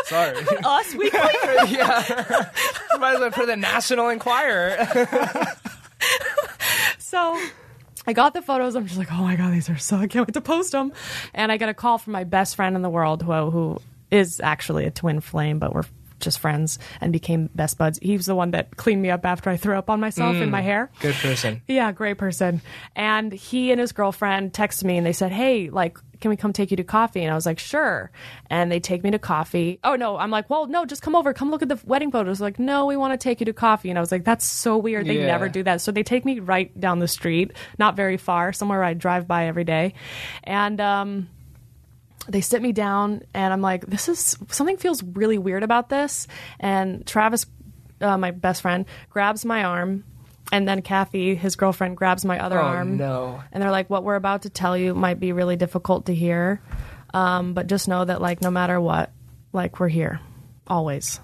Sorry. 0.05 0.35
Us 0.63 0.93
Weekly. 0.95 1.19
yeah. 1.67 2.49
Might 2.99 3.15
as 3.15 3.19
well 3.19 3.31
put 3.31 3.47
the 3.47 3.57
National 3.57 4.09
Enquirer. 4.09 4.77
So 7.13 7.39
I 8.07 8.13
got 8.13 8.33
the 8.33 8.41
photos. 8.41 8.75
I'm 8.75 8.85
just 8.87 8.97
like, 8.97 9.11
oh 9.11 9.21
my 9.21 9.35
god, 9.35 9.53
these 9.53 9.69
are 9.69 9.77
so. 9.77 9.97
I 9.97 10.07
can't 10.07 10.27
wait 10.27 10.33
to 10.33 10.41
post 10.41 10.71
them. 10.71 10.91
And 11.33 11.51
I 11.51 11.57
get 11.57 11.69
a 11.69 11.73
call 11.73 11.97
from 11.97 12.13
my 12.13 12.23
best 12.23 12.55
friend 12.55 12.75
in 12.75 12.81
the 12.81 12.89
world, 12.89 13.21
who 13.21 13.51
who 13.51 13.77
is 14.09 14.39
actually 14.41 14.85
a 14.85 14.91
twin 14.91 15.21
flame, 15.21 15.59
but 15.59 15.73
we're 15.73 15.83
just 16.23 16.39
friends 16.39 16.79
and 17.01 17.13
became 17.13 17.49
best 17.53 17.77
buds. 17.77 17.99
He 18.01 18.17
was 18.17 18.25
the 18.25 18.35
one 18.35 18.51
that 18.51 18.75
cleaned 18.77 19.01
me 19.01 19.09
up 19.11 19.25
after 19.25 19.49
I 19.49 19.57
threw 19.57 19.77
up 19.77 19.89
on 19.89 19.99
myself 19.99 20.35
in 20.37 20.49
my 20.49 20.61
hair. 20.61 20.89
Good 20.99 21.15
person. 21.15 21.61
Yeah, 21.67 21.91
great 21.91 22.17
person. 22.17 22.61
And 22.95 23.31
he 23.31 23.71
and 23.71 23.79
his 23.79 23.91
girlfriend 23.91 24.53
texted 24.53 24.85
me 24.85 24.97
and 24.97 25.05
they 25.05 25.13
said, 25.13 25.31
Hey, 25.31 25.69
like, 25.69 25.97
can 26.21 26.29
we 26.29 26.37
come 26.37 26.53
take 26.53 26.71
you 26.71 26.77
to 26.77 26.83
coffee? 26.85 27.21
And 27.21 27.31
I 27.31 27.35
was 27.35 27.45
like, 27.45 27.59
Sure. 27.59 28.09
And 28.49 28.71
they 28.71 28.79
take 28.79 29.03
me 29.03 29.11
to 29.11 29.19
coffee. 29.19 29.79
Oh, 29.83 29.95
no. 29.95 30.17
I'm 30.17 30.31
like, 30.31 30.49
Well, 30.49 30.67
no, 30.67 30.85
just 30.85 31.01
come 31.01 31.15
over. 31.15 31.33
Come 31.33 31.51
look 31.51 31.61
at 31.61 31.67
the 31.69 31.79
wedding 31.85 32.11
photos. 32.11 32.39
Like, 32.39 32.59
no, 32.59 32.85
we 32.85 32.95
want 32.97 33.13
to 33.13 33.21
take 33.21 33.39
you 33.41 33.45
to 33.45 33.53
coffee. 33.53 33.89
And 33.89 33.97
I 33.99 34.01
was 34.01 34.11
like, 34.11 34.23
That's 34.23 34.45
so 34.45 34.77
weird. 34.77 35.05
They 35.07 35.19
Yeah. 35.19 35.27
never 35.27 35.49
do 35.49 35.63
that. 35.63 35.81
So 35.81 35.91
they 35.91 36.03
take 36.03 36.23
me 36.25 36.39
right 36.39 36.77
down 36.79 36.99
the 36.99 37.07
street, 37.07 37.51
not 37.77 37.95
very 37.95 38.17
far, 38.17 38.53
somewhere 38.53 38.83
I 38.83 38.93
drive 38.93 39.27
by 39.27 39.47
every 39.47 39.65
day. 39.65 39.93
And, 40.43 40.79
um, 40.79 41.27
they 42.27 42.41
sit 42.41 42.61
me 42.61 42.71
down 42.71 43.21
and 43.33 43.51
I'm 43.53 43.61
like, 43.61 43.85
this 43.85 44.07
is 44.07 44.37
something 44.49 44.77
feels 44.77 45.03
really 45.03 45.37
weird 45.37 45.63
about 45.63 45.89
this. 45.89 46.27
And 46.59 47.05
Travis, 47.05 47.45
uh, 48.01 48.17
my 48.17 48.31
best 48.31 48.61
friend, 48.61 48.85
grabs 49.09 49.43
my 49.45 49.63
arm. 49.63 50.05
And 50.51 50.67
then 50.67 50.81
Kathy, 50.81 51.35
his 51.35 51.55
girlfriend, 51.55 51.97
grabs 51.97 52.23
my 52.25 52.37
other 52.39 52.59
Oh, 52.59 52.63
arm. 52.65 52.97
no. 52.97 53.41
And 53.51 53.63
they're 53.63 53.71
like, 53.71 53.89
what 53.89 54.03
we're 54.03 54.15
about 54.15 54.43
to 54.43 54.49
tell 54.49 54.77
you 54.77 54.93
might 54.93 55.19
be 55.19 55.31
really 55.31 55.55
difficult 55.55 56.05
to 56.07 56.13
hear. 56.15 56.61
Um, 57.13 57.53
but 57.53 57.67
just 57.67 57.87
know 57.87 58.05
that, 58.05 58.21
like, 58.21 58.41
no 58.41 58.51
matter 58.51 58.79
what, 58.79 59.11
like, 59.51 59.79
we're 59.79 59.87
here 59.87 60.19
always. 60.67 61.19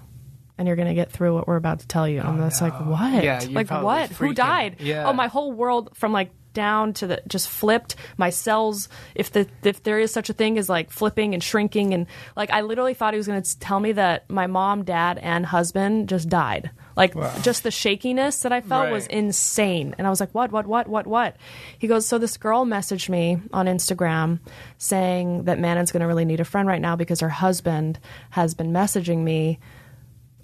And 0.58 0.66
you're 0.66 0.76
going 0.76 0.88
to 0.88 0.94
get 0.94 1.12
through 1.12 1.34
what 1.34 1.46
we're 1.46 1.56
about 1.56 1.80
to 1.80 1.86
tell 1.86 2.08
you. 2.08 2.20
And 2.20 2.40
that's 2.40 2.60
like, 2.60 2.74
what? 2.80 3.22
Yeah, 3.22 3.40
like, 3.50 3.70
what? 3.70 4.10
Who 4.12 4.32
died? 4.34 4.76
Yeah. 4.80 5.08
Oh, 5.08 5.12
my 5.12 5.28
whole 5.28 5.52
world 5.52 5.90
from 5.96 6.12
like 6.12 6.30
down 6.52 6.92
to 6.94 7.06
the 7.06 7.22
just 7.26 7.48
flipped. 7.48 7.96
My 8.16 8.30
cells 8.30 8.88
if 9.14 9.32
the 9.32 9.46
if 9.62 9.82
there 9.82 9.98
is 9.98 10.12
such 10.12 10.30
a 10.30 10.32
thing 10.32 10.58
as 10.58 10.68
like 10.68 10.90
flipping 10.90 11.34
and 11.34 11.42
shrinking 11.42 11.94
and 11.94 12.06
like 12.36 12.50
i 12.50 12.60
literally 12.60 12.94
thought 12.94 13.14
he 13.14 13.18
was 13.18 13.26
going 13.26 13.42
to 13.42 13.58
tell 13.58 13.80
me 13.80 13.92
that 13.92 14.28
my 14.30 14.46
mom 14.46 14.84
dad 14.84 15.18
and 15.18 15.46
husband 15.46 16.08
just 16.08 16.28
died. 16.28 16.70
Like 16.96 17.14
just 17.42 17.62
the 17.62 17.70
shakiness 17.70 18.42
that 18.42 18.52
i 18.52 18.60
felt 18.60 18.90
was 18.90 19.06
insane. 19.06 19.94
And 19.98 20.06
i 20.06 20.10
was 20.10 20.20
like 20.20 20.34
what 20.34 20.52
what 20.52 20.66
what 20.66 20.88
what 20.88 21.06
what? 21.06 21.36
He 21.78 21.86
goes 21.86 22.06
so 22.06 22.18
this 22.18 22.36
girl 22.36 22.66
messaged 22.66 23.08
me 23.08 23.38
on 23.52 23.66
instagram 23.66 24.40
saying 24.78 25.44
that 25.44 25.58
manon's 25.58 25.92
going 25.92 26.00
to 26.00 26.06
really 26.06 26.24
need 26.24 26.40
a 26.40 26.44
friend 26.44 26.68
right 26.68 26.80
now 26.80 26.96
because 26.96 27.20
her 27.20 27.28
husband 27.28 27.98
has 28.30 28.54
been 28.54 28.72
messaging 28.72 29.18
me 29.18 29.58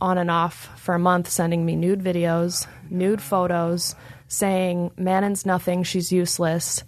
on 0.00 0.18
and 0.18 0.30
off 0.30 0.78
for 0.78 0.94
a 0.94 0.98
month, 0.98 1.28
sending 1.28 1.64
me 1.64 1.76
nude 1.76 2.00
videos, 2.00 2.66
nude 2.90 3.22
photos, 3.22 3.94
saying 4.28 4.92
Manon's 4.96 5.46
nothing, 5.46 5.82
she's 5.82 6.10
useless. 6.12 6.82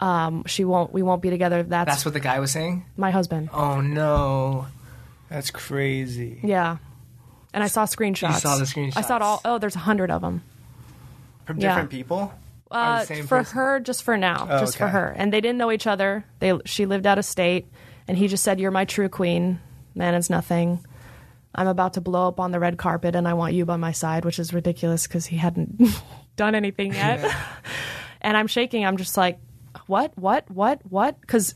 Um, 0.00 0.44
she 0.46 0.64
won't. 0.64 0.92
We 0.92 1.02
won't 1.02 1.20
be 1.20 1.28
together. 1.30 1.62
That's, 1.62 1.86
That's 1.90 2.04
what 2.06 2.14
the 2.14 2.20
guy 2.20 2.40
was 2.40 2.50
saying? 2.52 2.84
my 2.96 3.10
husband. 3.10 3.50
Oh, 3.52 3.80
no. 3.82 4.66
That's 5.28 5.50
crazy. 5.50 6.40
Yeah, 6.42 6.78
and 7.54 7.62
I 7.62 7.66
saw 7.68 7.84
screenshots. 7.84 8.40
saw 8.40 8.56
the 8.56 8.64
screenshots? 8.64 8.96
I 8.96 9.00
saw 9.02 9.16
it 9.16 9.20
screenshots. 9.20 9.22
all. 9.22 9.40
Oh, 9.44 9.58
there's 9.58 9.76
a 9.76 9.80
hundred 9.80 10.10
of 10.10 10.22
them. 10.22 10.42
From 11.44 11.58
Yeah. 11.58 11.68
different 11.68 11.90
people? 11.90 12.32
Uh, 12.70 13.00
the 13.00 13.06
same 13.06 13.26
for 13.26 13.38
person? 13.38 13.56
her, 13.56 13.80
just 13.80 14.02
for 14.04 14.16
now, 14.16 14.46
Oh, 14.50 14.60
just 14.60 14.76
for 14.78 14.84
okay. 14.84 14.92
her. 14.92 15.08
And 15.16 15.32
they 15.32 15.40
didn't 15.40 15.58
know 15.58 15.70
each 15.72 15.86
other. 15.86 16.24
They 16.38 16.52
she 16.64 16.86
lived 16.86 17.06
out 17.06 17.18
of 17.18 17.24
state, 17.24 17.66
and 18.08 18.16
he 18.16 18.26
just 18.28 18.42
said, 18.44 18.58
"You're 18.60 18.70
my 18.70 18.84
true 18.84 19.08
queen. 19.08 19.60
Manon's 19.94 20.30
nothing." 20.30 20.84
I'm 21.54 21.66
about 21.66 21.94
to 21.94 22.00
blow 22.00 22.28
up 22.28 22.38
on 22.40 22.52
the 22.52 22.60
red 22.60 22.78
carpet, 22.78 23.14
and 23.16 23.26
I 23.28 23.34
want 23.34 23.54
you 23.54 23.64
by 23.66 23.76
my 23.76 23.90
side, 23.92 24.24
which 24.24 24.38
is 24.38 24.54
ridiculous 24.54 25.06
because 25.08 25.26
he 25.26 25.36
hadn't 25.36 25.80
done 26.40 26.54
anything 26.54 26.94
yet. 26.94 27.20
and 28.22 28.34
I'm 28.34 28.46
shaking. 28.46 28.86
I'm 28.86 28.96
just 28.96 29.14
like, 29.18 29.38
what, 29.86 30.16
what, 30.16 30.50
what, 30.50 30.80
what? 30.88 31.20
Because 31.20 31.54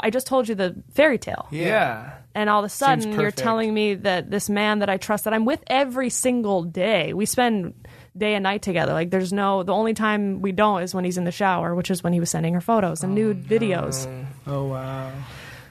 I 0.00 0.10
just 0.10 0.28
told 0.28 0.48
you 0.48 0.54
the 0.54 0.80
fairy 0.94 1.18
tale, 1.18 1.48
Yeah. 1.50 2.12
and 2.36 2.48
all 2.48 2.60
of 2.60 2.64
a 2.64 2.68
sudden 2.68 3.12
you're 3.12 3.32
telling 3.32 3.74
me 3.74 3.94
that 3.94 4.30
this 4.30 4.48
man 4.48 4.78
that 4.78 4.88
I 4.88 4.96
trust, 4.96 5.24
that 5.24 5.34
I'm 5.34 5.44
with 5.44 5.62
every 5.66 6.08
single 6.08 6.62
day, 6.62 7.12
we 7.14 7.26
spend 7.26 7.74
day 8.16 8.34
and 8.34 8.44
night 8.44 8.62
together. 8.62 8.92
Like, 8.92 9.10
there's 9.10 9.32
no, 9.32 9.64
the 9.64 9.74
only 9.74 9.92
time 9.92 10.40
we 10.40 10.52
don't 10.52 10.82
is 10.82 10.94
when 10.94 11.04
he's 11.04 11.18
in 11.18 11.24
the 11.24 11.32
shower, 11.32 11.74
which 11.74 11.90
is 11.90 12.02
when 12.04 12.12
he 12.12 12.20
was 12.20 12.30
sending 12.30 12.54
her 12.54 12.60
photos 12.60 13.02
and 13.02 13.14
nude 13.14 13.44
oh, 13.44 13.54
videos. 13.54 14.26
Oh, 14.46 14.66
wow. 14.66 15.10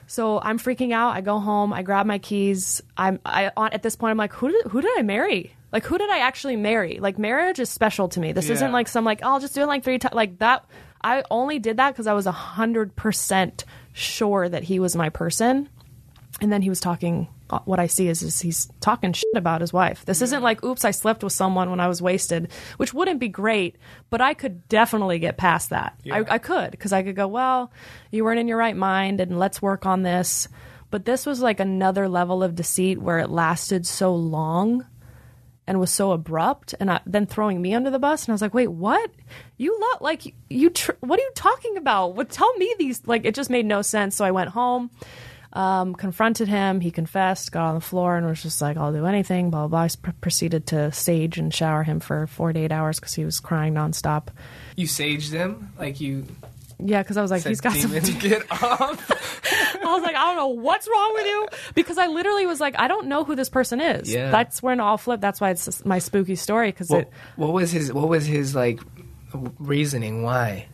So 0.08 0.42
I'm 0.42 0.60
freaking 0.60 0.92
out. 0.92 1.16
I 1.16 1.22
go 1.22 1.39
home. 1.39 1.72
I 1.72 1.84
grab 1.84 2.06
my 2.06 2.20
keys. 2.20 2.84
I'm 2.98 3.20
I 3.26 3.52
on, 3.56 3.72
at 3.72 3.82
this 3.82 3.96
point. 3.96 4.12
I'm 4.12 4.18
like, 4.18 4.34
who 4.34 4.52
did 4.52 4.66
who 4.68 4.82
did 4.82 4.92
I 4.98 5.02
marry? 5.02 5.56
Like, 5.73 5.83
who 5.86 5.97
did 5.97 6.09
I 6.09 6.19
actually 6.19 6.55
marry? 6.55 6.99
Like, 6.99 7.17
marriage 7.19 7.59
is 7.59 7.69
special 7.69 8.07
to 8.09 8.19
me. 8.21 8.31
This 8.31 8.47
Yeah. 8.47 8.53
isn't 8.53 8.71
like 8.71 8.88
some 8.88 9.03
like 9.03 9.19
oh, 9.23 9.31
I'll 9.31 9.39
just 9.41 9.55
do 9.55 9.62
it 9.63 9.67
like 9.67 9.83
three 9.83 9.99
times. 9.99 10.13
Like 10.15 10.39
that. 10.39 10.63
I 11.03 11.23
only 11.29 11.59
did 11.59 11.77
that 11.77 11.91
because 11.91 12.07
I 12.07 12.13
was 12.13 12.27
a 12.27 12.31
hundred 12.31 12.95
percent 12.95 13.65
sure 13.91 14.47
that 14.47 14.63
he 14.63 14.79
was 14.79 14.95
my 14.95 15.09
person. 15.09 15.67
And 16.41 16.51
then 16.51 16.62
he 16.62 16.69
was 16.69 16.79
talking. 16.79 17.27
uh, 17.49 17.59
What 17.65 17.79
I 17.79 17.88
see 17.88 18.07
is, 18.07 18.23
is 18.23 18.39
he's 18.39 18.67
talking 18.79 19.13
shit 19.13 19.29
about 19.36 19.62
his 19.62 19.71
wife. 19.73 20.03
This 20.05 20.21
isn't 20.21 20.41
like, 20.41 20.63
oops, 20.63 20.83
I 20.86 20.91
slept 20.91 21.23
with 21.23 21.33
someone 21.33 21.69
when 21.69 21.79
I 21.79 21.88
was 21.88 22.01
wasted, 22.01 22.49
which 22.77 22.93
wouldn't 22.93 23.19
be 23.19 23.27
great, 23.27 23.75
but 24.09 24.19
I 24.21 24.33
could 24.33 24.67
definitely 24.69 25.19
get 25.19 25.38
past 25.38 25.69
that. 25.71 25.99
I, 26.12 26.23
I 26.27 26.38
could 26.39 26.71
because 26.71 26.91
I 26.93 27.03
could 27.03 27.15
go, 27.15 27.27
well, 27.27 27.71
you 28.12 28.23
weren't 28.23 28.39
in 28.39 28.47
your 28.47 28.57
right 28.57 28.75
mind, 28.75 29.19
and 29.19 29.38
let's 29.38 29.62
work 29.62 29.86
on 29.86 30.03
this. 30.03 30.47
But 30.89 31.05
this 31.05 31.25
was 31.25 31.41
like 31.41 31.59
another 31.59 32.07
level 32.07 32.43
of 32.43 32.55
deceit 32.55 32.99
where 33.01 33.19
it 33.19 33.29
lasted 33.29 33.86
so 33.86 34.15
long 34.15 34.86
and 35.65 35.80
was 35.80 35.91
so 35.91 36.12
abrupt 36.12 36.76
and 36.80 36.91
I, 36.91 36.99
then 37.06 37.26
throwing 37.26 37.62
me 37.62 37.73
under 37.73 37.89
the 37.89 37.99
bus. 37.99 38.23
And 38.26 38.30
i 38.30 38.34
was 38.34 38.41
like 38.41 38.54
wait 38.54 38.67
what? 38.71 39.10
You 39.58 39.78
look 39.80 40.02
like 40.02 40.34
you 40.49 40.69
tr- 40.69 40.91
what 40.99 41.19
are 41.19 41.23
you 41.23 41.32
talking 41.36 41.78
about? 41.78 42.15
What 42.15 42.30
tell 42.30 42.54
me 42.58 42.76
these 42.78 43.06
like 43.08 43.26
it 43.26 43.36
just 43.36 43.49
made 43.49 43.65
no 43.65 43.82
sense. 43.82 44.15
So 44.15 44.26
i 44.26 44.32
went 44.32 44.49
home 44.49 44.89
um, 45.54 45.93
confronted 45.93 46.47
him. 46.47 46.80
He 46.82 46.89
confessed 46.89 47.52
got 47.52 47.67
on 47.67 47.76
the 47.76 47.82
floor 47.82 48.17
and 48.17 48.26
was 48.26 48.41
just 48.41 48.60
like 48.62 48.76
i'll 48.76 48.91
do 48.91 49.06
anything 49.06 49.52
blah 49.52 49.62
blah 49.62 49.67
blah. 49.67 49.80
I 49.82 49.86
s- 49.86 49.95
pr- 49.95 50.10
proceeded 50.19 50.65
to 50.67 50.91
stage 50.91 51.38
and 51.38 51.54
shower 51.54 51.84
him 51.84 51.99
for 51.99 52.26
four 52.28 52.52
to 52.52 52.60
eight 52.60 52.71
hours 52.71 52.99
because 52.99 53.13
he 53.13 53.23
was 53.23 53.39
crying 53.39 53.73
nonstop. 53.76 54.30
You 54.76 54.88
saged 54.88 55.32
him? 55.32 55.69
Like 55.78 56.02
you 56.02 56.26
yeah 56.80 57.04
because 57.04 57.17
i 57.17 57.21
was 57.21 57.30
like 57.32 57.43
he's 57.45 57.62
got 57.62 57.76
some 57.76 57.91
get 58.19 58.52
off. 58.52 59.41
I 59.88 59.93
was 59.93 60.04
like, 60.04 60.15
I 60.15 60.26
don't 60.26 60.36
know 60.36 60.48
what's 60.48 60.88
wrong 60.88 61.13
with 61.13 61.26
you 61.26 61.48
because 61.76 61.98
I 61.98 62.08
literally 62.08 62.46
was 62.46 62.60
like, 62.60 62.76
I 62.80 62.88
don't 62.88 63.08
know 63.08 63.24
who 63.24 63.36
this 63.36 63.50
person 63.50 63.82
is. 63.82 64.12
Yeah. 64.12 64.32
That's 64.32 64.62
when 64.63 64.80
it 64.80 64.84
all 64.84 64.98
flipped. 64.98 65.22
That's 65.22 65.41
why 65.41 65.52
it's 65.52 65.84
my 65.86 66.00
spooky 66.00 66.36
story 66.36 66.72
because 66.72 66.89
what, 66.89 67.02
it. 67.02 67.12
what 67.36 67.54
was 67.54 67.72
his, 67.72 67.91
what 67.91 68.08
was 68.08 68.26
his, 68.26 68.56
like, 68.56 68.80
reasoning? 69.60 70.24
Why? 70.24 70.67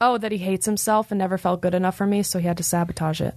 Oh, 0.00 0.18
that 0.18 0.32
he 0.32 0.38
hates 0.38 0.66
himself 0.66 1.10
and 1.10 1.18
never 1.18 1.38
felt 1.38 1.60
good 1.62 1.74
enough 1.74 1.96
for 1.96 2.06
me, 2.06 2.22
so 2.22 2.38
he 2.38 2.46
had 2.46 2.58
to 2.58 2.62
sabotage 2.62 3.20
it. 3.20 3.34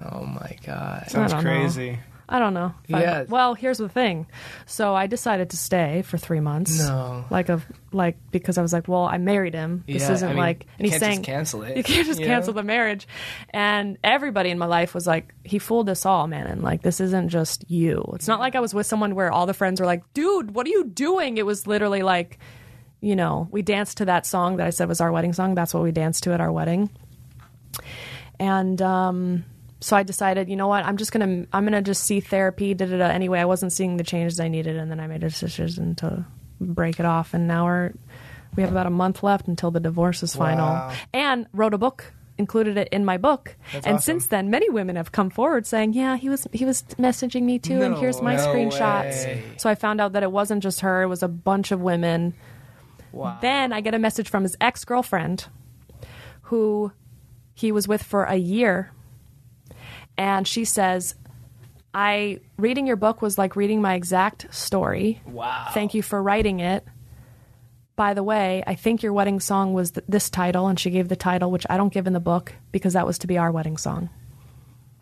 Oh, 0.00 0.24
my 0.24 0.56
God. 0.64 1.04
Sounds 1.08 1.32
don't 1.32 1.44
know. 1.44 1.96
I 2.28 2.40
don't 2.40 2.54
know. 2.54 2.74
If 2.88 2.94
I- 2.96 3.00
Yeah. 3.02 3.24
well, 3.28 3.54
here's 3.54 3.78
the 3.78 3.88
thing. 3.88 4.26
So 4.66 4.94
I 4.96 5.06
decided 5.06 5.50
to 5.50 5.56
stay 5.56 6.02
for 6.02 6.18
three 6.18 6.40
months. 6.40 6.78
No. 6.80 7.24
Like 7.30 7.48
a 7.48 7.60
like 7.92 8.16
because 8.32 8.58
I 8.58 8.62
was 8.62 8.72
like, 8.72 8.88
well, 8.88 9.04
I 9.04 9.16
married 9.18 9.54
him. 9.54 9.84
This 9.86 10.02
Yeah, 10.02 10.12
isn't 10.12 10.28
I 10.28 10.32
mean, 10.32 10.38
like. 10.40 10.64
you 10.64 10.70
And 10.78 10.86
he's 10.86 10.90
can't 10.90 11.00
just 11.02 11.10
saying 11.12 11.22
cancel 11.22 11.62
it, 11.62 11.76
You 11.76 11.84
can't 11.84 12.06
just 12.06 12.18
you 12.20 12.26
cancel 12.26 12.52
know? 12.52 12.60
the 12.62 12.66
marriage. 12.66 13.06
And 13.50 13.96
everybody 14.02 14.50
in 14.50 14.58
my 14.58 14.66
life 14.66 14.92
was 14.92 15.06
like, 15.06 15.32
he 15.44 15.58
fooled 15.60 15.88
us 15.88 16.04
all, 16.04 16.26
man. 16.26 16.46
And 16.48 16.62
like, 16.62 16.82
this 16.82 17.00
isn't 17.00 17.28
just 17.28 17.70
you. 17.70 18.04
It's 18.14 18.26
not 18.26 18.40
like 18.40 18.56
I 18.56 18.60
was 18.60 18.74
with 18.74 18.86
someone 18.86 19.14
where 19.14 19.30
all 19.30 19.46
the 19.46 19.54
friends 19.54 19.80
were 19.80 19.86
like, 19.86 20.02
dude, 20.12 20.52
what 20.54 20.66
are 20.66 20.70
you 20.70 20.84
doing? 20.84 21.38
It 21.38 21.46
was 21.46 21.66
literally 21.68 22.02
like, 22.02 22.38
you 23.00 23.14
know, 23.14 23.46
we 23.52 23.62
danced 23.62 23.98
to 23.98 24.06
that 24.06 24.26
song 24.26 24.56
that 24.56 24.66
I 24.66 24.70
said 24.70 24.88
was 24.88 25.00
our 25.00 25.12
wedding 25.12 25.32
song. 25.32 25.54
That's 25.54 25.72
what 25.72 25.84
we 25.84 25.92
danced 25.92 26.24
to 26.24 26.32
at 26.32 26.40
our 26.40 26.50
wedding. 26.50 26.90
And 28.38 28.80
um, 28.82 29.44
so 29.80 29.96
I 29.96 30.02
decided, 30.02 30.48
you 30.48 30.56
know 30.56 30.68
what, 30.68 30.84
I'm 30.84 30.96
just 30.96 31.12
gonna 31.12 31.46
I'm 31.52 31.64
gonna 31.64 31.82
just 31.82 32.04
see 32.04 32.20
therapy. 32.20 32.74
Da 32.74 32.86
da 32.86 32.98
da. 32.98 33.06
Anyway, 33.06 33.38
I 33.38 33.44
wasn't 33.44 33.72
seeing 33.72 33.96
the 33.96 34.04
changes 34.04 34.40
I 34.40 34.48
needed, 34.48 34.76
and 34.76 34.90
then 34.90 35.00
I 35.00 35.06
made 35.06 35.22
a 35.22 35.28
decision 35.28 35.94
to 35.96 36.24
break 36.60 36.98
it 36.98 37.06
off. 37.06 37.34
And 37.34 37.46
now 37.46 37.66
we're 37.66 37.92
we 38.56 38.62
have 38.62 38.72
about 38.72 38.86
a 38.86 38.90
month 38.90 39.22
left 39.22 39.48
until 39.48 39.70
the 39.70 39.80
divorce 39.80 40.22
is 40.22 40.34
final. 40.34 40.66
Wow. 40.66 40.94
And 41.12 41.46
wrote 41.52 41.74
a 41.74 41.78
book. 41.78 42.12
Included 42.38 42.76
it 42.76 42.88
in 42.92 43.06
my 43.06 43.16
book, 43.16 43.56
and 43.72 43.86
awesome. 43.86 43.98
since 43.98 44.26
then, 44.26 44.50
many 44.50 44.68
women 44.68 44.96
have 44.96 45.10
come 45.10 45.30
forward 45.30 45.66
saying, 45.66 45.94
"Yeah, 45.94 46.18
he 46.18 46.28
was 46.28 46.46
he 46.52 46.66
was 46.66 46.82
messaging 46.98 47.44
me 47.44 47.58
too, 47.58 47.80
and 47.80 47.96
here's 47.96 48.20
my 48.20 48.36
way. 48.36 48.42
screenshots." 48.42 49.58
So 49.58 49.70
I 49.70 49.74
found 49.74 50.02
out 50.02 50.12
that 50.12 50.22
it 50.22 50.30
wasn't 50.30 50.62
just 50.62 50.80
her; 50.80 51.02
it 51.02 51.06
was 51.06 51.22
a 51.22 51.28
bunch 51.28 51.72
of 51.72 51.80
women. 51.80 52.34
Wow. 53.10 53.38
Then 53.40 53.72
I 53.72 53.80
get 53.80 53.94
a 53.94 53.98
message 53.98 54.28
from 54.28 54.42
his 54.42 54.54
ex 54.60 54.84
girlfriend, 54.84 55.46
who 56.42 56.92
he 57.54 57.72
was 57.72 57.88
with 57.88 58.02
for 58.02 58.24
a 58.24 58.36
year, 58.36 58.90
and 60.18 60.46
she 60.46 60.64
says, 60.64 61.14
I 61.94 62.40
reading 62.58 62.86
your 62.86 62.96
book 62.96 63.22
was 63.22 63.38
like 63.38 63.56
reading 63.56 63.80
my 63.80 63.94
exact 63.94 64.52
story. 64.54 65.20
Wow. 65.26 65.68
Thank 65.72 65.94
you 65.94 66.02
for 66.02 66.22
writing 66.22 66.60
it. 66.60 66.84
By 67.96 68.12
the 68.12 68.22
way, 68.22 68.62
I 68.66 68.74
think 68.74 69.02
your 69.02 69.14
wedding 69.14 69.40
song 69.40 69.72
was 69.72 69.92
th- 69.92 70.04
this 70.06 70.28
title, 70.28 70.66
and 70.68 70.78
she 70.78 70.90
gave 70.90 71.08
the 71.08 71.16
title, 71.16 71.50
which 71.50 71.64
I 71.70 71.78
don't 71.78 71.92
give 71.92 72.06
in 72.06 72.12
the 72.12 72.20
book 72.20 72.52
because 72.70 72.92
that 72.92 73.06
was 73.06 73.16
to 73.20 73.26
be 73.26 73.38
our 73.38 73.50
wedding 73.50 73.78
song. 73.78 74.10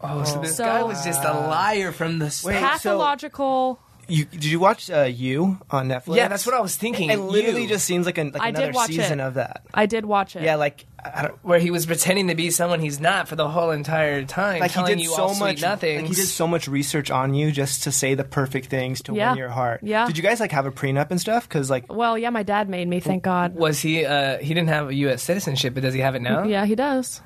Oh, 0.00 0.22
so 0.22 0.40
this 0.40 0.56
So- 0.56 0.64
guy 0.64 0.82
was 0.84 1.04
just 1.04 1.24
a 1.24 1.32
liar 1.32 1.90
from 1.90 2.20
the 2.20 2.30
start. 2.30 2.54
Wait, 2.54 2.60
so- 2.60 2.68
Pathological. 2.68 3.80
You, 4.08 4.24
did 4.26 4.44
you 4.44 4.60
watch 4.60 4.90
uh, 4.90 5.02
You 5.02 5.58
on 5.70 5.88
Netflix? 5.88 6.16
Yeah, 6.16 6.28
that's 6.28 6.44
what 6.46 6.54
I 6.54 6.60
was 6.60 6.76
thinking. 6.76 7.10
It 7.10 7.18
literally 7.18 7.62
You. 7.62 7.68
just 7.68 7.84
seems 7.84 8.06
like, 8.06 8.18
an, 8.18 8.32
like 8.32 8.42
I 8.42 8.50
did 8.50 8.58
another 8.58 8.72
watch 8.74 8.90
it. 8.90 8.94
season 8.94 9.20
of 9.20 9.34
that. 9.34 9.62
I 9.72 9.86
did 9.86 10.04
watch 10.04 10.36
it. 10.36 10.42
Yeah, 10.42 10.56
like 10.56 10.86
I 11.04 11.22
don't, 11.28 11.44
where 11.44 11.58
he 11.58 11.70
was 11.70 11.84
pretending 11.86 12.28
to 12.28 12.34
be 12.34 12.50
someone 12.50 12.80
he's 12.80 12.98
not 13.00 13.28
for 13.28 13.36
the 13.36 13.48
whole 13.48 13.70
entire 13.70 14.24
time, 14.24 14.60
like 14.60 14.70
he 14.72 14.82
did 14.84 15.00
you 15.00 15.08
so 15.10 15.22
all 15.22 15.34
sweet 15.34 15.46
much. 15.46 15.62
nothings. 15.62 16.02
Like 16.02 16.08
he 16.08 16.14
did 16.14 16.26
so 16.26 16.46
much 16.46 16.66
research 16.68 17.10
on 17.10 17.34
you 17.34 17.50
just 17.52 17.82
to 17.84 17.92
say 17.92 18.14
the 18.14 18.24
perfect 18.24 18.66
things 18.66 19.02
to 19.02 19.14
Yeah. 19.14 19.30
win 19.30 19.38
your 19.38 19.48
heart. 19.50 19.80
Yeah. 19.82 20.06
Did 20.06 20.16
you 20.16 20.22
guys 20.22 20.40
like 20.40 20.52
have 20.52 20.66
a 20.66 20.72
prenup 20.72 21.10
and 21.10 21.20
stuff? 21.20 21.48
Because 21.48 21.70
like 21.70 21.92
Well, 21.92 22.16
yeah, 22.18 22.30
my 22.30 22.42
dad 22.42 22.68
made 22.68 22.88
me. 22.88 23.00
Thank 23.00 23.22
God. 23.22 23.54
was 23.54 23.80
he? 23.80 24.04
Uh, 24.04 24.38
he 24.38 24.54
didn't 24.54 24.68
have 24.68 24.88
a 24.88 24.94
U.S. 24.94 25.22
citizenship, 25.22 25.74
but 25.74 25.82
does 25.82 25.94
he 25.94 26.00
have 26.00 26.14
it 26.14 26.22
now? 26.22 26.44
Yeah, 26.44 26.64
he 26.66 26.74
does. 26.74 27.20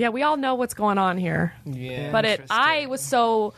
Yeah, 0.00 0.08
we 0.08 0.22
all 0.22 0.36
know 0.36 0.54
what's 0.54 0.74
going 0.74 0.98
on 0.98 1.18
here. 1.18 1.52
Yeah. 1.64 2.10
But 2.10 2.24
it, 2.24 2.42
I 2.50 2.86
was 2.86 3.00
so 3.00 3.54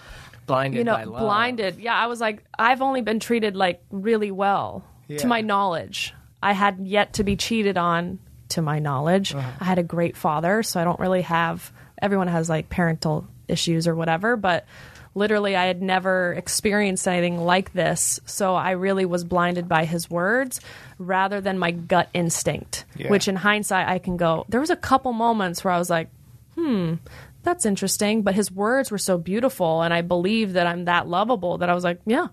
blinded 0.47 0.79
you 0.79 0.85
know 0.85 0.95
by 0.97 1.05
love. 1.05 1.21
blinded. 1.21 1.79
Yeah, 1.79 1.95
I 1.95 2.07
was 2.07 2.21
like, 2.21 2.43
I've 2.59 2.83
only 2.83 3.01
been 3.01 3.21
treated 3.21 3.57
like 3.57 3.83
really 3.91 4.31
well 4.31 4.85
Yeah. 5.09 5.19
to 5.19 5.27
my 5.27 5.41
knowledge. 5.41 6.13
I 6.43 6.53
had 6.53 6.79
yet 6.87 7.13
to 7.15 7.25
be 7.25 7.37
cheated 7.37 7.79
on 7.79 8.19
to 8.51 8.63
my 8.63 8.79
knowledge. 8.81 9.35
Uh-huh. 9.35 9.51
I 9.61 9.65
had 9.65 9.79
a 9.79 9.83
great 9.85 10.17
father, 10.17 10.63
so 10.63 10.81
I 10.81 10.85
don't 10.85 10.99
really 11.01 11.23
have. 11.23 11.73
Everyone 12.03 12.27
has 12.29 12.49
like 12.49 12.69
parental 12.69 13.27
issues 13.49 13.87
or 13.87 13.95
whatever, 13.95 14.37
but 14.37 14.67
literally 15.15 15.55
I 15.55 15.67
had 15.67 15.81
never 15.83 16.33
experienced 16.33 17.07
anything 17.07 17.39
like 17.39 17.73
this. 17.75 18.19
So 18.27 18.55
I 18.55 18.73
really 18.73 19.05
was 19.05 19.25
blinded 19.25 19.69
by 19.69 19.85
his 19.85 20.11
words 20.11 20.61
rather 20.99 21.41
than 21.41 21.59
my 21.59 21.71
gut 21.71 22.09
instinct, 22.15 22.85
Yeah. 22.97 23.09
which 23.11 23.29
in 23.29 23.37
hindsight 23.37 23.89
I 23.89 23.99
can 23.99 24.17
go. 24.17 24.45
There 24.49 24.61
was 24.61 24.71
a 24.71 24.77
couple 24.77 25.13
moments 25.13 25.63
where 25.63 25.73
I 25.73 25.79
was 25.79 25.91
like, 25.91 26.09
hmm, 26.55 26.95
that's 27.43 27.67
interesting. 27.67 28.23
But 28.23 28.35
his 28.35 28.51
words 28.51 28.91
were 28.91 28.99
so 28.99 29.19
beautiful, 29.19 29.83
and 29.83 29.93
I 29.93 30.03
believe 30.03 30.55
that 30.55 30.67
I'm 30.67 30.85
that 30.87 31.09
lovable 31.09 31.59
that 31.59 31.71
I 31.71 31.75
was 31.75 31.85
like, 31.85 32.01
yeah, 32.07 32.29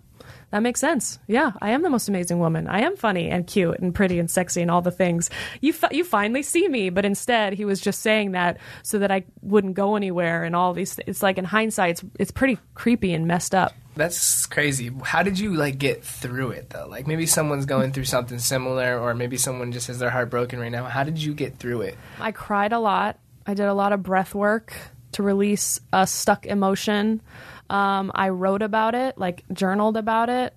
that 0.52 0.60
makes 0.60 0.80
sense. 0.80 1.20
Yeah, 1.28 1.52
I 1.62 1.72
am 1.72 1.84
the 1.84 1.90
most 1.90 2.10
amazing 2.10 2.40
woman. 2.40 2.68
I 2.68 2.82
am 2.82 2.96
funny 2.96 3.30
and 3.30 3.46
cute 3.46 3.80
and 3.80 3.94
pretty 3.94 4.20
and 4.20 4.30
sexy 4.30 4.62
and 4.62 4.72
all 4.72 4.82
the 4.82 4.92
things. 4.92 5.30
You 5.62 5.74
fi- 5.74 5.92
you 5.92 6.04
finally 6.04 6.44
see 6.44 6.68
me, 6.68 6.90
but 6.90 7.06
instead 7.06 7.54
he 7.54 7.66
was 7.66 7.80
just 7.80 8.02
saying 8.02 8.32
that 8.32 8.58
so 8.84 9.00
that 9.00 9.12
I 9.12 9.26
wouldn't 9.42 9.76
go 9.76 9.96
anywhere 9.96 10.44
and 10.44 10.56
all 10.56 10.74
these. 10.74 11.00
It's 11.06 11.22
like 11.22 11.38
in 11.38 11.46
hindsight, 11.46 11.92
it's, 11.92 12.04
it's 12.20 12.32
pretty 12.32 12.58
creepy 12.74 13.14
and 13.14 13.28
messed 13.28 13.54
up. 13.54 13.74
That's 13.96 14.46
crazy. 14.46 14.92
How 15.04 15.24
did 15.24 15.38
you 15.38 15.54
like 15.54 15.78
get 15.78 16.04
through 16.04 16.52
it 16.52 16.70
though? 16.70 16.88
Like 16.88 17.06
maybe 17.06 17.26
someone's 17.26 17.66
going 17.66 17.92
through 17.92 18.06
something 18.06 18.40
similar, 18.40 19.00
or 19.00 19.14
maybe 19.14 19.38
someone 19.38 19.72
just 19.72 19.88
has 19.88 20.00
their 20.00 20.10
heart 20.10 20.30
broken 20.30 20.60
right 20.60 20.72
now. 20.72 20.86
How 20.86 21.04
did 21.04 21.20
you 21.20 21.34
get 21.34 21.58
through 21.58 21.82
it? 21.82 21.98
I 22.20 22.32
cried 22.32 22.74
a 22.74 22.80
lot. 22.80 23.20
I 23.46 23.54
did 23.54 23.66
a 23.66 23.74
lot 23.74 23.94
of 23.94 24.04
breath 24.04 24.36
work 24.36 24.74
to 25.14 25.24
release 25.24 25.80
a 25.92 26.06
stuck 26.06 26.46
emotion. 26.46 27.22
Um, 27.70 28.12
I 28.14 28.30
wrote 28.30 28.62
about 28.62 28.96
it, 28.96 29.18
like 29.18 29.44
journaled 29.52 29.98
about 29.98 30.30
it. 30.30 30.56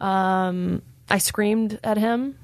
Um, 0.00 0.82
I 1.08 1.18
screamed 1.18 1.78
at 1.84 1.98
him. 1.98 2.38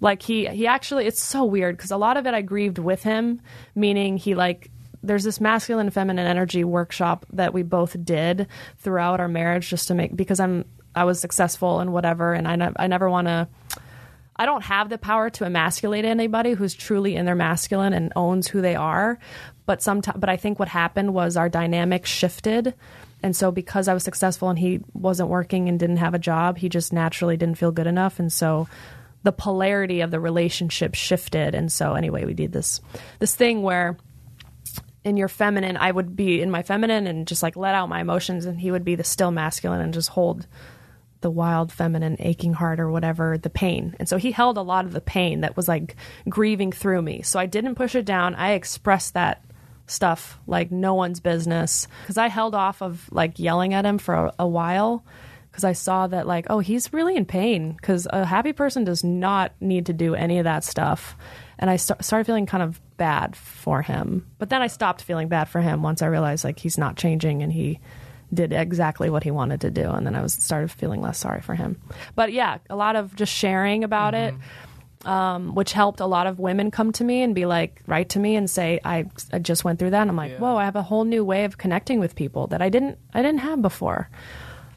Like 0.00 0.22
he, 0.22 0.46
he 0.46 0.66
actually, 0.66 1.06
it's 1.06 1.22
so 1.22 1.44
weird 1.44 1.76
because 1.76 1.90
a 1.90 1.96
lot 1.98 2.16
of 2.16 2.26
it 2.26 2.32
I 2.32 2.40
grieved 2.40 2.78
with 2.78 3.02
him, 3.02 3.42
meaning 3.74 4.16
he 4.16 4.34
like, 4.34 4.70
there's 5.02 5.24
this 5.24 5.40
masculine 5.40 5.90
feminine 5.90 6.26
energy 6.26 6.64
workshop 6.64 7.26
that 7.32 7.52
we 7.52 7.62
both 7.62 8.02
did 8.04 8.46
throughout 8.78 9.20
our 9.20 9.28
marriage 9.28 9.68
just 9.68 9.88
to 9.88 9.94
make, 9.94 10.16
because 10.16 10.40
I'm, 10.40 10.64
I 10.94 11.04
was 11.04 11.20
successful 11.20 11.80
and 11.80 11.92
whatever. 11.92 12.32
And 12.32 12.48
I, 12.48 12.56
ne- 12.56 12.72
I 12.76 12.86
never 12.86 13.08
want 13.08 13.26
to, 13.26 13.48
I 14.40 14.46
don't 14.46 14.64
have 14.64 14.88
the 14.88 14.96
power 14.96 15.28
to 15.28 15.44
emasculate 15.44 16.06
anybody 16.06 16.52
who's 16.52 16.72
truly 16.72 17.14
in 17.14 17.26
their 17.26 17.34
masculine 17.34 17.92
and 17.92 18.10
owns 18.16 18.48
who 18.48 18.62
they 18.62 18.74
are. 18.74 19.18
But 19.66 19.82
sometimes, 19.82 20.18
but 20.18 20.30
I 20.30 20.38
think 20.38 20.58
what 20.58 20.68
happened 20.68 21.12
was 21.12 21.36
our 21.36 21.50
dynamic 21.50 22.06
shifted, 22.06 22.72
and 23.22 23.36
so 23.36 23.52
because 23.52 23.86
I 23.86 23.92
was 23.92 24.02
successful 24.02 24.48
and 24.48 24.58
he 24.58 24.80
wasn't 24.94 25.28
working 25.28 25.68
and 25.68 25.78
didn't 25.78 25.98
have 25.98 26.14
a 26.14 26.18
job, 26.18 26.56
he 26.56 26.70
just 26.70 26.90
naturally 26.90 27.36
didn't 27.36 27.58
feel 27.58 27.70
good 27.70 27.86
enough, 27.86 28.18
and 28.18 28.32
so 28.32 28.66
the 29.24 29.30
polarity 29.30 30.00
of 30.00 30.10
the 30.10 30.18
relationship 30.18 30.94
shifted. 30.94 31.54
And 31.54 31.70
so 31.70 31.92
anyway, 31.92 32.24
we 32.24 32.32
did 32.32 32.50
this 32.50 32.80
this 33.18 33.34
thing 33.34 33.60
where 33.60 33.98
in 35.04 35.18
your 35.18 35.28
feminine, 35.28 35.76
I 35.76 35.90
would 35.90 36.16
be 36.16 36.40
in 36.40 36.50
my 36.50 36.62
feminine 36.62 37.06
and 37.06 37.28
just 37.28 37.42
like 37.42 37.56
let 37.56 37.74
out 37.74 37.90
my 37.90 38.00
emotions, 38.00 38.46
and 38.46 38.58
he 38.58 38.70
would 38.70 38.86
be 38.86 38.94
the 38.94 39.04
still 39.04 39.32
masculine 39.32 39.82
and 39.82 39.92
just 39.92 40.08
hold 40.08 40.46
the 41.20 41.30
wild 41.30 41.72
feminine 41.72 42.16
aching 42.18 42.52
heart 42.52 42.80
or 42.80 42.90
whatever 42.90 43.36
the 43.38 43.50
pain. 43.50 43.94
And 43.98 44.08
so 44.08 44.16
he 44.16 44.32
held 44.32 44.56
a 44.56 44.62
lot 44.62 44.84
of 44.84 44.92
the 44.92 45.00
pain 45.00 45.40
that 45.40 45.56
was 45.56 45.68
like 45.68 45.96
grieving 46.28 46.72
through 46.72 47.02
me. 47.02 47.22
So 47.22 47.38
i 47.38 47.46
didn't 47.46 47.74
push 47.74 47.94
it 47.94 48.04
down. 48.04 48.34
I 48.34 48.52
expressed 48.52 49.14
that 49.14 49.44
stuff 49.86 50.38
like 50.46 50.70
no 50.70 50.94
one's 50.94 51.20
business. 51.20 51.88
Because 52.02 52.18
i 52.18 52.28
held 52.28 52.54
off 52.54 52.82
of 52.82 53.08
like 53.12 53.38
yelling 53.38 53.74
at 53.74 53.84
him 53.84 53.98
for 53.98 54.14
a, 54.14 54.34
a 54.40 54.46
while 54.46 55.04
because 55.50 55.64
i 55.64 55.72
saw 55.72 56.06
that 56.06 56.28
like 56.28 56.46
oh 56.48 56.60
he's 56.60 56.92
really 56.92 57.16
in 57.16 57.24
pain 57.24 57.72
because 57.72 58.06
a 58.10 58.24
happy 58.24 58.52
person 58.52 58.84
does 58.84 59.02
not 59.02 59.52
need 59.60 59.86
to 59.86 59.92
do 59.92 60.14
any 60.14 60.38
of 60.38 60.44
that 60.44 60.64
stuff. 60.64 61.16
And 61.58 61.68
i 61.68 61.76
st- 61.76 62.02
started 62.04 62.24
feeling 62.24 62.46
kind 62.46 62.62
of 62.62 62.80
bad 62.96 63.36
for 63.36 63.82
him. 63.82 64.26
But 64.38 64.48
then 64.48 64.62
i 64.62 64.68
stopped 64.68 65.02
feeling 65.02 65.28
bad 65.28 65.48
for 65.48 65.60
him 65.60 65.82
once 65.82 66.00
i 66.02 66.06
realized 66.06 66.44
like 66.44 66.58
he's 66.58 66.78
not 66.78 66.96
changing 66.96 67.42
and 67.42 67.52
he 67.52 67.80
did 68.32 68.52
exactly 68.52 69.10
what 69.10 69.22
he 69.22 69.30
wanted 69.30 69.60
to 69.60 69.70
do 69.70 69.90
and 69.90 70.06
then 70.06 70.14
i 70.14 70.22
was 70.22 70.32
started 70.32 70.70
feeling 70.70 71.00
less 71.00 71.18
sorry 71.18 71.40
for 71.40 71.54
him. 71.54 71.80
But 72.14 72.32
yeah 72.32 72.58
a 72.68 72.76
lot 72.76 72.96
of 72.96 73.14
just 73.16 73.32
sharing 73.32 73.84
about 73.84 74.14
it 74.14 74.34
um, 75.04 75.54
which 75.54 75.72
helped 75.72 76.00
a 76.00 76.06
lot 76.06 76.26
of 76.26 76.38
women 76.38 76.70
come 76.70 76.92
to 76.92 77.04
me 77.04 77.22
and 77.22 77.34
be 77.34 77.46
like 77.46 77.82
write 77.86 78.10
to 78.10 78.18
me 78.18 78.36
and 78.36 78.48
say 78.48 78.80
I, 78.84 79.06
I 79.32 79.38
just 79.38 79.64
went 79.64 79.78
through 79.78 79.90
that 79.90 80.02
and 80.02 80.10
i'm 80.10 80.16
like 80.16 80.36
whoa 80.38 80.56
i 80.56 80.64
have 80.64 80.76
a 80.76 80.82
whole 80.82 81.04
new 81.04 81.24
way 81.24 81.44
of 81.44 81.58
connecting 81.58 82.00
with 82.00 82.14
people 82.14 82.48
that 82.48 82.60
i 82.62 82.68
didn't 82.68 82.98
i 83.14 83.22
didn't 83.22 83.40
have 83.40 83.62
before. 83.62 84.08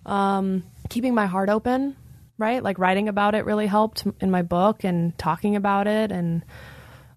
Um, 0.06 0.64
keeping 0.90 1.16
my 1.16 1.28
heart 1.28 1.50
open 1.50 1.96
right? 2.38 2.64
Like 2.64 2.80
writing 2.80 3.08
about 3.08 3.36
it 3.36 3.46
really 3.46 3.68
helped 3.68 4.06
in 4.20 4.32
my 4.32 4.42
book 4.42 4.84
and 4.84 5.18
talking 5.18 5.56
about 5.56 5.88
it 5.88 6.12
and 6.12 6.44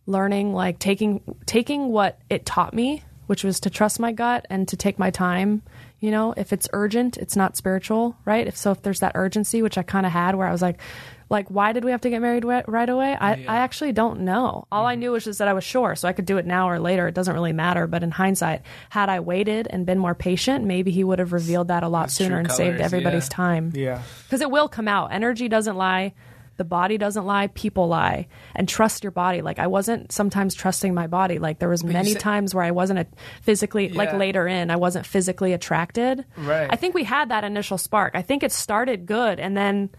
learning 0.07 0.53
like 0.53 0.79
taking 0.79 1.21
taking 1.47 1.89
what 1.89 2.21
it 2.31 2.47
taught 2.47 2.73
me 2.73 3.03
which 3.27 3.43
was 3.43 3.59
to 3.59 3.71
trust 3.71 3.99
my 3.99 4.13
gut 4.13 4.47
and 4.49 4.69
to 4.69 4.77
take 4.77 5.01
my 5.01 5.11
time 5.11 5.63
you 6.01 6.11
know 6.11 6.35
if 6.37 6.53
it's 6.53 6.69
urgent 6.73 7.17
it's 7.17 7.37
not 7.37 7.57
spiritual 7.57 8.17
right? 8.25 8.47
If 8.47 8.57
so 8.57 8.71
if 8.71 8.83
there's 8.83 9.01
that 9.01 9.13
urgency 9.15 9.63
which 9.63 9.79
i 9.79 9.83
kind 9.83 10.07
of 10.07 10.13
had 10.13 10.35
where 10.35 10.47
i 10.47 10.53
was 10.53 10.63
like 10.63 10.81
like 11.29 11.49
why 11.49 11.73
did 11.73 11.85
we 11.85 11.91
have 11.91 12.03
to 12.03 12.11
get 12.11 12.23
married 12.23 12.45
right 12.45 12.89
away? 12.89 13.17
I, 13.21 13.33
I 13.49 13.57
actually 13.57 13.91
don't 13.91 14.21
know. 14.21 14.67
All 14.71 14.87
i 14.87 14.95
knew 14.95 15.13
was 15.13 15.25
just 15.25 15.39
that 15.39 15.49
i 15.49 15.53
was 15.53 15.65
sure 15.65 15.97
so 15.97 16.09
i 16.09 16.13
could 16.13 16.27
do 16.27 16.39
it 16.39 16.47
now 16.47 16.69
or 16.69 16.79
later. 16.79 17.09
It 17.09 17.15
doesn't 17.15 17.35
really 17.35 17.53
matter 17.53 17.87
but 17.87 18.03
in 18.03 18.11
hindsight 18.11 18.63
had 18.91 19.09
i 19.09 19.21
waited 19.21 19.67
and 19.69 19.87
been 19.87 19.99
more 19.99 20.15
patient 20.15 20.65
maybe 20.65 20.91
he 20.91 21.03
would 21.03 21.19
have 21.19 21.33
revealed 21.33 21.69
that 21.69 21.83
a 21.83 21.89
lot 21.89 22.07
His 22.07 22.15
sooner 22.15 22.39
and 22.39 22.51
saved 22.53 22.81
everybody's 22.81 23.27
yeah. 23.27 23.37
time. 23.37 23.73
Yeah, 23.75 24.03
because 24.25 24.41
it 24.41 24.51
will 24.51 24.69
come 24.69 24.89
out. 24.89 25.13
Energy 25.13 25.49
doesn't 25.49 25.77
lie. 25.77 26.15
The 26.57 26.65
body 26.65 26.97
doesn't 26.99 27.25
lie. 27.27 27.49
People 27.49 27.89
lie. 27.89 28.29
And 28.55 28.69
trust 28.69 29.05
your 29.05 29.11
body. 29.11 29.43
Like 29.43 29.59
I 29.59 29.67
wasn't 29.67 30.11
sometimes 30.13 30.55
trusting 30.55 30.95
my 30.95 31.07
body. 31.07 31.39
Like 31.39 31.59
there 31.59 31.69
was 31.69 31.85
many 31.85 32.13
said- 32.13 32.21
times 32.21 32.55
where 32.55 32.65
I 32.65 32.71
wasn't 32.71 33.01
a 33.01 33.07
physically 33.43 33.89
like 33.91 34.13
later 34.13 34.47
in 34.49 34.71
I 34.71 34.77
wasn't 34.77 35.07
physically 35.07 35.53
attracted. 35.53 36.25
Right. 36.37 36.69
I 36.71 36.77
think 36.77 36.95
we 36.95 37.05
had 37.05 37.29
that 37.31 37.45
initial 37.45 37.79
spark. 37.79 38.13
I 38.15 38.23
think 38.23 38.43
it 38.43 38.53
started 38.53 39.07
good 39.07 39.39
and 39.41 39.57
then 39.57 39.91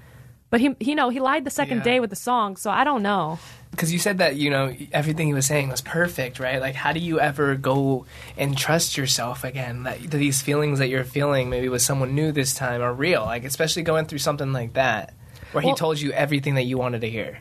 but 0.50 0.62
he 0.62 0.74
you 0.80 0.96
know, 0.96 1.10
he 1.10 1.20
lied 1.20 1.44
the 1.44 1.50
second 1.52 1.80
Yeah. 1.80 1.84
day 1.84 2.00
with 2.00 2.10
the 2.10 2.16
song, 2.16 2.56
so 2.56 2.72
I 2.72 2.86
don't 2.86 3.04
know. 3.04 3.38
Because 3.72 3.92
you 3.92 4.00
said 4.00 4.20
that 4.20 4.38
you 4.38 4.50
know 4.50 4.74
everything 4.94 5.28
he 5.28 5.34
was 5.34 5.46
saying 5.46 5.68
was 5.68 5.82
perfect, 5.82 6.40
right? 6.40 6.62
Like, 6.62 6.74
how 6.74 6.94
do 6.94 7.02
you 7.02 7.20
ever 7.20 7.56
go 7.56 8.06
and 8.38 8.58
trust 8.58 8.98
yourself 8.98 9.44
again? 9.44 9.84
That, 9.84 10.00
that 10.10 10.18
these 10.18 10.42
feelings 10.42 10.80
that 10.80 10.88
you're 10.88 11.04
feeling, 11.04 11.50
maybe 11.50 11.68
with 11.68 11.82
someone 11.82 12.16
new 12.16 12.32
this 12.32 12.54
time, 12.56 12.82
are 12.82 12.94
real. 12.94 13.26
Like, 13.26 13.44
especially 13.44 13.84
going 13.84 14.06
through 14.06 14.20
something 14.20 14.54
like 14.54 14.74
that, 14.74 15.14
where 15.58 15.74
he 15.74 15.78
told 15.78 16.00
you 16.00 16.12
everything 16.12 16.56
that 16.56 16.64
you 16.64 16.78
wanted 16.78 17.02
to 17.02 17.10
hear. 17.10 17.40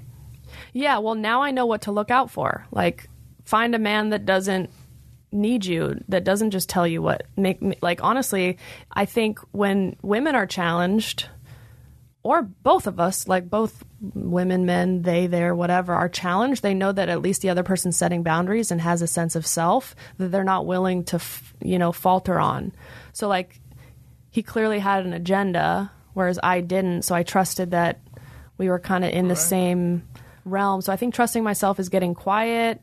Yeah, 0.73 0.99
well, 0.99 1.15
now 1.15 1.43
I 1.43 1.51
know 1.51 1.67
what 1.67 1.83
to 1.83 1.93
look 1.93 2.11
out 2.11 2.31
for. 2.31 2.67
Like, 2.71 3.09
find 3.45 3.75
a 3.75 3.79
man 3.79 4.11
that 4.11 4.27
doesn't 4.27 4.71
need 5.33 5.65
you, 5.65 6.03
that 6.09 6.25
doesn't 6.25 6.51
just 6.51 6.69
tell 6.69 6.87
you 6.87 7.03
what 7.03 7.25
make 7.37 7.61
me 7.61 7.77
like. 7.83 8.03
Honestly, 8.03 8.59
I 8.93 9.05
think 9.05 9.39
when 9.53 9.97
women 10.03 10.35
are 10.35 10.47
challenged, 10.47 11.29
or 12.23 12.43
both 12.43 12.87
of 12.87 12.99
us, 12.99 13.29
like 13.29 13.49
both 13.49 13.85
women, 14.01 14.67
men, 14.67 15.03
they, 15.03 15.27
there, 15.27 15.55
whatever, 15.55 15.95
are 15.95 16.09
challenged, 16.09 16.63
they 16.63 16.75
know 16.75 16.91
that 16.91 17.09
at 17.09 17.23
least 17.23 17.41
the 17.41 17.51
other 17.51 17.63
person's 17.63 17.97
setting 17.97 18.23
boundaries 18.23 18.71
and 18.71 18.81
has 18.81 19.01
a 19.01 19.07
sense 19.07 19.37
of 19.37 19.47
self 19.47 19.95
that 20.19 20.33
they're 20.33 20.43
not 20.43 20.67
willing 20.67 21.05
to, 21.05 21.17
f- 21.17 21.55
you 21.63 21.79
know, 21.79 21.93
falter 21.93 22.41
on. 22.41 22.73
So, 23.13 23.29
like, 23.29 23.61
he 24.31 24.43
clearly 24.43 24.81
had 24.81 25.07
an 25.07 25.13
agenda, 25.13 25.93
whereas 26.15 26.39
I 26.43 26.63
didn't. 26.63 27.03
So 27.03 27.15
I 27.15 27.23
trusted 27.23 27.71
that 27.71 28.01
we 28.59 28.69
were 28.69 28.79
kind 28.79 29.05
of 29.05 29.11
in 29.13 29.29
the 29.29 29.37
same 29.37 30.03
realm. 30.45 30.81
So 30.81 30.93
I 30.93 30.97
think 30.97 31.15
trusting 31.15 31.43
myself 31.45 31.79
is 31.81 31.89
getting 31.89 32.15
quiet, 32.15 32.81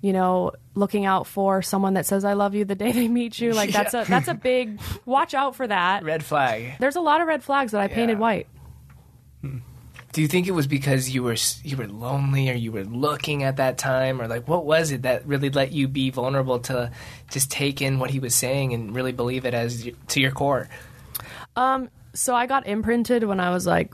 you 0.00 0.12
know, 0.12 0.52
looking 0.74 1.06
out 1.06 1.26
for 1.26 1.62
someone 1.62 1.94
that 1.94 2.06
says 2.06 2.24
I 2.24 2.34
love 2.34 2.54
you 2.54 2.64
the 2.64 2.74
day 2.74 2.92
they 2.92 3.08
meet 3.08 3.40
you. 3.40 3.52
Like 3.52 3.70
that's 3.70 3.94
a 3.94 4.04
that's 4.08 4.28
a 4.28 4.34
big 4.34 4.80
watch 5.06 5.34
out 5.34 5.56
for 5.56 5.66
that. 5.66 6.02
Red 6.04 6.22
flag. 6.24 6.74
There's 6.78 6.96
a 6.96 7.00
lot 7.00 7.20
of 7.20 7.26
red 7.28 7.42
flags 7.42 7.72
that 7.72 7.80
I 7.80 7.88
painted 7.88 8.14
Yeah. 8.14 8.18
white. 8.20 8.46
Do 10.10 10.22
you 10.22 10.28
think 10.28 10.48
it 10.48 10.52
was 10.52 10.66
because 10.66 11.10
you 11.10 11.22
were 11.22 11.36
you 11.62 11.76
were 11.76 11.86
lonely 11.86 12.48
or 12.50 12.54
you 12.54 12.72
were 12.72 12.84
looking 12.84 13.42
at 13.44 13.58
that 13.58 13.76
time 13.78 14.20
or 14.20 14.26
like 14.26 14.48
what 14.48 14.64
was 14.64 14.90
it 14.90 15.02
that 15.02 15.26
really 15.26 15.50
let 15.50 15.70
you 15.70 15.86
be 15.86 16.10
vulnerable 16.10 16.58
to 16.60 16.90
just 17.30 17.50
take 17.50 17.82
in 17.82 17.98
what 17.98 18.10
he 18.10 18.18
was 18.18 18.34
saying 18.34 18.72
and 18.72 18.94
really 18.94 19.12
believe 19.12 19.44
it 19.44 19.52
as 19.54 19.88
to 20.08 20.20
your 20.20 20.30
core? 20.32 20.68
Um 21.56 21.90
So 22.14 22.34
I 22.34 22.46
got 22.46 22.66
imprinted 22.66 23.22
when 23.24 23.38
I 23.38 23.50
was 23.50 23.66
like 23.66 23.92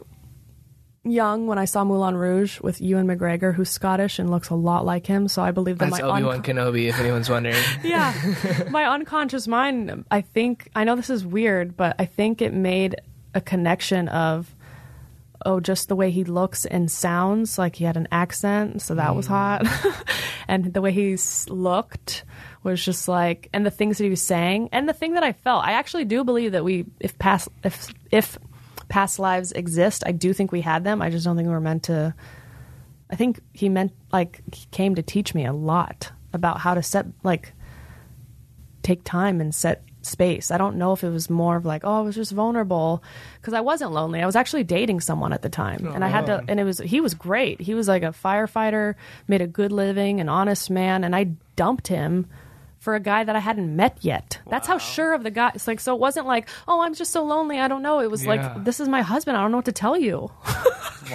young 1.05 1.47
when 1.47 1.59
I 1.59 1.67
saw 1.67 1.85
Moulin 1.85 2.17
Rouge 2.17 2.61
with 2.61 2.81
Ewan 2.81 3.07
McGregor, 3.07 3.55
who's 3.55 3.69
Scottish 3.69 4.19
and 4.19 4.31
looks 4.31 4.49
a 4.49 4.55
lot 4.55 4.85
like 4.85 5.07
him. 5.07 5.29
So 5.29 5.43
I 5.43 5.51
believe 5.51 5.79
that 5.79 5.91
That's 5.91 6.03
my 6.03 6.09
Obi 6.09 6.23
Wan 6.25 6.37
unco- 6.37 6.53
Kenobi, 6.53 6.89
if 6.89 6.99
anyone's 6.99 7.29
wondering. 7.29 7.63
yeah, 7.85 8.15
my 8.71 8.85
unconscious 8.85 9.47
mind. 9.47 10.05
I 10.11 10.23
think 10.23 10.71
I 10.75 10.85
know 10.85 10.97
this 10.97 11.11
is 11.11 11.25
weird, 11.25 11.77
but 11.77 11.97
I 11.99 12.07
think 12.07 12.41
it 12.41 12.53
made 12.53 12.97
a 13.35 13.41
connection 13.41 14.09
of 14.09 14.55
oh, 15.47 15.61
just 15.61 15.89
the 15.89 15.97
way 15.97 16.11
he 16.11 16.25
looks 16.25 16.65
and 16.65 16.91
sounds 16.91 17.59
like 17.59 17.77
he 17.77 17.85
had 17.85 17.97
an 17.97 18.09
accent, 18.11 18.81
so 18.81 18.95
that 18.95 19.15
was 19.15 19.27
hmm. 19.27 19.33
hot, 19.33 19.67
and 20.49 20.73
the 20.73 20.81
way 20.81 20.91
he 20.91 21.19
looked 21.49 22.25
was 22.63 22.83
just 22.83 23.09
like, 23.09 23.51
and 23.53 23.67
the 23.67 23.71
things 23.71 23.99
that 23.99 24.05
he 24.05 24.11
was 24.11 24.23
saying, 24.23 24.71
and 24.73 24.89
the 24.89 24.95
thing 24.95 25.15
that 25.15 25.23
I 25.23 25.33
felt. 25.33 25.65
I 25.65 25.73
actually 25.73 26.07
do 26.07 26.25
believe 26.25 26.53
that 26.53 26.65
we, 26.65 26.87
if 26.99 27.19
past, 27.19 27.49
if 27.63 27.93
if 28.11 28.39
past 28.89 29.19
lives 29.19 29.53
exist, 29.53 30.03
I 30.07 30.13
do 30.13 30.33
think 30.33 30.53
we 30.53 30.61
had 30.61 30.85
them. 30.85 31.03
I 31.03 31.11
just 31.11 31.25
don't 31.25 31.37
think 31.37 31.47
we 31.47 31.55
were 31.55 31.61
meant 31.61 31.85
to. 31.85 32.15
I 33.11 33.17
think 33.17 33.41
he 33.53 33.69
meant 33.69 33.93
like 34.13 34.43
he 34.53 34.67
came 34.71 34.95
to 34.95 35.03
teach 35.03 35.35
me 35.35 35.45
a 35.45 35.53
lot 35.53 36.11
about 36.33 36.61
how 36.61 36.75
to 36.75 36.83
set 36.83 37.07
like 37.23 37.53
take 38.83 39.05
time 39.05 39.41
and 39.41 39.55
set 39.55 39.83
space. 40.03 40.51
I 40.51 40.59
don't 40.59 40.77
know 40.77 40.93
if 40.93 41.03
it 41.03 41.11
was 41.11 41.31
more 41.31 41.57
of 41.57 41.65
like, 41.65 41.83
oh, 41.85 41.99
I 41.99 42.01
was 42.01 42.15
just 42.15 42.33
vulnerable 42.33 43.03
because 43.41 43.55
I 43.55 43.61
wasn't 43.61 43.93
lonely. 43.93 44.21
I 44.21 44.27
was 44.27 44.37
actually 44.37 44.65
dating 44.65 45.01
someone 45.01 45.33
at 45.33 45.43
the 45.43 45.49
time, 45.49 45.87
oh, 45.87 45.93
and 45.93 46.05
I 46.05 46.09
had 46.09 46.27
to. 46.27 46.45
And 46.49 46.61
it 46.61 46.65
was 46.65 46.79
he 46.79 47.01
was 47.01 47.15
great. 47.15 47.61
He 47.61 47.75
was 47.75 47.89
like 47.89 48.03
a 48.03 48.13
firefighter, 48.13 48.95
made 49.29 49.41
a 49.41 49.47
good 49.47 49.73
living, 49.73 50.21
an 50.21 50.29
honest 50.29 50.71
man, 50.71 51.05
and 51.05 51.15
I 51.15 51.25
dumped 51.57 51.89
him 51.89 52.27
for 52.85 52.95
a 52.95 53.01
guy 53.01 53.25
that 53.25 53.35
I 53.35 53.39
hadn't 53.39 53.75
met 53.75 53.97
yet. 54.03 54.39
That's 54.51 54.67
how 54.69 54.77
sure 54.77 55.15
of 55.15 55.23
the 55.23 55.31
guy. 55.31 55.53
It's 55.55 55.67
like 55.67 55.81
so. 55.81 55.95
It 55.95 56.01
wasn't 56.01 56.27
like, 56.27 56.49
oh, 56.69 56.83
I'm 56.83 56.93
just 56.95 57.13
so 57.13 57.25
lonely. 57.25 57.59
I 57.59 57.67
don't 57.67 57.81
know. 57.83 58.01
It 58.01 58.11
was 58.11 58.25
Yeah. 58.25 58.31
like, 58.55 58.65
this 58.65 58.79
is 58.79 58.89
my 58.89 59.01
husband. 59.01 59.39
I 59.39 59.41
don't 59.41 59.51
know 59.53 59.57
what 59.59 59.65
to 59.65 59.73
tell 59.73 59.97
you. 59.97 60.31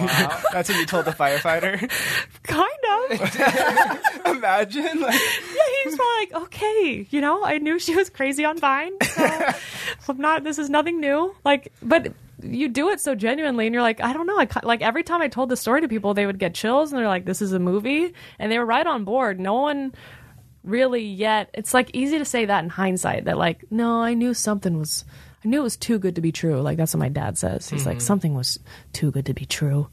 Wow, 0.00 0.40
that's 0.52 0.68
what 0.68 0.78
you 0.78 0.86
told 0.86 1.04
the 1.04 1.12
firefighter. 1.12 1.78
kind 2.42 2.84
of. 2.92 4.26
Imagine, 4.36 5.00
like, 5.00 5.14
yeah, 5.14 5.62
he's 5.84 5.96
probably 5.96 6.16
like, 6.20 6.32
okay, 6.44 7.06
you 7.10 7.20
know, 7.20 7.44
I 7.44 7.58
knew 7.58 7.78
she 7.78 7.94
was 7.96 8.10
crazy 8.10 8.44
on 8.44 8.58
Vine, 8.58 8.92
so 9.02 9.52
I'm 10.08 10.18
not. 10.18 10.44
This 10.44 10.58
is 10.58 10.70
nothing 10.70 11.00
new. 11.00 11.34
Like, 11.44 11.72
but 11.82 12.12
you 12.42 12.68
do 12.68 12.88
it 12.90 13.00
so 13.00 13.14
genuinely, 13.14 13.66
and 13.66 13.74
you're 13.74 13.82
like, 13.82 14.00
I 14.00 14.12
don't 14.12 14.26
know. 14.26 14.38
I 14.38 14.48
like 14.62 14.82
every 14.82 15.02
time 15.02 15.22
I 15.22 15.28
told 15.28 15.48
the 15.50 15.56
story 15.56 15.80
to 15.82 15.88
people, 15.88 16.14
they 16.14 16.26
would 16.26 16.38
get 16.38 16.54
chills, 16.54 16.92
and 16.92 16.98
they're 17.00 17.08
like, 17.08 17.24
this 17.24 17.42
is 17.42 17.52
a 17.52 17.58
movie, 17.58 18.12
and 18.38 18.50
they 18.50 18.58
were 18.58 18.66
right 18.66 18.86
on 18.86 19.04
board. 19.04 19.38
No 19.40 19.54
one 19.54 19.92
really 20.64 21.04
yet. 21.04 21.50
It's 21.54 21.74
like 21.74 21.90
easy 21.94 22.18
to 22.18 22.24
say 22.24 22.44
that 22.46 22.62
in 22.64 22.70
hindsight. 22.70 23.24
That 23.24 23.38
like, 23.38 23.64
no, 23.70 24.00
I 24.02 24.14
knew 24.14 24.34
something 24.34 24.78
was. 24.78 25.04
I 25.44 25.48
knew 25.48 25.60
it 25.60 25.64
was 25.64 25.76
too 25.78 25.98
good 25.98 26.16
to 26.16 26.20
be 26.20 26.32
true. 26.32 26.60
Like 26.60 26.76
that's 26.76 26.92
what 26.94 26.98
my 27.00 27.08
dad 27.08 27.38
says. 27.38 27.68
He's 27.68 27.86
like, 27.86 27.96
mm-hmm. 27.98 28.04
something 28.06 28.34
was 28.34 28.58
too 28.92 29.10
good 29.10 29.26
to 29.26 29.34
be 29.34 29.46
true. 29.46 29.88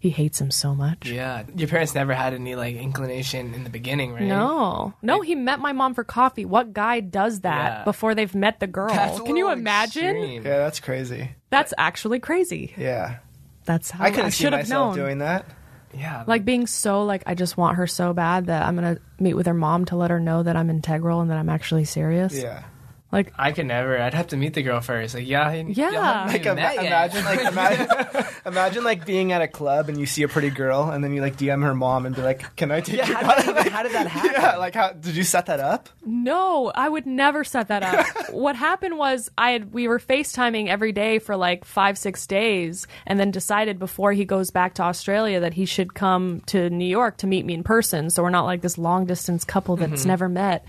He 0.00 0.10
hates 0.10 0.40
him 0.40 0.50
so 0.50 0.74
much. 0.74 1.08
yeah. 1.08 1.44
Your 1.54 1.68
parents 1.68 1.94
never 1.94 2.12
had 2.12 2.34
any 2.34 2.56
like 2.56 2.74
inclination 2.74 3.54
in 3.54 3.62
the 3.62 3.70
beginning, 3.70 4.12
right? 4.12 4.22
No, 4.24 4.92
no, 5.00 5.20
he 5.20 5.36
met 5.36 5.60
my 5.60 5.72
mom 5.72 5.94
for 5.94 6.02
coffee. 6.02 6.44
What 6.44 6.72
guy 6.72 6.98
does 7.00 7.40
that 7.42 7.78
Yeah. 7.78 7.84
before 7.84 8.14
they've 8.16 8.34
met 8.34 8.58
the 8.58 8.66
girl? 8.66 8.88
That's 8.88 9.20
Can 9.20 9.36
you 9.36 9.50
imagine? 9.50 10.04
extreme. 10.16 10.44
yeah, 10.44 10.58
that's 10.58 10.80
crazy. 10.80 11.30
That's 11.50 11.72
actually 11.78 12.18
crazy. 12.18 12.74
Yeah, 12.76 13.18
That's 13.64 13.92
how 13.92 14.02
I 14.04 14.08
I, 14.08 14.10
couldn't 14.10 14.32
see 14.32 14.42
should 14.42 14.52
have 14.52 14.62
myself 14.62 14.96
known. 14.96 15.04
doing 15.06 15.18
that. 15.18 15.46
Yeah. 15.94 16.24
Like 16.26 16.44
being 16.44 16.66
so 16.66 17.04
like 17.04 17.22
I 17.26 17.34
just 17.34 17.56
want 17.56 17.76
her 17.76 17.86
so 17.86 18.12
bad 18.12 18.46
that 18.46 18.64
I'm 18.64 18.74
gonna 18.74 18.98
meet 19.18 19.34
with 19.34 19.46
her 19.46 19.54
mom 19.54 19.84
to 19.86 19.96
let 19.96 20.10
her 20.10 20.20
know 20.20 20.42
that 20.42 20.56
I'm 20.56 20.70
integral 20.70 21.20
and 21.20 21.30
that 21.30 21.38
I'm 21.38 21.48
actually 21.48 21.84
serious. 21.84 22.34
Yeah, 22.34 22.64
Like 23.12 23.32
I 23.38 23.52
could 23.52 23.66
never. 23.66 24.00
I'd 24.00 24.14
have 24.14 24.28
to 24.28 24.38
meet 24.38 24.54
the 24.54 24.62
girl 24.62 24.80
first. 24.80 25.14
Like, 25.14 25.26
yeah, 25.26 25.52
Yeah. 25.52 26.24
like 26.26 26.46
like 26.46 26.46
ima- 26.46 26.82
imagine, 26.82 27.24
like 27.26 27.40
imagine, 27.52 28.24
imagine 28.46 28.84
like 28.84 29.04
being 29.04 29.32
at 29.32 29.42
a 29.42 29.48
club 29.48 29.90
and 29.90 30.00
you 30.00 30.06
see 30.06 30.22
a 30.22 30.28
pretty 30.28 30.48
girl 30.48 30.90
and 30.90 31.04
then 31.04 31.12
you 31.12 31.20
like 31.20 31.36
DM 31.36 31.62
her 31.62 31.74
mom 31.74 32.06
and 32.06 32.16
be 32.16 32.22
like, 32.22 32.56
"Can 32.56 32.70
I 32.70 32.80
take 32.80 32.96
Yeah, 32.96 33.08
your?" 33.08 33.18
how 33.18 33.34
did, 33.36 33.54
that, 33.54 33.68
how 33.68 33.82
did 33.82 33.92
that 33.92 34.06
happen? 34.08 34.30
yeah, 34.32 34.56
like 34.56 34.74
how 34.74 34.92
did 34.92 35.14
you 35.14 35.24
set 35.24 35.46
that 35.46 35.60
up? 35.60 35.90
No, 36.06 36.72
I 36.74 36.88
would 36.88 37.04
never 37.06 37.44
set 37.44 37.68
that 37.68 37.82
up. 37.82 38.30
what 38.32 38.56
happened 38.56 38.96
was 38.96 39.30
I 39.36 39.50
had 39.50 39.74
we 39.74 39.88
were 39.88 39.98
FaceTiming 39.98 40.68
every 40.68 40.92
day 40.92 41.18
for 41.18 41.36
like 41.36 41.66
five, 41.66 41.98
six 41.98 42.26
days, 42.26 42.86
and 43.06 43.20
then 43.20 43.30
decided 43.30 43.78
before 43.78 44.14
he 44.14 44.24
goes 44.24 44.50
back 44.50 44.74
to 44.74 44.82
Australia 44.84 45.40
that 45.40 45.52
he 45.52 45.66
should 45.66 45.92
come 45.92 46.40
to 46.46 46.70
New 46.70 46.86
York 46.86 47.18
to 47.18 47.26
meet 47.26 47.44
me 47.44 47.52
in 47.52 47.62
person. 47.62 48.08
So 48.08 48.22
we're 48.22 48.30
not 48.30 48.46
like 48.46 48.62
this 48.62 48.78
long 48.78 49.04
distance 49.04 49.44
couple 49.44 49.76
that's 49.76 50.00
mm-hmm. 50.00 50.08
never 50.08 50.28
met. 50.30 50.64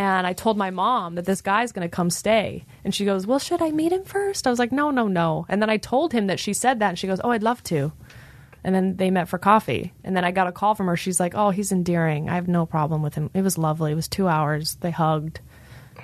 And 0.00 0.26
I 0.26 0.32
told 0.32 0.56
my 0.56 0.70
mom 0.70 1.16
that 1.16 1.26
this 1.26 1.42
guy's 1.42 1.72
going 1.72 1.86
to 1.86 1.94
come 1.94 2.08
stay. 2.08 2.64
And 2.84 2.94
she 2.94 3.04
goes, 3.04 3.26
Well, 3.26 3.38
should 3.38 3.60
I 3.60 3.70
meet 3.70 3.92
him 3.92 4.02
first? 4.02 4.46
I 4.46 4.50
was 4.50 4.58
like, 4.58 4.72
No, 4.72 4.90
no, 4.90 5.08
no. 5.08 5.44
And 5.46 5.60
then 5.60 5.68
I 5.68 5.76
told 5.76 6.14
him 6.14 6.28
that 6.28 6.40
she 6.40 6.54
said 6.54 6.78
that, 6.78 6.88
and 6.88 6.98
she 6.98 7.06
goes, 7.06 7.20
Oh, 7.22 7.32
I'd 7.32 7.42
love 7.42 7.62
to. 7.64 7.92
And 8.64 8.74
then 8.74 8.96
they 8.96 9.10
met 9.10 9.28
for 9.28 9.36
coffee. 9.36 9.92
And 10.02 10.16
then 10.16 10.24
I 10.24 10.30
got 10.30 10.46
a 10.46 10.52
call 10.52 10.74
from 10.74 10.86
her. 10.86 10.96
She's 10.96 11.20
like, 11.20 11.34
Oh, 11.34 11.50
he's 11.50 11.70
endearing. 11.70 12.30
I 12.30 12.36
have 12.36 12.48
no 12.48 12.64
problem 12.64 13.02
with 13.02 13.14
him. 13.14 13.28
It 13.34 13.42
was 13.42 13.58
lovely. 13.58 13.92
It 13.92 13.94
was 13.94 14.08
two 14.08 14.26
hours. 14.26 14.76
They 14.76 14.90
hugged. 14.90 15.40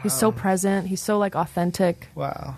He's 0.02 0.12
so 0.12 0.30
present. 0.30 0.88
He's 0.88 1.00
so 1.00 1.16
like 1.16 1.34
authentic. 1.34 2.08
Wow. 2.14 2.54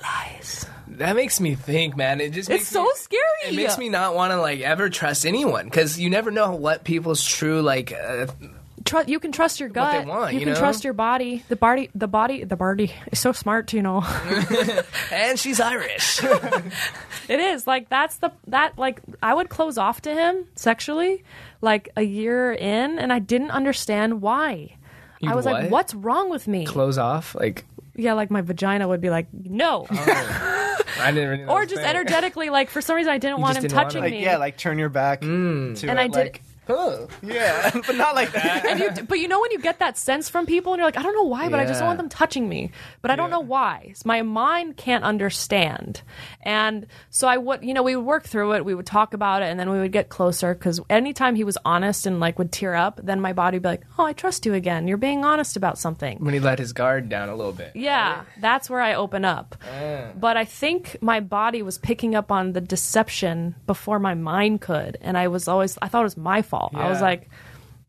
Lies. 0.00 0.64
That 0.88 1.16
makes 1.16 1.38
me 1.38 1.54
think, 1.54 1.98
man. 1.98 2.22
It 2.22 2.32
just 2.32 2.48
It's 2.48 2.60
makes 2.62 2.68
so 2.68 2.82
me, 2.82 2.90
scary. 2.94 3.22
It 3.48 3.56
makes 3.56 3.76
me 3.76 3.90
not 3.90 4.14
want 4.14 4.32
to 4.32 4.40
like 4.40 4.60
ever 4.60 4.88
trust 4.88 5.26
anyone 5.26 5.66
because 5.66 6.00
you 6.00 6.08
never 6.08 6.30
know 6.30 6.52
what 6.52 6.82
people's 6.82 7.22
true 7.22 7.60
like. 7.60 7.92
Uh, 7.92 8.28
Tru- 8.86 9.04
you 9.06 9.20
can 9.20 9.32
trust 9.32 9.60
your 9.60 9.68
What 9.68 9.74
gut. 9.74 10.04
they 10.04 10.08
want, 10.08 10.32
you, 10.32 10.38
you 10.40 10.44
can 10.46 10.54
know? 10.54 10.58
trust 10.60 10.84
your 10.84 10.92
body. 10.94 11.44
The 11.48 11.56
body, 11.56 11.90
the 11.94 12.08
body, 12.08 12.44
the 12.44 12.56
body 12.56 12.94
is 13.12 13.18
so 13.18 13.32
smart, 13.32 13.72
you 13.72 13.82
know. 13.82 14.02
and 15.12 15.38
she's 15.38 15.60
Irish. 15.60 16.20
It 17.28 17.40
is 17.40 17.66
like 17.66 17.88
that's 17.88 18.18
the 18.18 18.30
that 18.46 18.78
like 18.78 19.00
I 19.20 19.34
would 19.34 19.48
close 19.48 19.78
off 19.78 20.00
to 20.02 20.14
him 20.14 20.46
sexually 20.54 21.24
like 21.60 21.88
a 21.96 22.02
year 22.02 22.52
in, 22.52 23.00
and 23.00 23.12
I 23.12 23.18
didn't 23.18 23.50
understand 23.50 24.22
why. 24.22 24.76
You'd 25.20 25.32
I 25.32 25.34
was 25.34 25.44
like, 25.44 25.70
"What's 25.70 25.92
wrong 25.92 26.30
with 26.30 26.46
me?" 26.46 26.66
Close 26.66 26.98
off, 26.98 27.34
like 27.34 27.64
yeah, 27.96 28.12
like 28.12 28.30
my 28.30 28.42
vagina 28.42 28.86
would 28.86 29.00
be 29.00 29.10
like, 29.10 29.26
"No," 29.32 29.86
oh. 29.90 30.76
I 31.00 31.10
didn't. 31.10 31.40
Know 31.40 31.46
that 31.46 31.52
or 31.52 31.66
just 31.66 31.80
fair. 31.82 31.90
energetically, 31.90 32.50
like 32.50 32.70
for 32.70 32.80
some 32.80 32.94
reason 32.96 33.12
I 33.12 33.18
didn't 33.18 33.38
You 33.38 33.42
want 33.42 33.56
him 33.56 33.62
didn't 33.62 33.74
want 33.76 33.88
touching 33.88 34.02
it. 34.02 34.06
Like 34.06 34.12
me. 34.12 34.22
yeah, 34.22 34.36
like 34.36 34.56
turn 34.56 34.78
your 34.78 34.88
back 34.88 35.22
mm. 35.22 35.76
to 35.80 35.88
And 35.88 35.98
it, 35.98 36.02
I 36.02 36.06
did- 36.06 36.14
like, 36.14 36.42
Huh. 36.66 37.06
yeah, 37.22 37.70
but 37.86 37.96
not 37.96 38.14
like 38.14 38.32
that. 38.32 38.66
And 38.66 38.80
you, 38.80 39.04
but 39.04 39.18
you 39.18 39.28
know 39.28 39.40
when 39.40 39.52
you 39.52 39.58
get 39.58 39.78
that 39.78 39.96
sense 39.96 40.28
from 40.28 40.46
people 40.46 40.72
and 40.72 40.78
you're 40.80 40.86
like, 40.86 40.98
I 40.98 41.02
don't 41.02 41.14
know 41.14 41.22
why, 41.22 41.48
but 41.48 41.60
I 41.60 41.64
just 41.64 41.78
don't 41.80 41.86
want 41.86 41.98
them 41.98 42.08
touching 42.08 42.48
me. 42.48 42.72
But 43.02 43.10
I 43.10 43.16
don't 43.16 43.30
know 43.30 43.40
why. 43.40 43.92
So 43.94 44.02
my 44.06 44.22
mind 44.22 44.76
can't 44.76 45.04
understand. 45.04 46.02
And 46.42 46.86
so 47.10 47.28
I 47.28 47.36
would, 47.36 47.62
you 47.64 47.72
know, 47.72 47.82
we 47.82 47.94
would 47.94 48.04
work 48.04 48.24
through 48.24 48.54
it. 48.54 48.64
We 48.64 48.74
would 48.74 48.86
talk 48.86 49.14
about 49.14 49.42
it, 49.42 49.46
and 49.46 49.60
then 49.60 49.70
we 49.70 49.78
would 49.78 49.92
get 49.92 50.08
closer. 50.08 50.54
Because 50.54 50.80
anytime 50.90 51.36
he 51.36 51.44
was 51.44 51.56
honest 51.64 52.06
and 52.06 52.18
like 52.18 52.38
would 52.38 52.50
tear 52.50 52.74
up, 52.74 53.00
then 53.02 53.20
my 53.20 53.32
body 53.32 53.56
would 53.58 53.62
be 53.62 53.68
like, 53.68 53.84
Oh, 53.98 54.04
I 54.04 54.12
trust 54.12 54.44
you 54.44 54.54
again. 54.54 54.88
You're 54.88 54.96
being 54.96 55.24
honest 55.24 55.56
about 55.56 55.78
something. 55.78 56.18
When 56.18 56.34
he 56.34 56.40
let 56.40 56.58
his 56.58 56.72
guard 56.72 57.08
down 57.08 57.28
a 57.28 57.36
little 57.36 57.52
bit. 57.52 57.72
Yeah, 57.74 58.24
that's 58.40 58.68
where 58.68 58.80
I 58.80 58.94
open 58.94 59.24
up. 59.24 59.54
Ah. 59.72 60.08
But 60.16 60.36
I 60.36 60.44
think 60.44 60.96
my 61.00 61.20
body 61.20 61.62
was 61.62 61.78
picking 61.78 62.14
up 62.14 62.32
on 62.32 62.52
the 62.52 62.60
deception 62.60 63.54
before 63.66 63.98
my 63.98 64.14
mind 64.14 64.60
could, 64.60 64.98
and 65.00 65.16
I 65.16 65.28
was 65.28 65.46
always 65.46 65.78
I 65.80 65.88
thought 65.88 66.00
it 66.00 66.04
was 66.04 66.16
my 66.16 66.42
fault. 66.42 66.55
I 66.74 66.88
was 66.88 67.00
like, 67.00 67.30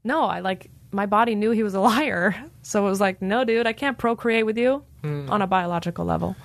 no, 0.03 0.23
I 0.23 0.39
like 0.39 0.69
my 0.91 1.05
body 1.05 1.35
knew 1.35 1.51
he 1.51 1.63
was 1.63 1.73
a 1.73 1.79
liar, 1.91 2.35
so 2.61 2.85
it 2.85 2.89
was 2.89 3.01
like, 3.01 3.21
no, 3.21 3.43
dude, 3.43 3.67
I 3.67 3.73
can't 3.73 3.97
procreate 3.97 4.45
with 4.45 4.57
you 4.57 4.83
hmm. 5.01 5.29
on 5.29 5.41
a 5.41 5.47
biological 5.47 6.05
level. 6.05 6.35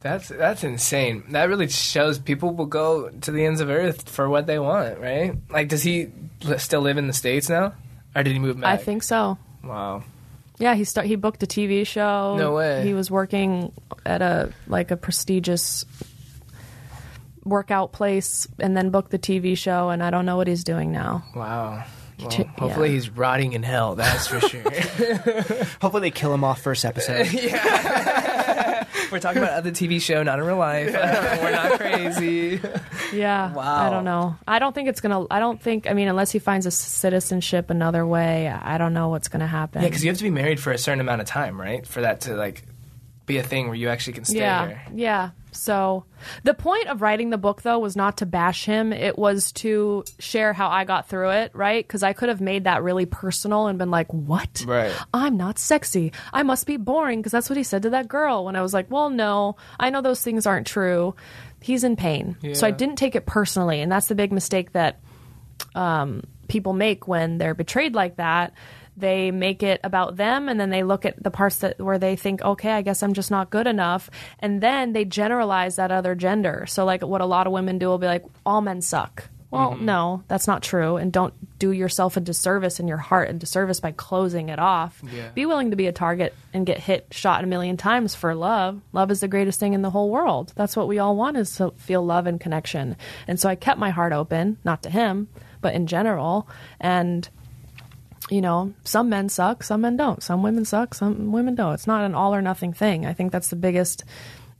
That's 0.00 0.28
that's 0.28 0.64
insane. 0.64 1.24
That 1.30 1.48
really 1.50 1.68
shows 1.68 2.18
people 2.18 2.54
will 2.54 2.66
go 2.66 3.10
to 3.10 3.30
the 3.30 3.44
ends 3.44 3.60
of 3.60 3.68
earth 3.68 4.08
for 4.08 4.30
what 4.30 4.46
they 4.46 4.58
want, 4.58 4.98
right? 4.98 5.34
Like, 5.50 5.68
does 5.68 5.82
he 5.82 6.08
still 6.56 6.80
live 6.80 6.96
in 6.96 7.06
the 7.06 7.12
states 7.12 7.50
now, 7.50 7.74
or 8.14 8.22
did 8.22 8.32
he 8.32 8.38
move 8.38 8.58
back? 8.58 8.80
I 8.80 8.82
think 8.82 9.02
so. 9.02 9.36
Wow. 9.62 10.04
Yeah, 10.58 10.74
he 10.74 10.84
start 10.84 11.06
he 11.06 11.16
booked 11.16 11.42
a 11.42 11.46
TV 11.46 11.86
show. 11.86 12.36
No 12.36 12.54
way. 12.54 12.82
He 12.82 12.94
was 12.94 13.10
working 13.10 13.72
at 14.06 14.22
a 14.22 14.52
like 14.66 14.90
a 14.90 14.96
prestigious 14.96 15.84
workout 17.44 17.92
place 17.92 18.46
and 18.58 18.76
then 18.76 18.90
booked 18.90 19.10
the 19.10 19.18
TV 19.18 19.56
show 19.56 19.90
and 19.90 20.02
I 20.02 20.10
don't 20.10 20.26
know 20.26 20.36
what 20.36 20.46
he's 20.46 20.64
doing 20.64 20.92
now. 20.92 21.24
Wow. 21.34 21.84
Well, 22.20 22.30
hopefully 22.58 22.88
yeah. 22.88 22.94
he's 22.94 23.10
rotting 23.10 23.52
in 23.54 23.62
hell. 23.62 23.94
That's 23.94 24.26
for 24.26 24.40
sure. 24.40 24.62
Hopefully 25.80 26.00
they 26.00 26.10
kill 26.10 26.34
him 26.34 26.44
off 26.44 26.60
first 26.60 26.84
episode. 26.84 27.32
yeah. 27.32 28.86
We're 29.10 29.20
talking 29.20 29.42
about 29.42 29.54
other 29.54 29.70
TV 29.70 30.00
show, 30.00 30.22
not 30.22 30.38
in 30.38 30.44
real 30.44 30.56
life. 30.56 30.92
We're 30.92 31.50
not 31.50 31.78
crazy. 31.78 32.60
Yeah. 33.12 33.52
Wow. 33.52 33.86
I 33.86 33.90
don't 33.90 34.04
know. 34.04 34.36
I 34.46 34.58
don't 34.58 34.74
think 34.74 34.88
it's 34.88 35.00
gonna. 35.00 35.26
I 35.30 35.40
don't 35.40 35.60
think. 35.60 35.88
I 35.88 35.94
mean, 35.94 36.08
unless 36.08 36.30
he 36.30 36.38
finds 36.38 36.66
a 36.66 36.70
citizenship 36.70 37.70
another 37.70 38.06
way, 38.06 38.48
I 38.48 38.78
don't 38.78 38.94
know 38.94 39.08
what's 39.08 39.28
gonna 39.28 39.46
happen. 39.46 39.82
Yeah, 39.82 39.88
because 39.88 40.04
you 40.04 40.10
have 40.10 40.18
to 40.18 40.24
be 40.24 40.30
married 40.30 40.60
for 40.60 40.72
a 40.72 40.78
certain 40.78 41.00
amount 41.00 41.22
of 41.22 41.26
time, 41.26 41.60
right? 41.60 41.84
For 41.86 42.02
that 42.02 42.22
to 42.22 42.34
like 42.34 42.62
be 43.26 43.38
a 43.38 43.42
thing 43.42 43.66
where 43.66 43.76
you 43.76 43.88
actually 43.88 44.12
can 44.12 44.24
stay 44.24 44.38
yeah, 44.38 44.66
here. 44.66 44.82
yeah. 44.94 45.30
So 45.52 46.04
the 46.44 46.54
point 46.54 46.88
of 46.88 47.02
writing 47.02 47.30
the 47.30 47.38
book 47.38 47.62
though 47.62 47.78
was 47.78 47.96
not 47.96 48.18
to 48.18 48.26
bash 48.26 48.64
him. 48.64 48.92
It 48.92 49.18
was 49.18 49.52
to 49.52 50.04
share 50.18 50.52
how 50.52 50.68
I 50.68 50.84
got 50.84 51.08
through 51.08 51.30
it, 51.30 51.54
right? 51.54 51.86
Because 51.86 52.02
I 52.02 52.12
could 52.12 52.28
have 52.28 52.40
made 52.40 52.64
that 52.64 52.82
really 52.82 53.06
personal 53.06 53.66
and 53.66 53.78
been 53.78 53.90
like, 53.90 54.12
"What? 54.12 54.64
Right. 54.66 54.92
I'm 55.12 55.36
not 55.36 55.58
sexy. 55.58 56.12
I 56.32 56.42
must 56.42 56.66
be 56.66 56.76
boring." 56.76 57.20
Because 57.20 57.32
that's 57.32 57.50
what 57.50 57.56
he 57.56 57.62
said 57.62 57.82
to 57.82 57.90
that 57.90 58.08
girl. 58.08 58.44
When 58.44 58.56
I 58.56 58.62
was 58.62 58.74
like, 58.74 58.90
"Well, 58.90 59.10
no, 59.10 59.56
I 59.78 59.90
know 59.90 60.02
those 60.02 60.22
things 60.22 60.46
aren't 60.46 60.66
true." 60.66 61.14
He's 61.62 61.84
in 61.84 61.96
pain, 61.96 62.36
so 62.54 62.66
I 62.66 62.70
didn't 62.70 62.96
take 62.96 63.14
it 63.14 63.26
personally, 63.26 63.80
and 63.82 63.92
that's 63.92 64.06
the 64.06 64.14
big 64.14 64.32
mistake 64.32 64.72
that 64.72 64.98
um, 65.74 66.22
people 66.48 66.72
make 66.72 67.06
when 67.06 67.38
they're 67.38 67.54
betrayed 67.54 67.94
like 67.94 68.16
that. 68.16 68.54
They 69.00 69.30
make 69.30 69.62
it 69.62 69.80
about 69.82 70.16
them, 70.16 70.48
and 70.48 70.60
then 70.60 70.70
they 70.70 70.82
look 70.82 71.04
at 71.04 71.22
the 71.22 71.30
parts 71.30 71.58
that 71.58 71.80
where 71.80 71.98
they 71.98 72.16
think, 72.16 72.42
okay, 72.42 72.72
I 72.72 72.82
guess 72.82 73.02
I'm 73.02 73.14
just 73.14 73.30
not 73.30 73.50
good 73.50 73.66
enough, 73.66 74.10
and 74.38 74.60
then 74.60 74.92
they 74.92 75.04
generalize 75.04 75.76
that 75.76 75.90
other 75.90 76.14
gender. 76.14 76.66
So, 76.68 76.84
like, 76.84 77.02
what 77.02 77.20
a 77.20 77.26
lot 77.26 77.46
of 77.46 77.52
women 77.52 77.78
do 77.78 77.86
will 77.86 77.98
be 77.98 78.06
like, 78.06 78.24
all 78.44 78.60
men 78.60 78.82
suck. 78.82 79.28
Well, 79.50 79.72
mm-hmm. 79.72 79.84
no, 79.84 80.22
that's 80.28 80.46
not 80.46 80.62
true, 80.62 80.96
and 80.96 81.12
don't 81.12 81.34
do 81.58 81.72
yourself 81.72 82.16
a 82.16 82.20
disservice 82.20 82.78
in 82.78 82.86
your 82.86 82.98
heart 82.98 83.30
a 83.30 83.32
disservice 83.32 83.80
by 83.80 83.90
closing 83.90 84.48
it 84.48 84.60
off. 84.60 85.02
Yeah. 85.12 85.30
Be 85.30 85.44
willing 85.44 85.70
to 85.70 85.76
be 85.76 85.88
a 85.88 85.92
target 85.92 86.34
and 86.54 86.64
get 86.64 86.78
hit, 86.78 87.08
shot 87.10 87.42
a 87.42 87.48
million 87.48 87.76
times 87.76 88.14
for 88.14 88.34
love. 88.34 88.80
Love 88.92 89.10
is 89.10 89.20
the 89.20 89.28
greatest 89.28 89.58
thing 89.58 89.72
in 89.72 89.82
the 89.82 89.90
whole 89.90 90.08
world. 90.08 90.52
That's 90.54 90.76
what 90.76 90.86
we 90.86 91.00
all 91.00 91.16
want 91.16 91.36
is 91.36 91.54
to 91.56 91.72
feel 91.78 92.04
love 92.04 92.28
and 92.28 92.40
connection. 92.40 92.96
And 93.26 93.40
so 93.40 93.48
I 93.48 93.56
kept 93.56 93.80
my 93.80 93.90
heart 93.90 94.12
open, 94.12 94.56
not 94.64 94.84
to 94.84 94.90
him, 94.90 95.28
but 95.60 95.74
in 95.74 95.88
general. 95.88 96.48
And 96.80 97.28
you 98.28 98.40
know, 98.40 98.74
some 98.84 99.08
men 99.08 99.28
suck, 99.28 99.62
some 99.62 99.80
men 99.80 99.96
don't. 99.96 100.22
Some 100.22 100.42
women 100.42 100.64
suck, 100.64 100.94
some 100.94 101.32
women 101.32 101.54
don't. 101.54 101.74
It's 101.74 101.86
not 101.86 102.04
an 102.04 102.14
all 102.14 102.34
or 102.34 102.42
nothing 102.42 102.72
thing. 102.72 103.06
I 103.06 103.12
think 103.12 103.32
that's 103.32 103.48
the 103.48 103.56
biggest 103.56 104.04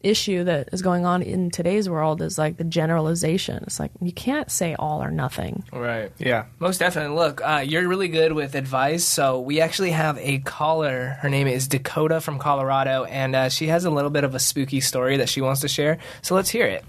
issue 0.02 0.44
that 0.44 0.68
is 0.72 0.82
going 0.82 1.04
on 1.04 1.22
in 1.22 1.50
today's 1.50 1.88
world 1.88 2.22
is 2.22 2.38
like 2.38 2.56
the 2.56 2.64
generalization. 2.64 3.62
It's 3.66 3.78
like 3.78 3.90
you 4.00 4.12
can't 4.12 4.50
say 4.50 4.74
all 4.74 5.02
or 5.02 5.10
nothing. 5.10 5.64
Right. 5.72 6.10
Yeah. 6.18 6.46
Most 6.58 6.78
definitely. 6.78 7.16
Look, 7.16 7.40
uh, 7.42 7.62
you're 7.66 7.86
really 7.86 8.08
good 8.08 8.32
with 8.32 8.54
advice. 8.54 9.04
So 9.04 9.40
we 9.40 9.60
actually 9.60 9.90
have 9.90 10.18
a 10.18 10.38
caller. 10.38 11.18
Her 11.20 11.28
name 11.28 11.46
is 11.46 11.68
Dakota 11.68 12.20
from 12.20 12.38
Colorado, 12.38 13.04
and 13.04 13.36
uh, 13.36 13.48
she 13.48 13.66
has 13.66 13.84
a 13.84 13.90
little 13.90 14.10
bit 14.10 14.24
of 14.24 14.34
a 14.34 14.38
spooky 14.38 14.80
story 14.80 15.18
that 15.18 15.28
she 15.28 15.40
wants 15.40 15.60
to 15.60 15.68
share. 15.68 15.98
So 16.22 16.34
let's 16.34 16.48
hear 16.48 16.66
it. 16.66 16.84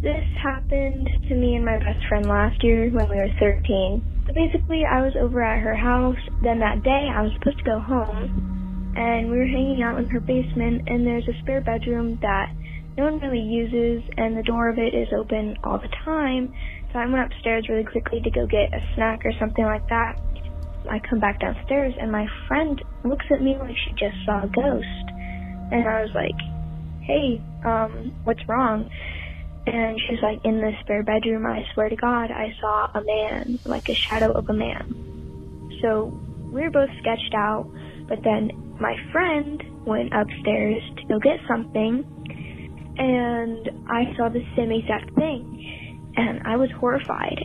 This 0.00 0.24
happened 0.42 1.08
to 1.28 1.34
me 1.34 1.56
and 1.56 1.64
my 1.64 1.78
best 1.78 2.06
friend 2.08 2.26
last 2.26 2.62
year 2.62 2.90
when 2.90 3.08
we 3.08 3.16
were 3.16 3.30
13. 3.38 4.13
So 4.26 4.32
basically, 4.32 4.84
I 4.84 5.02
was 5.02 5.12
over 5.20 5.42
at 5.42 5.60
her 5.60 5.74
house. 5.74 6.20
Then 6.42 6.58
that 6.60 6.82
day, 6.82 7.08
I 7.12 7.22
was 7.22 7.32
supposed 7.38 7.58
to 7.58 7.64
go 7.64 7.78
home, 7.78 8.94
and 8.96 9.30
we 9.30 9.36
were 9.36 9.46
hanging 9.46 9.82
out 9.82 9.98
in 9.98 10.08
her 10.08 10.20
basement. 10.20 10.88
And 10.88 11.06
there's 11.06 11.28
a 11.28 11.38
spare 11.42 11.60
bedroom 11.60 12.18
that 12.22 12.50
no 12.96 13.04
one 13.04 13.20
really 13.20 13.40
uses, 13.40 14.02
and 14.16 14.36
the 14.36 14.42
door 14.42 14.68
of 14.68 14.78
it 14.78 14.94
is 14.94 15.08
open 15.12 15.56
all 15.64 15.78
the 15.78 15.92
time. 16.04 16.52
So 16.92 17.00
I 17.00 17.06
went 17.06 17.32
upstairs 17.32 17.68
really 17.68 17.84
quickly 17.84 18.20
to 18.22 18.30
go 18.30 18.46
get 18.46 18.72
a 18.72 18.80
snack 18.94 19.26
or 19.26 19.32
something 19.38 19.64
like 19.64 19.86
that. 19.88 20.20
I 20.88 21.00
come 21.00 21.18
back 21.18 21.40
downstairs, 21.40 21.94
and 22.00 22.12
my 22.12 22.26
friend 22.46 22.80
looks 23.04 23.26
at 23.30 23.42
me 23.42 23.56
like 23.58 23.74
she 23.76 23.90
just 23.92 24.16
saw 24.24 24.44
a 24.44 24.48
ghost, 24.48 25.06
and 25.72 25.88
I 25.88 26.02
was 26.02 26.14
like, 26.14 26.38
"Hey, 27.02 27.40
um, 27.64 28.12
what's 28.24 28.46
wrong?" 28.48 28.88
And 29.66 29.98
she's 30.06 30.20
like, 30.22 30.44
in 30.44 30.60
the 30.60 30.72
spare 30.82 31.02
bedroom, 31.02 31.46
I 31.46 31.62
swear 31.72 31.88
to 31.88 31.96
God, 31.96 32.30
I 32.30 32.52
saw 32.60 32.86
a 32.94 33.02
man, 33.04 33.58
like 33.64 33.84
a 33.88 33.96
shadow 34.08 34.32
of 34.32 34.48
a 34.48 34.52
man. 34.52 35.80
So 35.82 36.12
we 36.52 36.62
were 36.62 36.70
both 36.70 36.90
sketched 37.00 37.34
out, 37.34 37.66
but 38.08 38.18
then 38.22 38.50
my 38.80 38.94
friend 39.12 39.62
went 39.86 40.12
upstairs 40.12 40.82
to 40.98 41.06
go 41.08 41.18
get 41.18 41.38
something, 41.48 42.04
and 42.98 43.70
I 43.88 44.14
saw 44.16 44.28
the 44.28 44.44
same 44.56 44.70
exact 44.70 45.14
thing, 45.14 46.12
and 46.16 46.40
I 46.46 46.56
was 46.56 46.70
horrified. 46.78 47.40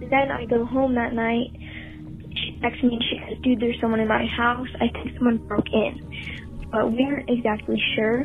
Then 0.00 0.30
I 0.32 0.46
go 0.46 0.64
home 0.64 0.94
that 0.94 1.12
night, 1.12 1.50
she 2.34 2.58
texts 2.62 2.82
me 2.82 2.94
and 2.94 3.02
she 3.02 3.18
says, 3.28 3.38
dude, 3.42 3.60
there's 3.60 3.76
someone 3.80 4.00
in 4.00 4.08
my 4.08 4.24
house. 4.36 4.68
I 4.76 4.88
think 4.92 5.16
someone 5.18 5.38
broke 5.46 5.68
in. 5.72 6.68
But 6.72 6.90
we 6.92 7.04
aren't 7.04 7.28
exactly 7.28 7.80
sure. 7.96 8.24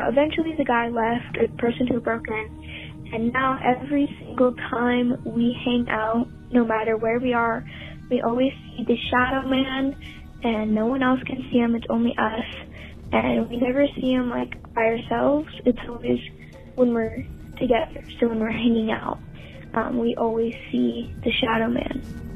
Eventually 0.00 0.54
the 0.56 0.64
guy 0.64 0.88
left, 0.88 1.38
the 1.40 1.48
person 1.56 1.86
who 1.86 2.00
broke 2.00 2.28
in, 2.28 3.10
and 3.12 3.32
now 3.32 3.58
every 3.64 4.08
single 4.20 4.54
time 4.70 5.22
we 5.24 5.56
hang 5.64 5.86
out, 5.88 6.26
no 6.50 6.64
matter 6.64 6.96
where 6.96 7.18
we 7.18 7.32
are, 7.32 7.64
we 8.10 8.20
always 8.22 8.52
see 8.52 8.84
the 8.84 8.96
shadow 9.10 9.48
man, 9.48 9.96
and 10.42 10.74
no 10.74 10.86
one 10.86 11.02
else 11.02 11.20
can 11.24 11.46
see 11.50 11.58
him, 11.58 11.74
it's 11.74 11.86
only 11.88 12.14
us. 12.18 12.44
And 13.12 13.48
we 13.48 13.56
never 13.56 13.86
see 13.94 14.12
him 14.12 14.30
like 14.30 14.60
by 14.74 14.82
ourselves, 14.82 15.48
it's 15.64 15.78
always 15.88 16.18
when 16.74 16.92
we're 16.92 17.24
together, 17.58 18.04
so 18.18 18.28
when 18.28 18.40
we're 18.40 18.50
hanging 18.50 18.90
out. 18.90 19.18
Um, 19.74 19.98
we 19.98 20.14
always 20.16 20.54
see 20.70 21.12
the 21.22 21.32
shadow 21.32 21.68
man. 21.68 22.33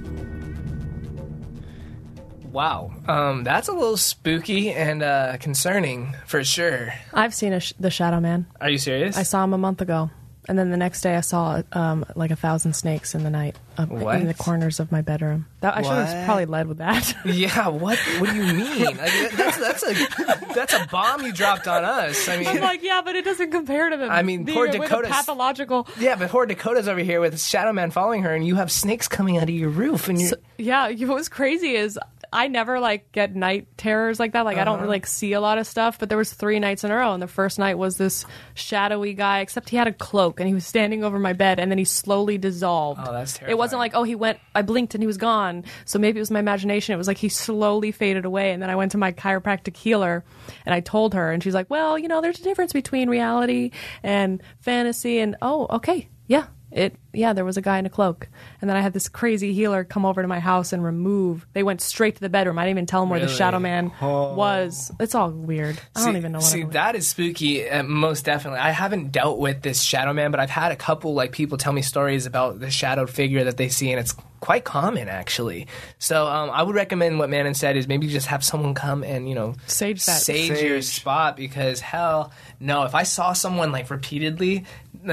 Wow, 2.53 2.92
um, 3.07 3.44
that's 3.44 3.68
a 3.68 3.72
little 3.72 3.96
spooky 3.96 4.70
and 4.70 5.03
uh, 5.03 5.36
concerning 5.38 6.14
for 6.26 6.42
sure. 6.44 6.92
I've 7.12 7.34
seen 7.34 7.53
a 7.53 7.61
sh- 7.61 7.74
the 7.78 7.90
Shadow 7.90 8.20
Man. 8.20 8.46
Are 8.61 8.70
you 8.70 8.78
serious? 8.78 9.16
I 9.16 9.22
saw 9.22 9.44
him 9.44 9.53
a 9.53 9.59
month 9.59 9.80
ago, 9.82 10.11
and 10.49 10.59
then 10.59 10.70
the 10.70 10.76
next 10.76 11.03
day 11.03 11.14
I 11.16 11.20
saw 11.20 11.62
um, 11.72 12.05
like 12.16 12.30
a 12.30 12.36
thousand 12.36 12.72
snakes 12.74 13.14
in 13.14 13.22
the 13.22 13.30
night 13.30 13.57
up 13.76 13.90
What? 13.90 14.16
in 14.20 14.26
the 14.26 14.34
corners 14.34 14.80
of 14.80 14.90
my 14.90 15.03
bedroom. 15.03 15.46
That, 15.61 15.76
I 15.76 15.82
should 15.82 15.92
have 15.92 16.24
probably 16.24 16.46
led 16.46 16.66
with 16.68 16.78
that. 16.78 17.14
Yeah, 17.26 17.68
what? 17.68 17.99
What 18.18 18.30
do 18.30 18.36
you 18.36 18.53
mean? 18.55 18.84
Like, 18.96 19.30
that's 19.36 19.59
that's 19.59 19.82
a 19.84 20.55
that's 20.55 20.72
a 20.74 20.86
bomb 20.90 21.22
you 21.26 21.32
dropped 21.32 21.68
on 21.68 21.84
us. 21.84 22.28
I 22.28 22.38
mean, 22.38 22.49
I'm 22.49 22.61
like, 22.61 22.82
yeah, 22.82 23.03
but 23.05 23.14
it 23.14 23.24
doesn't 23.24 23.51
compare 23.51 23.90
to 23.90 23.96
the. 23.99 24.07
I 24.07 24.22
mean, 24.22 24.46
poor 24.46 24.66
with 24.66 24.76
a 24.76 24.78
Dakota's- 24.78 25.11
pathological. 25.11 25.86
yeah, 26.01 26.16
but 26.16 26.30
poor 26.30 26.46
Dakota's 26.46 26.88
over 26.88 27.01
here 27.01 27.20
with 27.20 27.38
Shadow 27.40 27.72
Man 27.74 27.90
following 27.90 28.22
her, 28.22 28.34
and 28.34 28.46
you 28.46 28.55
have 28.57 28.72
snakes 28.72 29.07
coming 29.07 29.36
out 29.36 29.44
of 29.44 29.51
your 29.51 29.68
roof, 29.68 30.09
and 30.09 30.18
you're. 30.20 30.32
Yeah, 30.57 30.88
you 30.88 31.07
know, 31.07 31.12
what's 31.14 31.28
crazy 31.28 31.74
is 31.76 31.96
I 32.33 32.49
never 32.49 32.81
like 32.81 33.11
get 33.12 33.35
night 33.35 33.68
terrors 33.76 34.18
like 34.20 34.33
that. 34.33 34.45
Like 34.45 34.57
I 34.57 34.61
Uh-huh. 34.61 34.72
don't 34.72 34.81
really 34.81 34.91
like 34.97 35.07
see 35.07 35.33
a 35.33 35.41
lot 35.41 35.59
of 35.59 35.66
stuff. 35.66 35.99
But 35.99 36.09
there 36.09 36.18
was 36.18 36.33
three 36.33 36.59
nights 36.59 36.85
in 36.85 36.91
a 36.91 36.97
row, 36.97 37.12
and 37.12 37.22
the 37.22 37.26
first 37.29 37.59
night 37.59 37.79
was 37.79 37.97
this 37.97 38.24
shadowy 38.55 39.14
guy, 39.14 39.41
except 39.41 39.68
he 39.70 39.76
had 39.76 39.87
a 39.87 39.93
cloak 39.93 40.41
and 40.41 40.49
he 40.49 40.55
was 40.55 40.66
standing 40.66 41.05
over 41.05 41.18
my 41.18 41.33
bed, 41.33 41.59
and 41.59 41.70
then 41.70 41.79
he 41.79 41.85
slowly 41.85 42.39
dissolved. 42.39 43.01
Oh, 43.05 43.12
that's 43.12 43.39
It 43.47 43.57
wasn't 43.57 43.79
like 43.81 43.93
oh 43.95 44.03
he 44.03 44.14
went. 44.14 44.39
I 44.55 44.62
blinked 44.62 44.95
and 44.95 45.03
he 45.03 45.07
was 45.07 45.16
gone. 45.18 45.64
So 45.85 45.99
maybe 45.99 46.18
it 46.18 46.22
was 46.22 46.31
my 46.31 46.41
imagination. 46.41 46.95
It 46.95 46.99
was 46.99 47.07
like 47.09 47.18
he 47.18 47.29
slowly 47.29 47.93
faded 47.93 48.24
away, 48.24 48.53
and 48.53 48.62
then 48.62 48.70
I 48.70 48.76
went 48.76 48.93
to 48.93 48.99
my 48.99 49.12
chiropractic 49.12 49.76
healer, 49.76 50.24
and 50.66 50.74
I 50.74 50.81
told 50.81 51.14
her, 51.14 51.31
and 51.33 51.43
she's 51.43 51.55
like, 51.55 51.70
well, 51.70 51.99
you 51.99 52.09
know, 52.09 52.20
there's 52.20 52.39
a 52.41 52.45
difference 52.45 52.72
between 52.72 53.09
reality 53.09 53.70
and 54.03 54.43
fantasy, 54.61 55.18
and 55.20 55.37
oh, 55.43 55.66
okay, 55.70 56.09
yeah. 56.26 56.47
It 56.70 56.97
yeah, 57.12 57.32
there 57.32 57.44
was 57.44 57.56
a 57.56 57.62
guy 57.62 57.78
in 57.78 57.86
a 57.86 57.90
cloak, 57.90 58.28
and 58.61 58.68
then 58.68 58.76
I 58.76 58.80
had 58.80 58.92
this 58.92 59.09
crazy 59.09 59.52
healer 59.54 59.82
come 59.84 60.04
over 60.04 60.20
to 60.22 60.28
my 60.28 60.40
house 60.40 60.72
and 60.72 60.84
remove. 60.84 61.46
They 61.54 61.62
went 61.62 61.80
straight 61.80 62.16
to 62.16 62.20
the 62.20 62.28
bedroom. 62.28 62.59
I 62.59 62.64
didn't 62.64 62.76
even 62.78 62.86
tell 62.86 63.02
him 63.02 63.09
where 63.11 63.20
the 63.20 63.28
shadow 63.28 63.59
man 63.59 63.90
was. 64.00 64.92
It's 65.00 65.14
all 65.14 65.30
weird. 65.30 65.80
I 65.96 66.04
don't 66.04 66.16
even 66.16 66.32
know 66.32 66.38
what. 66.38 66.44
See, 66.46 66.61
I'm- 66.62 66.70
that 66.70 66.94
is 66.96 67.09
spooky. 67.09 67.68
Uh, 67.68 67.82
most 67.82 68.24
definitely. 68.24 68.61
I 68.61 68.70
haven't 68.70 69.12
dealt 69.12 69.38
with 69.38 69.62
this 69.62 69.80
shadow 69.82 70.12
man, 70.12 70.30
but 70.30 70.40
I've 70.40 70.50
had 70.50 70.72
a 70.72 70.76
couple 70.76 71.14
like 71.14 71.32
people 71.32 71.59
tell 71.59 71.72
me 71.72 71.82
stories 71.82 72.26
about 72.26 72.61
the 72.61 72.70
shadowed 72.70 73.11
figure 73.11 73.44
that 73.44 73.56
they 73.56 73.68
see, 73.68 73.90
and 73.90 73.98
it's 74.00 74.14
quite 74.40 74.64
common 74.64 75.09
actually. 75.09 75.66
So 75.98 76.26
um, 76.26 76.50
I 76.50 76.62
would 76.62 76.74
recommend 76.76 77.18
what 77.18 77.28
Manon 77.28 77.54
said 77.54 77.76
is 77.76 77.88
maybe 77.88 78.06
just 78.06 78.28
have 78.28 78.44
someone 78.44 78.72
come 78.74 79.02
and 79.02 79.28
you 79.28 79.34
know 79.34 79.54
Sage 79.66 80.04
that. 80.06 80.20
sage 80.20 80.62
your 80.62 80.80
spot 80.82 81.36
because 81.36 81.80
hell 81.80 82.32
no, 82.61 82.84
if 82.84 82.94
I 82.94 83.02
saw 83.02 83.32
someone 83.32 83.72
like 83.72 83.90
repeatedly 83.90 84.64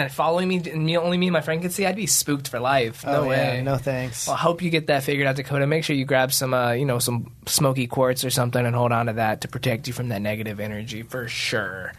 following 0.09 0.47
me 0.47 0.57
and 0.71 0.85
me 0.85 0.97
only 0.97 1.17
me 1.17 1.27
and 1.27 1.33
my 1.33 1.41
friend 1.41 1.61
could 1.61 1.71
see, 1.71 1.84
I'd 1.85 1.95
be 1.95 2.07
spooked 2.07 2.47
for 2.47 2.59
life. 2.59 3.05
No 3.05 3.23
oh, 3.23 3.27
way. 3.27 3.57
yeah, 3.57 3.61
no 3.61 3.77
thanks. 3.77 4.27
Well, 4.27 4.35
I 4.35 4.39
hope 4.39 4.61
you 4.61 4.69
get 4.69 4.87
that 4.87 5.03
figured 5.03 5.27
out, 5.27 5.35
Dakota. 5.35 5.67
Make 5.67 5.83
sure 5.83 5.95
you 5.95 6.05
grab 6.05 6.33
some, 6.33 6.53
uh, 6.53 6.71
you 6.71 6.85
know, 6.85 6.99
some 6.99 7.31
smoky 7.45 7.87
quartz 7.87 8.23
or 8.23 8.29
something 8.29 8.65
and 8.65 8.75
hold 8.75 8.91
on 8.91 9.05
to 9.07 9.13
that 9.13 9.41
to 9.41 9.47
protect 9.47 9.87
you 9.87 9.93
from 9.93 10.09
that 10.09 10.21
negative 10.21 10.59
energy 10.59 11.03
for 11.03 11.27
sure. 11.27 11.93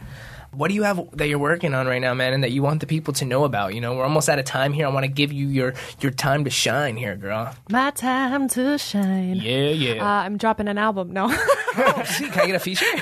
What 0.52 0.68
do 0.68 0.74
you 0.74 0.82
have 0.82 1.00
that 1.16 1.28
you're 1.28 1.38
working 1.38 1.74
on 1.74 1.86
right 1.86 2.00
now, 2.00 2.14
man, 2.14 2.32
and 2.32 2.42
that 2.44 2.50
you 2.50 2.62
want 2.62 2.80
the 2.80 2.86
people 2.86 3.12
to 3.14 3.24
know 3.24 3.44
about? 3.44 3.74
You 3.74 3.80
know, 3.80 3.94
we're 3.94 4.04
almost 4.04 4.28
out 4.28 4.38
of 4.38 4.44
time 4.44 4.72
here. 4.72 4.86
I 4.86 4.90
want 4.90 5.04
to 5.04 5.10
give 5.10 5.32
you 5.32 5.48
your 5.48 5.74
your 6.00 6.12
time 6.12 6.44
to 6.44 6.50
shine 6.50 6.96
here, 6.96 7.16
girl. 7.16 7.54
My 7.70 7.90
time 7.90 8.48
to 8.50 8.78
shine. 8.78 9.36
Yeah, 9.36 9.68
yeah. 9.68 10.02
Uh, 10.02 10.22
I'm 10.22 10.36
dropping 10.36 10.68
an 10.68 10.78
album. 10.78 11.12
No. 11.12 11.28
See, 12.04 12.28
can 12.28 12.40
I 12.40 12.46
get 12.46 12.54
a 12.54 12.58
feature? 12.58 12.86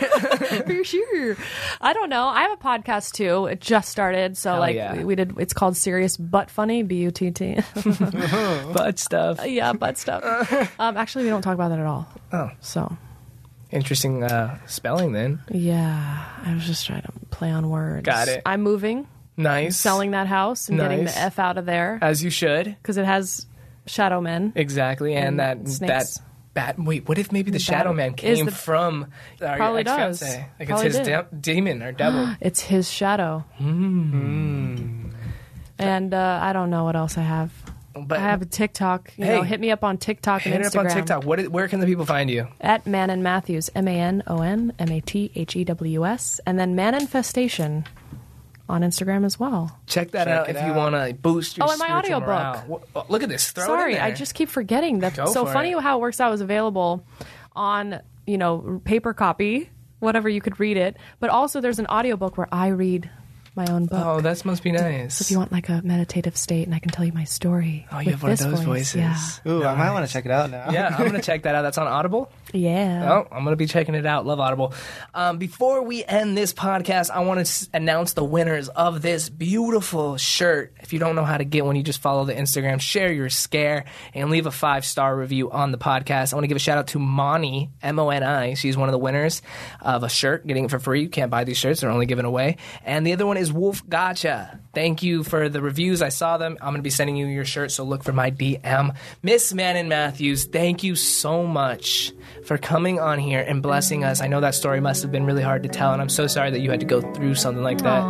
for 0.66 0.84
sure. 0.84 1.36
I 1.80 1.92
don't 1.92 2.10
know. 2.10 2.26
I 2.26 2.42
have 2.42 2.52
a 2.52 2.62
podcast 2.62 3.12
too. 3.12 3.46
It 3.46 3.60
just 3.60 3.88
started, 3.88 4.36
so 4.36 4.52
Hell 4.52 4.60
like 4.60 4.76
yeah. 4.76 4.96
we, 4.96 5.04
we 5.04 5.14
did. 5.14 5.38
It's 5.38 5.52
called 5.52 5.76
Serious 5.76 6.16
But 6.16 6.50
Funny. 6.50 6.82
B 6.82 6.96
U 6.96 7.10
T 7.10 7.30
T. 7.30 7.58
Butt 8.72 8.98
stuff. 8.98 9.46
Yeah, 9.46 9.72
butt 9.72 9.98
stuff. 9.98 10.52
Um, 10.80 10.96
actually, 10.96 11.24
we 11.24 11.30
don't 11.30 11.42
talk 11.42 11.54
about 11.54 11.68
that 11.68 11.78
at 11.78 11.86
all. 11.86 12.08
Oh. 12.32 12.50
So 12.60 12.96
Interesting 13.74 14.22
uh, 14.22 14.58
spelling 14.66 15.12
then. 15.12 15.42
Yeah, 15.50 16.24
I 16.44 16.54
was 16.54 16.64
just 16.66 16.86
trying 16.86 17.02
to 17.02 17.12
play 17.30 17.50
on 17.50 17.68
words. 17.68 18.06
Got 18.06 18.28
it. 18.28 18.40
I'm 18.46 18.62
moving, 18.62 19.06
Nice. 19.36 19.76
selling 19.76 20.12
that 20.12 20.28
house, 20.28 20.68
and 20.68 20.78
getting 20.78 21.04
Nice. 21.04 21.14
the 21.14 21.20
f 21.20 21.38
out 21.40 21.58
of 21.58 21.66
there 21.66 21.98
as 22.00 22.22
you 22.22 22.30
should. 22.30 22.66
because 22.66 22.96
it 22.98 23.04
has 23.04 23.46
shadow 23.86 24.20
men. 24.20 24.52
Exactly, 24.54 25.14
and, 25.14 25.40
And 25.40 25.40
that 25.40 25.64
that 25.86 26.06
bat. 26.54 26.76
Wait, 26.78 27.08
what 27.08 27.18
if 27.18 27.32
maybe 27.32 27.50
the 27.50 27.58
Shadow 27.58 27.92
Man 27.92 28.10
is 28.10 28.16
came 28.38 28.46
the- 28.46 28.52
from 28.52 29.10
our 29.42 29.56
Probably 29.56 29.80
ex-fiancé? 29.80 29.96
does. 30.20 30.22
Like 30.60 30.68
Probably 30.68 30.86
it's 30.86 30.96
his 30.98 31.06
did. 31.08 31.12
de- 31.30 31.36
demon 31.40 31.82
or 31.82 31.90
devil. 31.90 32.28
It's 32.40 32.60
his 32.60 32.88
shadow. 32.88 33.44
And 35.76 36.14
uh, 36.14 36.38
I 36.40 36.52
don't 36.52 36.70
know 36.70 36.84
what 36.84 36.94
else 36.94 37.18
I 37.18 37.22
have. 37.22 37.50
But 37.96 38.18
I 38.18 38.22
have 38.22 38.42
a 38.42 38.46
TikTok. 38.46 39.12
You 39.16 39.24
Hey. 39.24 39.36
know, 39.36 39.42
hit 39.42 39.60
me 39.60 39.70
up 39.70 39.84
on 39.84 39.98
TikTok 39.98 40.44
and 40.46 40.52
hit 40.54 40.62
it 40.62 40.66
Instagram 40.66 40.78
up 40.86 40.90
on 40.90 40.96
TikTok. 40.96 41.24
What? 41.24 41.40
is- 41.40 41.48
Where 41.48 41.68
can 41.68 41.80
the 41.80 41.86
people 41.86 42.04
find 42.04 42.28
you? 42.30 42.48
at 42.60 42.86
Manon 42.86 43.22
Mathews, 43.22 43.70
M 43.74 43.86
A 43.88 43.98
N 44.00 44.22
O 44.26 44.40
N 44.42 44.72
M 44.78 44.90
A 44.90 45.00
T 45.00 45.30
H 45.34 45.54
E 45.56 45.64
W 45.64 46.04
S, 46.06 46.40
and 46.46 46.58
then 46.58 46.74
Manifestation 46.74 47.84
on 48.68 48.80
Instagram 48.82 49.24
as 49.24 49.38
well. 49.38 49.78
Check 49.86 50.10
that 50.12 50.24
Check 50.24 50.34
out 50.38 50.48
it 50.48 50.56
if 50.56 50.66
you 50.66 50.72
want 50.72 50.94
to 50.94 51.14
boost 51.14 51.56
your 51.58 51.66
Oh, 51.66 51.70
and 51.70 51.78
my 51.78 51.86
spiritual 51.86 52.14
audiobook. 52.16 52.26
morale. 52.28 52.80
Wh- 52.80 52.96
oh, 52.96 53.00
uh, 53.00 53.04
Look 53.08 53.22
at 53.22 53.28
this. 53.28 53.50
Throw 53.52 53.64
it 53.64 53.66
in 53.66 53.78
Sorry, 53.78 53.98
I 54.00 54.10
just 54.10 54.34
keep 54.34 54.48
forgetting. 54.48 55.00
that. 55.00 55.14
Go 55.16 55.26
so 55.26 55.44
for 55.44 55.52
funny 55.52 55.72
it. 55.72 55.80
how 55.80 55.98
it 55.98 56.00
works 56.00 56.18
out. 56.20 56.28
It 56.28 56.30
was 56.32 56.40
available 56.40 57.04
on 57.54 58.00
you 58.26 58.38
know 58.38 58.80
paper 58.84 59.12
copy, 59.12 59.70
whatever 60.00 60.28
you 60.28 60.40
could 60.40 60.58
read 60.58 60.76
it, 60.78 60.96
but 61.20 61.28
also 61.30 61.60
there's 61.60 61.78
an 61.78 61.86
audiobook 61.88 62.36
where 62.38 62.48
I 62.50 62.68
read 62.68 63.10
my 63.56 63.66
own 63.66 63.86
book. 63.86 64.02
Oh, 64.04 64.20
that 64.20 64.44
must 64.44 64.62
be 64.62 64.72
nice. 64.72 65.16
So 65.18 65.22
if 65.22 65.30
you 65.30 65.38
want 65.38 65.52
like 65.52 65.68
a 65.68 65.80
meditative 65.84 66.36
state, 66.36 66.66
and 66.66 66.74
I 66.74 66.78
can 66.78 66.90
tell 66.90 67.04
you 67.04 67.12
my 67.12 67.24
story. 67.24 67.86
Oh, 67.92 68.00
you 68.00 68.10
have 68.12 68.22
one 68.22 68.32
of 68.32 68.38
those 68.38 68.60
voice. 68.60 68.92
voices. 68.94 68.96
Yeah. 68.96 69.52
Ooh, 69.52 69.64
I 69.64 69.74
might 69.74 69.92
want 69.92 70.06
to 70.06 70.12
check 70.12 70.24
it 70.24 70.30
out 70.30 70.50
now. 70.50 70.70
yeah, 70.70 70.94
I'm 70.98 71.06
gonna 71.06 71.22
check 71.22 71.42
that 71.44 71.54
out. 71.54 71.62
That's 71.62 71.78
on 71.78 71.86
Audible. 71.86 72.30
Yeah. 72.52 73.12
Oh, 73.12 73.28
I'm 73.34 73.44
gonna 73.44 73.56
be 73.56 73.66
checking 73.66 73.94
it 73.94 74.06
out. 74.06 74.26
Love 74.26 74.40
Audible. 74.40 74.72
Um, 75.14 75.38
before 75.38 75.82
we 75.82 76.04
end 76.04 76.36
this 76.36 76.52
podcast, 76.52 77.10
I 77.10 77.20
want 77.20 77.38
to 77.38 77.42
s- 77.42 77.68
announce 77.72 78.12
the 78.14 78.24
winners 78.24 78.68
of 78.68 79.02
this 79.02 79.28
beautiful 79.28 80.16
shirt. 80.16 80.74
If 80.80 80.92
you 80.92 80.98
don't 80.98 81.14
know 81.16 81.24
how 81.24 81.36
to 81.38 81.44
get 81.44 81.64
one, 81.64 81.76
you 81.76 81.82
just 81.82 82.00
follow 82.00 82.24
the 82.24 82.34
Instagram, 82.34 82.80
share 82.80 83.12
your 83.12 83.28
scare, 83.30 83.84
and 84.14 84.30
leave 84.30 84.46
a 84.46 84.50
five 84.50 84.84
star 84.84 85.16
review 85.16 85.50
on 85.50 85.72
the 85.72 85.78
podcast. 85.78 86.32
I 86.32 86.36
want 86.36 86.44
to 86.44 86.48
give 86.48 86.56
a 86.56 86.60
shout 86.60 86.78
out 86.78 86.88
to 86.88 86.98
Moni 86.98 87.70
M 87.82 87.98
O 87.98 88.10
N 88.10 88.22
I. 88.22 88.54
She's 88.54 88.76
one 88.76 88.88
of 88.88 88.92
the 88.92 88.98
winners 88.98 89.42
of 89.80 90.02
a 90.02 90.08
shirt, 90.08 90.46
getting 90.46 90.64
it 90.64 90.70
for 90.70 90.78
free. 90.78 91.02
You 91.02 91.08
can't 91.08 91.30
buy 91.30 91.44
these 91.44 91.56
shirts; 91.58 91.80
they're 91.80 91.90
only 91.90 92.06
given 92.06 92.24
away. 92.24 92.56
And 92.84 93.06
the 93.06 93.12
other 93.12 93.26
one 93.26 93.36
is 93.36 93.43
Wolf 93.52 93.86
Gotcha. 93.88 94.60
Thank 94.74 95.02
you 95.02 95.22
for 95.22 95.48
the 95.48 95.60
reviews. 95.60 96.02
I 96.02 96.08
saw 96.08 96.36
them. 96.36 96.58
I'm 96.60 96.72
gonna 96.72 96.82
be 96.82 96.90
sending 96.90 97.16
you 97.16 97.26
your 97.26 97.44
shirt, 97.44 97.70
so 97.70 97.84
look 97.84 98.02
for 98.02 98.12
my 98.12 98.30
DM. 98.30 98.96
Miss 99.22 99.54
Manon 99.54 99.88
Mathews, 99.88 100.46
thank 100.46 100.82
you 100.82 100.96
so 100.96 101.46
much 101.46 102.12
for 102.44 102.58
coming 102.58 102.98
on 102.98 103.18
here 103.18 103.40
and 103.40 103.62
blessing 103.62 104.04
us. 104.04 104.20
I 104.20 104.26
know 104.26 104.40
that 104.40 104.54
story 104.54 104.80
must 104.80 105.02
have 105.02 105.12
been 105.12 105.24
really 105.24 105.42
hard 105.42 105.62
to 105.62 105.68
tell, 105.68 105.92
and 105.92 106.02
I'm 106.02 106.08
so 106.08 106.26
sorry 106.26 106.50
that 106.50 106.60
you 106.60 106.70
had 106.70 106.80
to 106.80 106.86
go 106.86 107.00
through 107.14 107.36
something 107.36 107.62
like 107.62 107.78
that. 107.78 108.02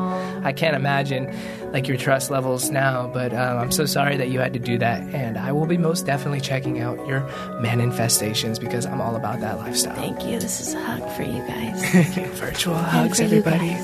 I 0.45 0.53
can't 0.53 0.74
imagine 0.74 1.32
like 1.72 1.89
your 1.89 1.97
trust 1.97 2.30
levels 2.30 2.70
now, 2.70 3.11
but 3.12 3.32
um, 3.35 3.59
I'm 3.59 3.70
so 3.72 3.85
sorry 3.85 4.16
that 4.16 4.30
you 4.30 4.39
had 4.41 4.53
to 4.55 4.59
do 4.59 4.78
that. 4.78 5.03
And 5.14 5.37
I 5.37 5.53
will 5.53 5.66
be 5.66 5.76
most 5.76 6.07
definitely 6.07 6.41
checking 6.41 6.80
out 6.80 7.05
your 7.07 7.20
manifestations 7.61 8.59
because 8.59 8.87
I'm 8.87 9.01
all 9.01 9.16
about 9.16 9.41
that 9.41 9.59
lifestyle. 9.59 9.97
Thank 9.97 10.24
you. 10.24 10.39
This 10.39 10.61
is 10.61 10.74
a 10.74 10.80
hug 10.80 11.11
for 11.16 11.22
you 11.22 11.41
guys. 11.47 11.85
Thank 11.91 12.16
you. 12.16 12.26
Virtual 12.35 12.76
hugs, 12.76 13.20
everybody. 13.20 13.76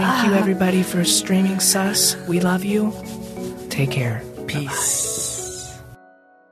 Thank 0.00 0.26
you, 0.28 0.34
everybody, 0.34 0.82
for 0.82 1.04
streaming 1.04 1.60
Sus. 1.60 2.16
We 2.26 2.40
love 2.40 2.64
you. 2.64 2.94
Take 3.68 3.90
care. 3.90 4.22
Peace. 4.46 5.29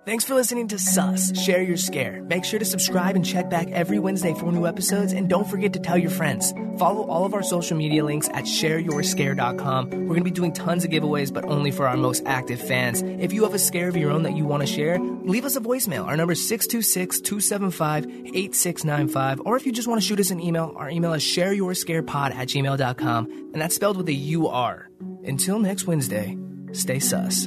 Thanks 0.08 0.24
for 0.24 0.34
listening 0.34 0.68
to 0.68 0.78
Sus. 0.78 1.38
Share 1.38 1.60
your 1.60 1.76
scare. 1.76 2.22
Make 2.22 2.42
sure 2.42 2.58
to 2.58 2.64
subscribe 2.64 3.14
and 3.14 3.22
check 3.22 3.50
back 3.50 3.70
every 3.72 3.98
Wednesday 3.98 4.32
for 4.32 4.50
new 4.50 4.66
episodes, 4.66 5.12
and 5.12 5.28
don't 5.28 5.46
forget 5.46 5.74
to 5.74 5.80
tell 5.80 5.98
your 5.98 6.08
friends. 6.08 6.54
Follow 6.78 7.06
all 7.08 7.26
of 7.26 7.34
our 7.34 7.42
social 7.42 7.76
media 7.76 8.02
links 8.02 8.26
at 8.30 8.44
shareyourscare.com. 8.44 9.90
We're 9.90 10.06
going 10.06 10.20
to 10.20 10.24
be 10.24 10.30
doing 10.30 10.54
tons 10.54 10.86
of 10.86 10.90
giveaways, 10.90 11.30
but 11.30 11.44
only 11.44 11.70
for 11.70 11.86
our 11.86 11.98
most 11.98 12.22
active 12.24 12.58
fans. 12.58 13.02
If 13.02 13.34
you 13.34 13.42
have 13.42 13.52
a 13.52 13.58
scare 13.58 13.86
of 13.86 13.98
your 13.98 14.10
own 14.10 14.22
that 14.22 14.34
you 14.34 14.46
want 14.46 14.62
to 14.62 14.66
share, 14.66 14.98
leave 14.98 15.44
us 15.44 15.56
a 15.56 15.60
voicemail. 15.60 16.06
Our 16.06 16.16
number 16.16 16.32
is 16.32 16.48
626 16.48 17.20
275 17.20 18.06
8695. 18.06 19.42
Or 19.44 19.58
if 19.58 19.66
you 19.66 19.72
just 19.72 19.88
want 19.88 20.00
to 20.00 20.08
shoot 20.08 20.20
us 20.20 20.30
an 20.30 20.40
email, 20.40 20.72
our 20.76 20.88
email 20.88 21.12
is 21.12 21.22
shareyourscarepod 21.22 22.34
at 22.34 22.48
gmail.com, 22.48 23.26
and 23.52 23.60
that's 23.60 23.74
spelled 23.74 23.98
with 23.98 24.08
a 24.08 24.14
U 24.14 24.48
R. 24.48 24.88
Until 25.24 25.58
next 25.58 25.86
Wednesday, 25.86 26.34
stay 26.72 26.98
sus. 26.98 27.46